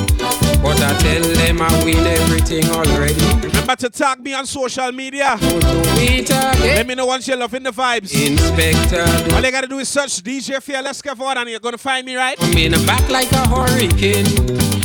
[0.64, 3.14] But I tell them I win everything already.
[3.45, 5.38] Remember to tag me on social media.
[5.41, 8.14] Let me know once you're loving the vibes.
[8.15, 9.35] Inspector.
[9.35, 12.41] All you gotta do is search DJ Fearless Kevon and you're gonna find me, right?
[12.41, 14.26] I'm in the back like a hurricane.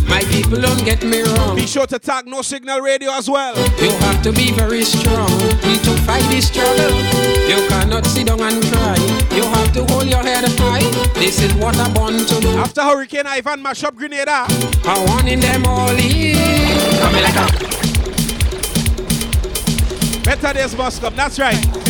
[0.09, 1.55] My people don't get me wrong.
[1.55, 3.55] Be sure to tag No Signal Radio as well.
[3.81, 6.97] You have to be very strong to fight this struggle.
[7.49, 9.28] You cannot sit down and cry.
[9.39, 10.83] You have to hold your head high.
[11.15, 12.49] This is what I'm born to do.
[12.59, 14.47] After Hurricane Ivan mash up Grenada.
[14.85, 16.35] I want in them all in.
[16.99, 17.47] Coming like a
[20.25, 21.55] Better days must come, that's right.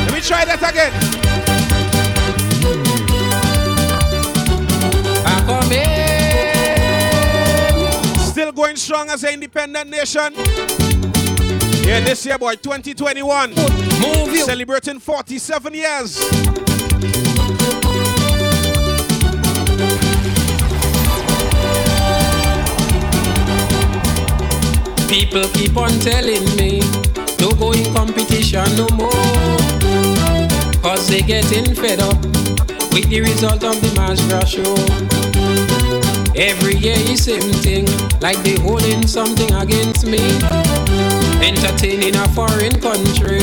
[0.00, 0.92] Let me try that again.
[5.26, 5.70] I come
[8.16, 8.20] in.
[8.24, 10.81] Still going strong as an independent nation.
[11.84, 13.50] Yeah, this year, boy, 2021.
[13.50, 14.44] Move you.
[14.44, 16.18] Celebrating 47 years.
[25.08, 26.80] People keep on telling me,
[27.36, 29.10] don't go in competition no more.
[30.82, 32.16] Cause they getting fed up
[32.94, 33.90] with the result of the
[34.30, 34.74] rush show.
[36.34, 37.86] Every year is same thing,
[38.20, 41.01] like they holding something against me.
[41.42, 43.40] Entertaining a foreign country,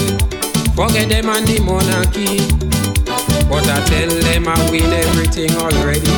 [0.74, 2.40] forget them and the monarchy.
[3.50, 6.16] But I tell them I win everything already.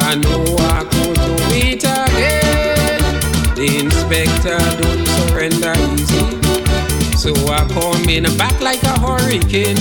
[0.00, 3.00] I know I could do it again.
[3.54, 6.07] The inspector don't surrender easy.
[7.18, 9.76] So I come in back like a hurricane.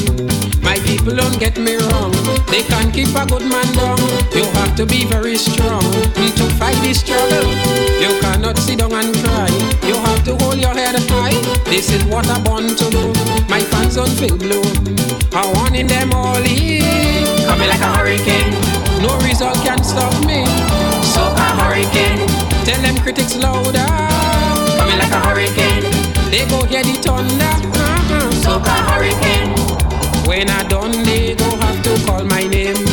[0.63, 2.11] My people don't get me wrong.
[2.49, 3.99] They can't keep a good man down.
[4.33, 5.85] You have to be very strong
[6.37, 7.49] to fight this struggle.
[8.01, 9.49] You cannot sit down and cry.
[9.85, 11.37] You have to hold your head high.
[11.65, 13.13] This is what I'm born to do.
[13.49, 14.65] My fans don't feel blue.
[15.33, 16.81] I want in them all in.
[17.45, 18.53] Coming like a hurricane.
[19.01, 20.45] No result can stop me.
[21.13, 22.25] So a hurricane.
[22.65, 23.85] Tell them critics louder.
[24.77, 26.06] Coming like a hurricane.
[26.29, 27.43] They go hear the thunder.
[27.43, 28.31] Uh-huh.
[28.43, 29.55] So a hurricane.
[30.27, 32.83] When I done, they go have to call my name.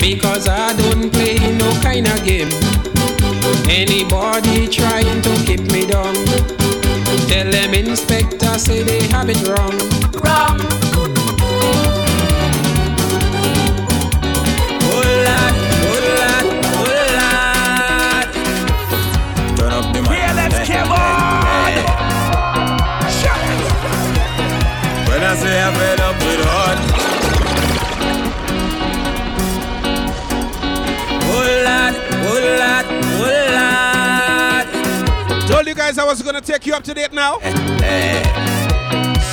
[0.00, 2.50] Because I don't play no kind of game.
[3.68, 6.14] Anybody trying to keep me down.
[7.28, 9.76] Tell them inspector say they have it wrong.
[10.22, 10.87] Wrong.
[35.98, 37.38] I was gonna take you up to date now.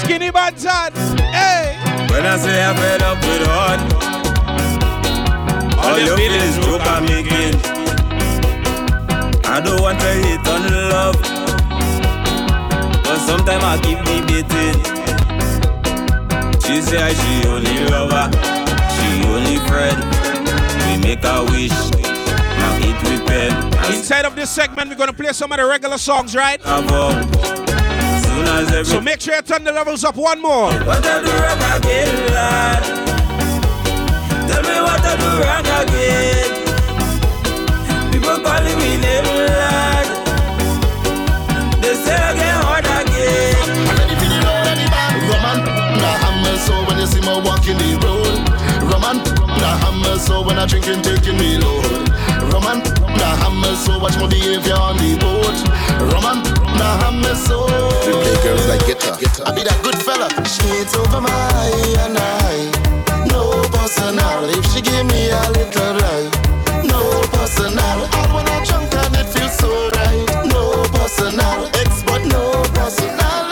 [0.01, 0.91] Skinny Banton.
[1.19, 1.77] Hey.
[2.09, 3.79] When I say I'm fed up with hard.
[5.85, 7.55] All you feel is joke I'm making.
[9.45, 11.17] I don't want to hate on love.
[13.03, 14.81] But sometimes I keep debating.
[16.65, 18.31] She say she only lover,
[18.95, 20.01] she only friend.
[20.81, 21.77] We make a wish,
[23.09, 23.51] with pen.
[23.93, 26.61] Inside of this segment, we're gonna play some of the regular songs, right?
[26.61, 30.71] Soon as every So make sure you turn the levels up one more.
[30.83, 32.83] What I do wrong again, lad?
[34.49, 36.51] Tell me what I do wrong again.
[38.11, 40.07] People calling me name, lad.
[41.81, 43.55] They say I get hard again.
[43.87, 45.13] I'm ready for the road, any man.
[45.29, 45.57] Roman,
[46.01, 48.35] the hammer, so when you see me walking the road.
[48.91, 51.57] Roman, the hammer, so when I drinking, taking me
[52.55, 52.63] load.
[52.63, 55.57] Roman, the hammer, so watch my behavior on the boat.
[56.13, 57.65] Roman, the hammer, so.
[58.05, 59.17] We play girls like guitar.
[59.45, 60.29] I be that good fella.
[60.45, 62.71] Shades over my eye and I.
[63.27, 64.49] No personal.
[64.49, 66.31] If she give me a little right.
[66.85, 67.01] No
[67.33, 68.07] personal.
[68.15, 70.25] All when I drunk and it feels so right.
[70.47, 71.67] No personal.
[71.81, 73.45] Ex, but no personal.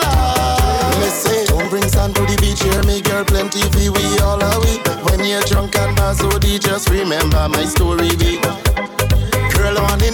[0.99, 3.25] Me say, don't bring sand to the beach here, me girl.
[3.25, 4.79] Plenty fee we all away.
[5.03, 8.15] When you're drunk and bazodi, just remember my story.
[8.15, 8.62] Be girl on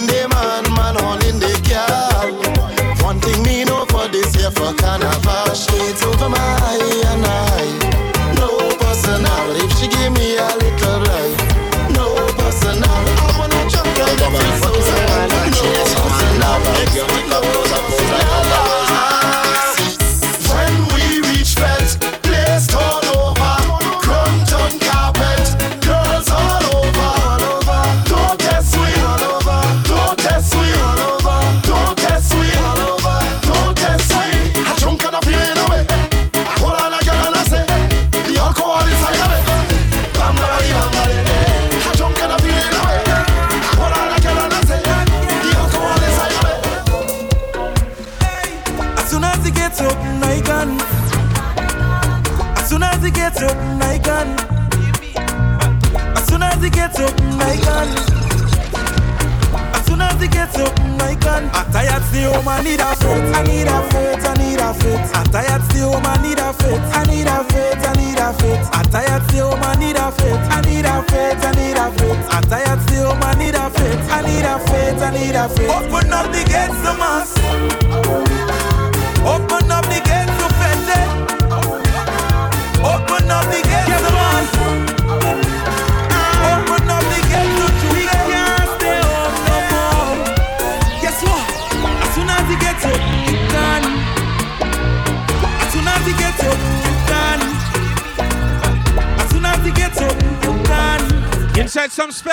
[0.00, 3.04] in the man, man on in the girl.
[3.04, 7.49] One thing me know for this year for carnival, shades over my eye and I.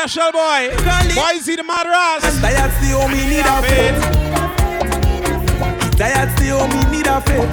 [0.07, 0.71] Marshall boy.
[1.19, 1.63] Why is he the
[2.79, 3.59] still, me need a
[7.27, 7.43] faith.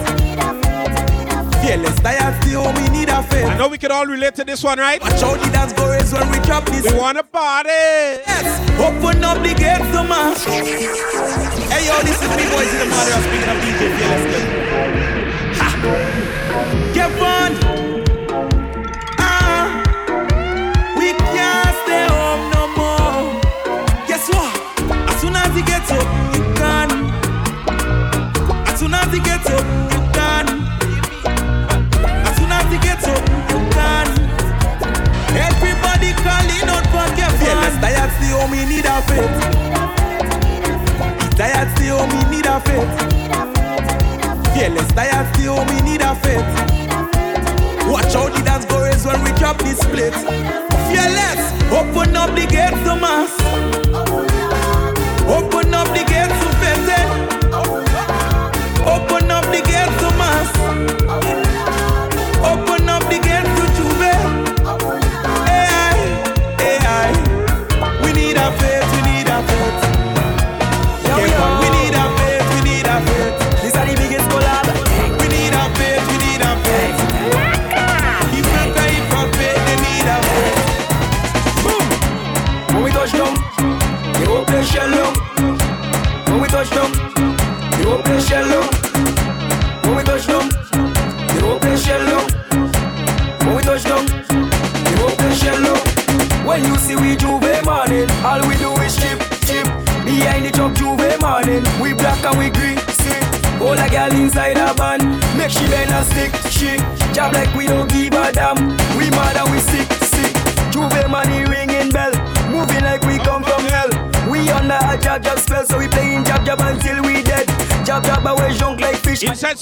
[2.44, 3.46] Still, me need a faith.
[3.46, 5.02] I know we can all relate to this one, right?
[5.02, 6.86] Watch out the dance goers when we drop this.
[6.92, 7.70] We wanna party.
[7.70, 8.46] Yes,
[8.78, 10.36] open up the gates, oh, man.
[11.74, 12.86] Hey yo, this is me boys in the
[13.26, 15.58] speaking of DJ Fearless.
[15.58, 15.74] Ha.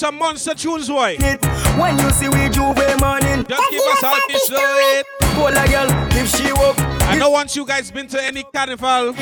[0.03, 1.16] some monster tunes, boy.
[1.79, 5.07] When you see we J'ouvert morning, just give us all this it.
[5.37, 5.55] Pull
[6.19, 6.74] if she up.
[7.09, 9.15] I know once you guys been to any carnival,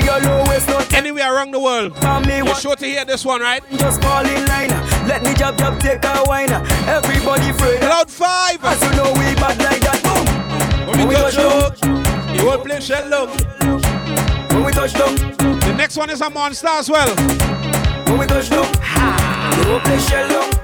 [0.95, 1.93] anywhere around the world,
[2.27, 3.63] you're sure to hear this one, right?
[3.73, 4.71] Just fall in line,
[5.07, 6.51] let me jab jab take a wine.
[6.89, 7.81] Everybody afraid.
[7.81, 8.65] Cloud five.
[8.65, 10.01] As you know we bad like that.
[10.03, 10.97] Boom.
[10.97, 13.27] When we touch down, you won't play shallow.
[14.49, 15.15] When we touch down,
[15.61, 17.15] the next one is a monster as well.
[18.07, 20.60] When we touch down, you won't play shallow.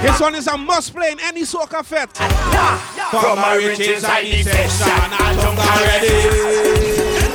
[0.00, 2.16] This one is a must play in any soca fete.
[2.16, 7.28] From, From my riches I defection, I jump already.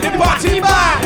[0.00, 1.04] The party bar.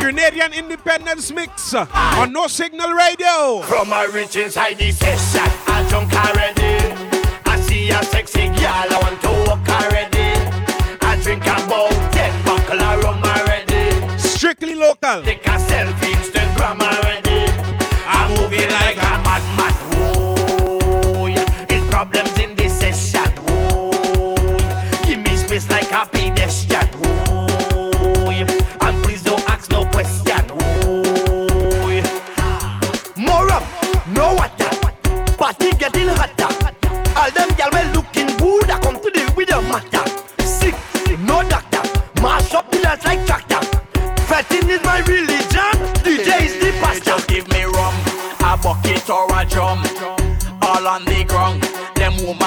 [0.00, 1.86] Grenadian Independence Mix uh,
[2.18, 3.62] on No Signal Radio.
[3.62, 6.63] From my riches, I session, I don't care
[7.90, 10.30] a sexy girl, I want to walk already.
[11.00, 14.18] I drink about ten buckle of rum already.
[14.18, 15.22] Strictly local.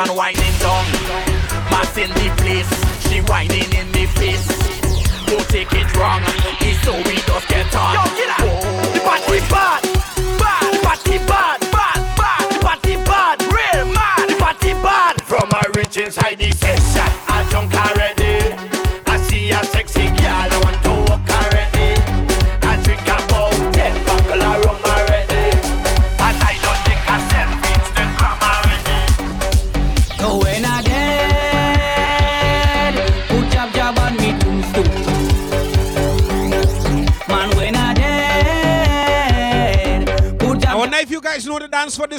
[0.09, 0.85] on whining down.
[1.97, 2.69] in the place,
[3.09, 4.47] she whining in the face.
[5.25, 6.21] Don't take it wrong,
[6.61, 7.93] it's so we just get on.
[7.93, 8.46] Yo,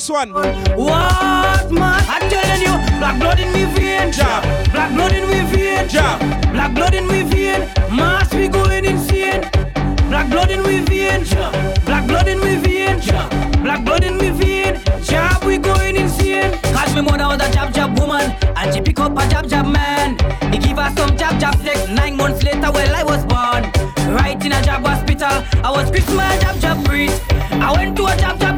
[0.08, 0.32] the dance for this one.
[0.32, 2.04] What man?
[2.08, 4.12] I'm telling you, black blood in me vein.
[4.12, 4.42] Jab.
[4.72, 5.88] Black blood in me vein.
[5.88, 6.20] Jab.
[6.52, 7.60] Black blood in me vein.
[7.94, 9.42] Mass we going insane.
[10.08, 11.24] Black blood in me vein.
[11.84, 13.00] Black blood in me vein.
[13.62, 14.80] Black blood in me vein.
[15.02, 16.52] Jab we going insane.
[16.74, 19.66] Cause me mother was a jab jab woman, and she pick up a jab jab
[19.66, 20.18] man.
[20.52, 21.88] He give her some jab jab sex.
[21.88, 23.70] Nine months later, well I was born.
[24.14, 27.22] Right in a jab hospital, I was fixed my jab jab priest.
[27.50, 28.57] I went to a jab jab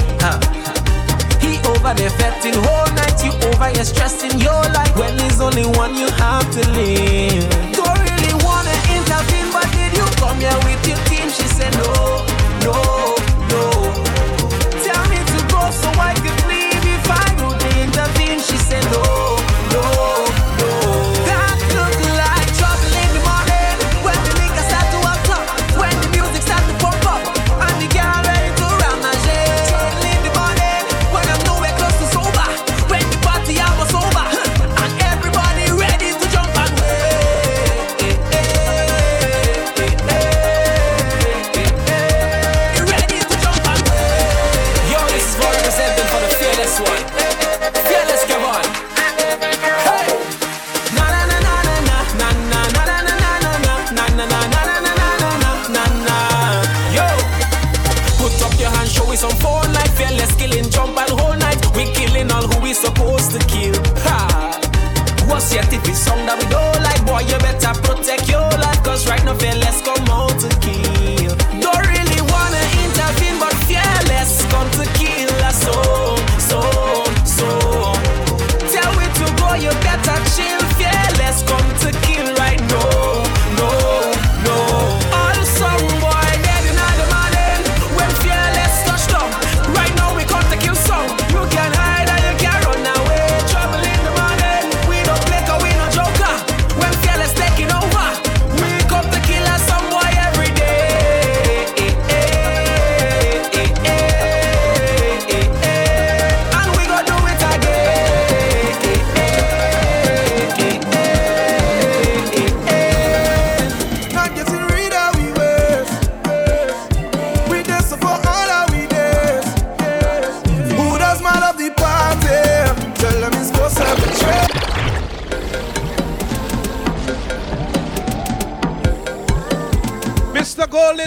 [1.91, 3.21] Over there fetting whole night.
[3.21, 7.49] You over here stressing your life when there's only one you have to live.
[7.73, 11.27] Don't really wanna intervene, but did you come here with your team?
[11.29, 12.25] She said no,
[12.63, 13.10] no.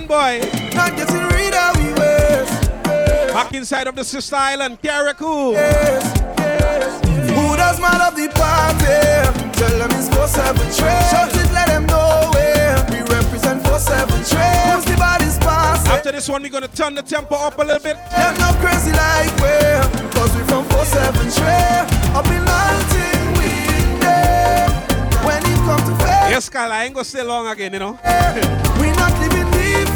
[0.06, 0.74] Golden Boy.
[0.74, 1.94] Not getting rid of we.
[3.32, 5.54] Back inside of the Sister Island, Carriacou.
[7.34, 9.58] Who does man of the party?
[9.58, 11.10] Tell them it's for seven trade.
[11.10, 14.74] Shout it, let them know where we represent for seven trade.
[14.74, 15.92] Who's the body's passing?
[15.92, 17.96] After this one, we're gonna turn the tempo up a little bit.
[18.10, 19.82] Them not crazy like where
[20.14, 24.68] Cause we from 4-7 trade Up in Latin we there
[25.26, 27.98] When it come to fair Yes, Kyle, I ain't gonna stay long again, you know.
[28.80, 29.33] We not living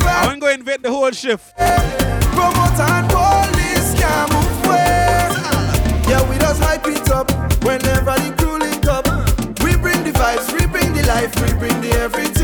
[0.08, 1.56] deep I ain't gonna invade the whole shift.
[1.56, 4.64] Promoter and police can't move
[6.08, 7.30] Yeah, we just hype it up
[7.64, 9.06] Whenever the crew link up.
[9.64, 12.37] We bring the vibes, we bring the life We bring the everything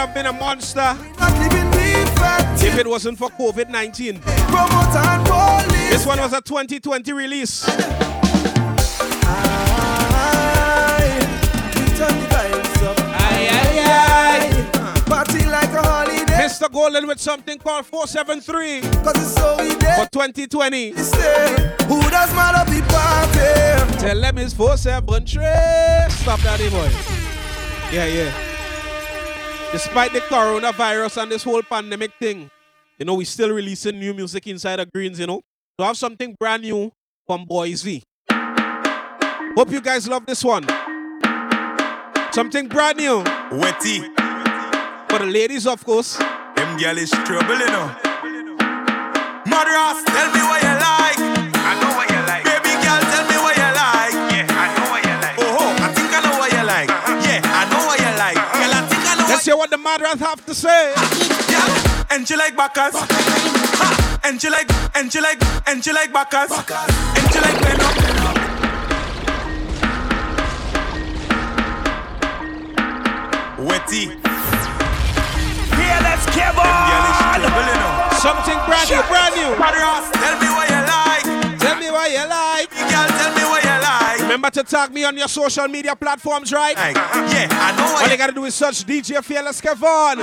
[0.00, 4.18] have been a monster Not living defect if it wasn't for COVID 19.
[4.20, 7.66] Promoter and police This one was a 2020 release.
[15.06, 16.24] Party like a holiday.
[16.32, 16.72] Mr.
[16.72, 19.74] Golden with something called 473 Cause it's so easy.
[19.74, 20.90] for 2020.
[20.90, 23.98] Who does matter the party?
[24.00, 25.42] Tell them it's 473.
[26.10, 27.94] Stop that, boy.
[27.94, 28.49] Yeah, yeah.
[29.72, 32.50] Despite the coronavirus and this whole pandemic thing,
[32.98, 35.42] you know, we still releasing new music inside of Greens, you know.
[35.78, 36.92] To have something brand new
[37.26, 38.02] from Boys V.
[39.56, 40.66] Hope you guys love this one.
[42.32, 43.22] Something brand new.
[43.50, 44.04] Wetty.
[45.08, 46.18] For the ladies, of course.
[46.18, 47.96] Them girl is trouble, you know.
[49.46, 50.59] Madras, tell me what
[59.40, 60.92] Let's hear what the Madras have to say.
[61.48, 62.52] Yeah, and you like.
[62.58, 64.20] Ha!
[64.22, 66.52] And you like, and you like, and you like Bacchus.
[66.52, 67.88] And you like Venom.
[73.64, 74.12] Wetty.
[75.72, 77.40] Fearless Kevon.
[78.20, 79.56] Something brand new, brand new.
[79.56, 81.24] Madras, tell me what you like.
[81.58, 82.39] Tell me what you like.
[84.30, 86.78] Remember to tag me on your social media platforms, right?
[86.78, 90.22] Yeah, I know All you you gotta do is search DJ Fearless Kevon.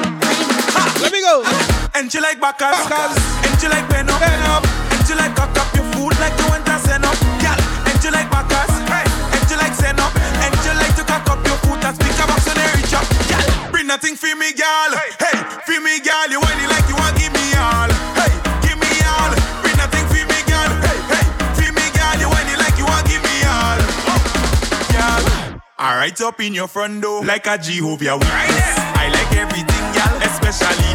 [1.03, 1.43] Let me go.
[1.91, 2.88] And you like Bacchus.
[2.88, 4.15] And you like Venom.
[4.15, 7.19] And you like cock up your food like you want to send up.
[7.43, 8.71] Girl, and you like Bacchus.
[8.79, 10.15] And you like send up.
[10.15, 13.03] And you like to cock up your food and speak about some reach up.
[13.27, 13.43] Girl,
[13.75, 14.91] bring nothing for me, girl.
[15.19, 15.35] Hey,
[15.67, 16.31] for me, girl.
[16.31, 17.96] You want it like you want give me all.
[25.79, 28.77] I right up in your front door like a Jehovah Witness.
[28.97, 30.86] I like everything, girl, especially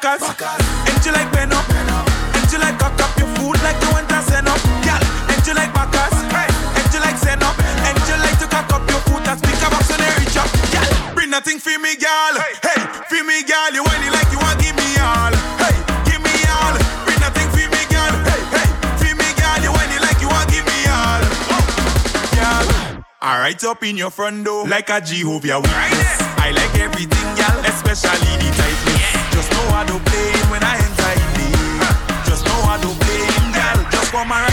[0.00, 0.88] yeah.
[0.88, 1.68] And you like you like
[2.32, 4.56] And you like cock up your food like you want to send up.
[4.80, 6.16] Girl, and you like Bacchus.
[6.16, 7.56] And you like send up.
[7.60, 10.48] And you like to cock up your food and speak about some reach up.
[10.72, 12.34] Girl, bring nothing for me, girl.
[12.64, 13.70] Hey, for me, girl.
[13.72, 15.34] You want it like you want give me all.
[15.60, 15.76] Hey,
[16.08, 16.74] give me all.
[17.04, 18.14] Bring nothing for me, girl.
[18.24, 19.58] Hey, hey, for me, girl.
[19.60, 21.20] You want it like you want give me all.
[22.32, 22.64] Girl,
[23.20, 26.16] I right up in your front door like a Jehovah Witness.
[26.40, 28.91] I like everything, girl, especially the tightness.
[29.52, 30.76] Just know to play it when I
[31.44, 31.80] in.
[32.24, 33.90] Just know to play it, girl.
[33.90, 34.51] Just come and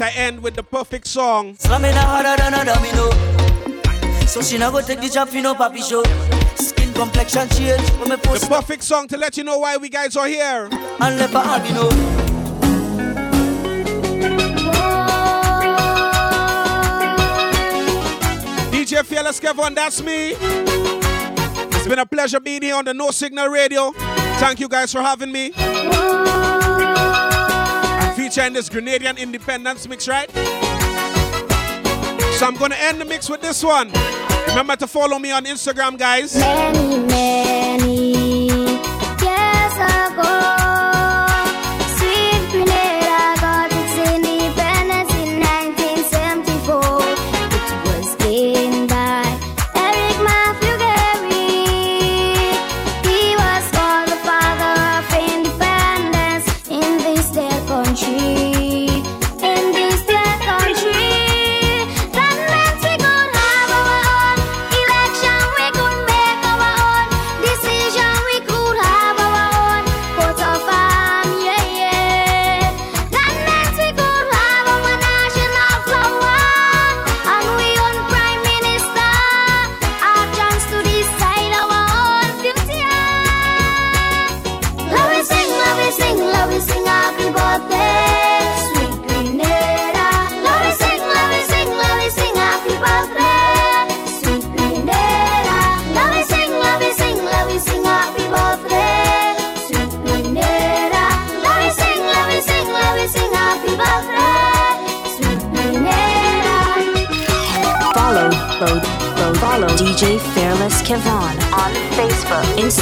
[0.00, 1.54] I end with the perfect song.
[1.56, 3.10] Slamming harder than a domino.
[4.26, 6.02] So she not go take the job for no papi show.
[6.56, 10.16] Skin complexion change when me The perfect song to let you know why we guys
[10.16, 10.68] are here.
[11.00, 11.88] and albino.
[18.70, 20.34] DJ Fearless Kevon, that's me.
[20.40, 23.92] It's been a pleasure being here on the No Signal Radio.
[24.38, 25.52] Thank you guys for having me.
[28.38, 30.30] Featuring this Grenadian Independence mix, right?
[32.38, 33.90] So I'm gonna end the mix with this one.
[34.46, 36.36] Remember to follow me on Instagram, guys.
[36.36, 37.27] Many, many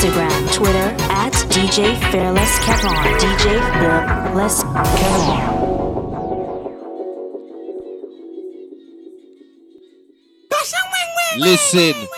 [0.07, 2.95] Instagram, Twitter at DJ Fearless Kevon.
[3.19, 5.41] DJ Fearless Kevon.
[11.39, 12.09] Listen,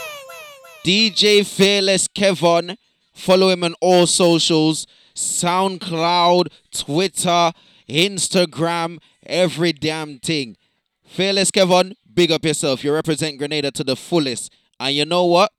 [0.84, 2.76] DJ Fearless Kevon.
[3.14, 7.52] Follow him on all socials SoundCloud, Twitter,
[7.88, 10.58] Instagram, every damn thing.
[11.06, 12.84] Fearless Kevon, big up yourself.
[12.84, 14.52] You represent Grenada to the fullest.
[14.78, 15.50] And you know what?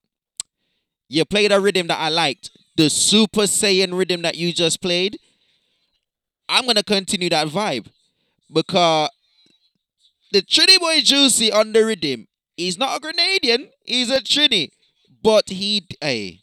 [1.10, 2.52] You played a rhythm that I liked.
[2.78, 5.18] The Super Saiyan rhythm that you just played.
[6.48, 7.88] I'm going to continue that vibe.
[8.54, 9.10] Because
[10.32, 14.70] the Trini Boy Juicy on the rhythm, he's not a Grenadian, he's a Trini.
[15.22, 16.42] But he, hey.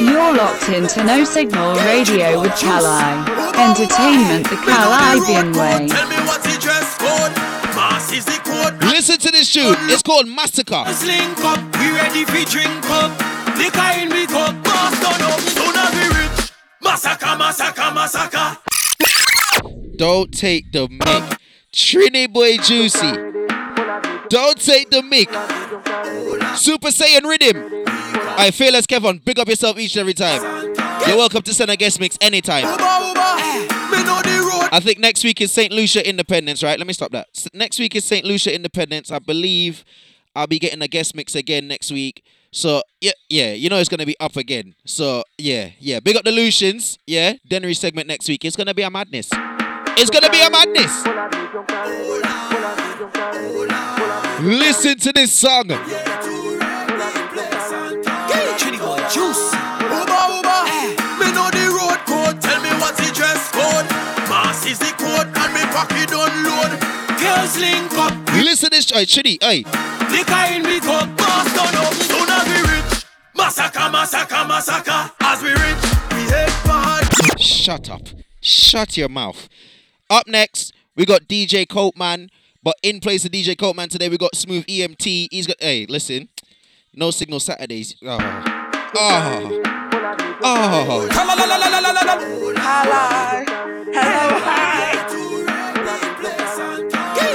[0.00, 3.30] You're locked into No Signal Radio with Kali.
[3.60, 5.88] Entertainment the Kalibbean way.
[8.80, 9.76] Listen to this tune.
[9.90, 10.84] It's called Massacre.
[11.04, 13.12] Link up, we ready for drink up.
[13.56, 15.38] Liquor in we cup, boss done up.
[15.40, 16.52] Soon as we rich.
[16.82, 18.58] Massacre, massacre, massacre.
[19.96, 21.38] Don't take the mic.
[21.72, 23.12] Trini Boy Juicy.
[24.28, 25.28] Don't take the mic.
[26.56, 27.84] Super Saiyan Rhythm.
[28.38, 29.24] I feel as Kevon.
[29.24, 30.42] Big up yourself each and every time.
[31.06, 32.64] You're welcome to send a guest mix anytime.
[34.72, 35.72] I think next week is St.
[35.72, 36.78] Lucia Independence, right?
[36.78, 37.28] Let me stop that.
[37.54, 38.24] Next week is St.
[38.24, 39.10] Lucia Independence.
[39.10, 39.84] I believe
[40.34, 42.22] I'll be getting a guest mix again next week.
[42.52, 44.74] So yeah, yeah, you know it's gonna be up again.
[44.84, 46.00] So yeah, yeah.
[46.00, 46.98] Big up the Lucians.
[47.06, 48.44] Yeah, Dennery segment next week.
[48.44, 49.30] It's gonna be a madness.
[49.98, 51.04] It's gonna be a madness.
[54.42, 55.68] Listen to this song.
[59.12, 59.55] Juice.
[63.46, 63.90] Dress code.
[64.28, 66.80] Mass is the code and me pocket unload.
[67.18, 68.14] Girls link up.
[68.34, 68.90] Listen this.
[68.90, 69.64] Hey, Chidi, hey.
[70.10, 71.92] Liquor in me cup, boss done up.
[71.94, 73.04] Soon as we rich.
[73.34, 75.12] Massacre, massacre, massacre.
[75.20, 75.82] As we rich,
[76.12, 77.40] we head.
[77.40, 78.02] Shut up.
[78.40, 79.48] Shut your mouth.
[80.08, 82.28] Up next, we got DJ Kopeman.
[82.62, 85.28] But in place of DJ Kopeman today, we got Smooth EMT.
[85.30, 86.28] He's got, hey, listen.
[86.94, 87.96] No Signal Saturdays.
[88.04, 88.18] Oh.
[88.94, 89.75] Oh.
[90.48, 91.08] Oh.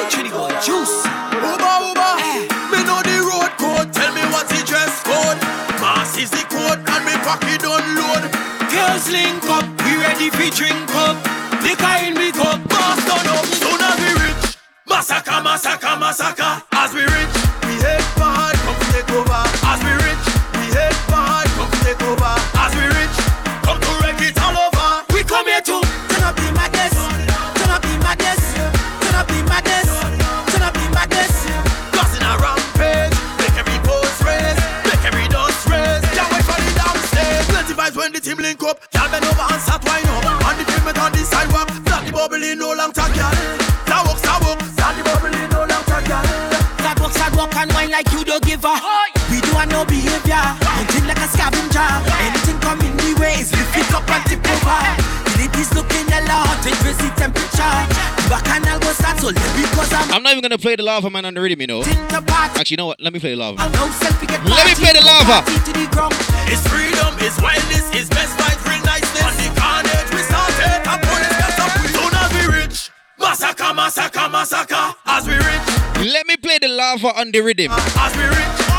[0.09, 1.03] Trini boy juice.
[1.43, 2.09] Uba uba.
[2.71, 3.91] Me know the road code.
[3.91, 5.39] Tell me what's the dress code.
[5.83, 8.31] Mass is the code and me pocket unload.
[8.71, 11.19] Girls link up, we ready for drink up.
[11.63, 13.43] Liquor in me cup, boss done up.
[13.43, 14.55] Soon as we rich.
[14.87, 16.63] Massacre, massacre, massacre.
[16.71, 17.35] As we rich,
[38.21, 38.77] The team link up.
[38.93, 40.45] Y'all bend over and start wine up.
[40.45, 43.33] On the pavement, on the sidewalk, flat the bubbly, no long talk, y'all.
[43.89, 46.21] Sidewalk, sidewalk, start the bubbly, no long talk, y'all.
[46.85, 48.77] Sidewalk, sidewalk and wine like you don't give a
[49.33, 51.89] We do have no behavior Hunting like a scavenger
[52.21, 54.81] Anything come in the way is lift it up and tip over
[55.25, 56.00] The ladies looking
[56.31, 57.75] a lot Increase the temperature
[58.23, 61.09] The bacchanal go start so let because I'm I'm not even gonna play the Lava
[61.09, 61.83] Man on the rhythm, you know.
[61.83, 62.99] Actually, you know what?
[63.01, 63.71] Let me play the Lava Man.
[63.71, 65.43] no selfie get Let me play the lava.
[65.45, 66.13] to the ground
[66.51, 69.23] It's freedom, it's wildness, it's best vibes, bring niceness.
[69.27, 70.79] On the carnage, we started.
[70.87, 72.77] A police got up, we soon as we rich.
[73.19, 74.95] Massacre, massacre, massacre.
[75.05, 75.65] As we rich,
[76.13, 77.71] Let me play the Lava on the rhythm.
[77.71, 78.70] as we rich.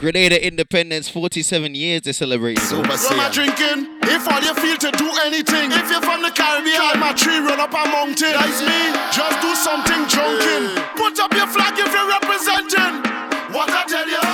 [0.00, 2.64] Grenada Independence, 47 years they're celebrating.
[2.72, 4.00] Rum a drinking.
[4.08, 5.68] If all you feel to do anything.
[5.76, 8.32] If you're from the Caribbean, my tree run up a mountain.
[8.32, 8.80] That's me.
[9.12, 10.72] Just do something drunken.
[10.96, 13.04] Put up your flag if you're representing.
[13.52, 14.24] What I tell you?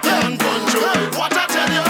[0.00, 1.20] Can control.
[1.20, 1.84] What I tell you?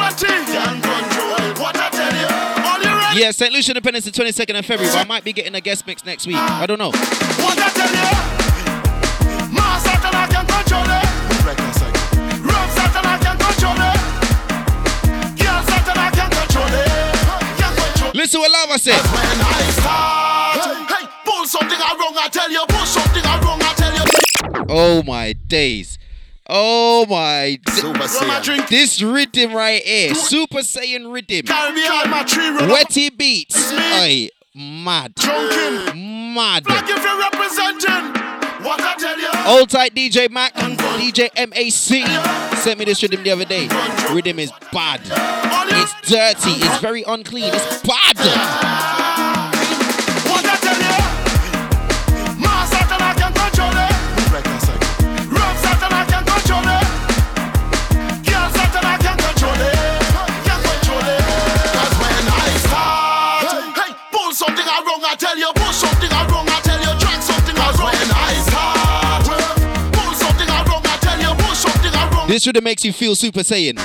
[0.00, 1.62] What can control.
[1.62, 2.64] What I tell you?
[2.64, 3.20] All you ready?
[3.20, 3.52] Yeah, St.
[3.52, 6.26] Lucia Independence the 22nd of February, but I might be getting a guest mix next
[6.26, 6.36] week.
[6.36, 6.88] I don't know.
[6.88, 8.33] What I tell you?
[18.24, 18.94] Listen what Lava said.
[18.94, 22.64] When I start, hey, pull something wrong, I tell you.
[22.70, 24.64] Pull something wrong, I tell you.
[24.70, 25.98] Oh my days.
[26.48, 28.66] Oh my Super Saiyan.
[28.70, 30.14] This rhythm right here.
[30.14, 31.44] Super Saiyan rhythm.
[31.44, 32.78] Caribbean, my tree run up.
[32.78, 33.56] Wetty beats.
[33.58, 35.14] Aye, mad.
[35.16, 36.32] Drunken.
[36.32, 36.64] Mad.
[36.64, 38.23] Flag if you're representing.
[38.64, 39.58] What I tell you?
[39.60, 43.68] Old tight DJ Mac, DJ MAC sent me this rhythm the other day.
[44.10, 45.00] Rhythm is bad.
[45.70, 46.52] It's dirty.
[46.64, 47.52] It's very unclean.
[47.52, 48.16] It's bad.
[72.34, 73.78] This rhythm makes you feel Super Saiyan.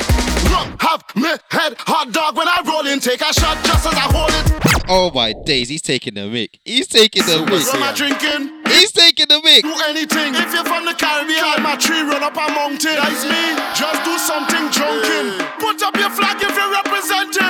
[0.50, 3.00] Wrong, have me head hot dog when I roll in.
[3.00, 4.90] Take a shot just as I hold it.
[4.90, 6.58] Oh my days, he's taking the mic.
[6.66, 7.62] He's taking the mic.
[7.62, 8.50] What am I drinking?
[8.66, 9.62] He's taking the mic.
[9.62, 10.34] Do anything.
[10.34, 12.98] If you're from the Caribbean, climb a tree, run up a mountain.
[12.98, 13.54] That's me.
[13.78, 15.38] Just do something drunken.
[15.62, 17.49] Put up your flag if you're representing.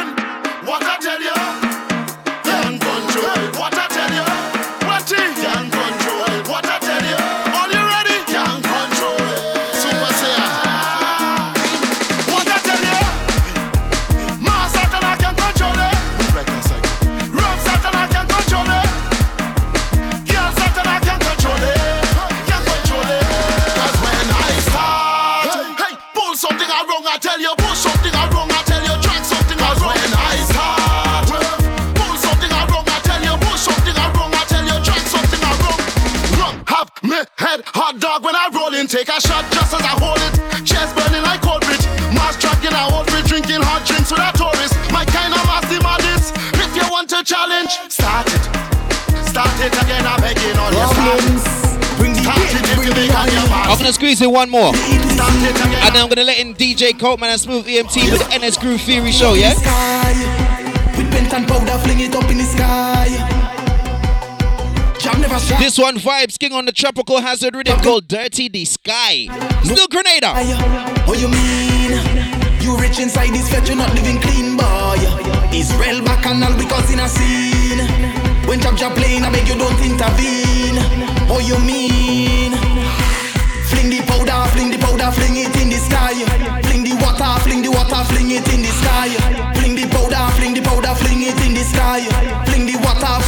[38.69, 38.87] Dog when I roll in.
[38.87, 40.65] Take a shot just as I hold it.
[40.65, 41.85] Chest burning like cold bridge.
[42.13, 44.75] Mass track in a old bridge, drinking hot drinks with a tourist.
[44.91, 46.31] My kind of mass this.
[46.53, 48.43] If you want to challenge, start it.
[49.25, 50.85] Start it again, I'm begging on you.
[50.93, 51.39] Start it.
[52.21, 53.45] Start it if you make on your.
[53.49, 54.73] I'm gonna squeeze in one more.
[54.73, 58.81] And then I'm gonna let in DJ Kopeman and Smooth EMT with the NS Groove
[58.81, 59.53] Theory show, yeah?
[60.97, 63.38] With paint powder, fling it up in the sky.
[65.19, 65.59] Jam never stop.
[65.59, 69.27] This one vibes king on the tropical hazard rhythm called Dirty the Sky.
[69.63, 70.33] Still Grenada.
[71.07, 71.91] Oh, you mean
[72.61, 74.99] you rich inside this fetch, you're not living clean, boy.
[75.53, 77.79] Israel bacchanal because in a scene.
[78.47, 80.79] When Jab Jab playing, I beg you don't intervene.
[81.29, 82.53] Oh, you mean
[83.69, 86.15] fling the powder, fling the powder, fling it in the sky.
[86.63, 89.09] Fling the water, fling the water, fling it in the sky.
[89.55, 92.48] Fling the powder, fling the powder, fling it in the sky.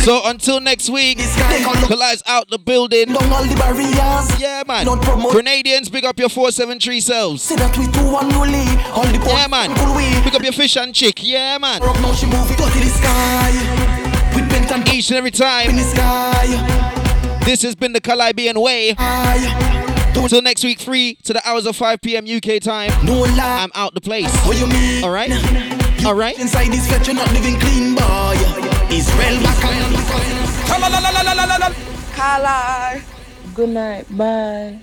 [0.03, 3.15] So until next week, Kali's out the building.
[3.15, 4.41] all the barriers.
[4.41, 4.85] Yeah, man.
[4.87, 7.43] Grenadians, big up your 473 selves.
[7.43, 8.65] Say that we two unruly.
[8.91, 10.23] All the Yeah, man.
[10.23, 11.19] Pick up your fish and chick.
[11.21, 11.81] Yeah, man.
[11.81, 14.35] Now she move it go to the sky.
[14.35, 15.69] With bent and Each and every time.
[15.69, 17.39] in the sky.
[17.45, 18.95] This has been the Caribbean way.
[20.13, 22.25] Till next week, free to the hours of 5 p.m.
[22.25, 22.89] UK time.
[23.05, 23.63] No lie.
[23.63, 24.33] I'm out the place.
[24.45, 25.03] What you mean?
[25.03, 25.29] All right.
[26.05, 26.39] All right.
[26.39, 28.37] Inside this fetch, you're not living clean, boy.
[28.89, 30.65] Israel bacchanal because.
[32.15, 33.01] Kala.
[33.53, 34.05] Good night.
[34.17, 34.79] Bye.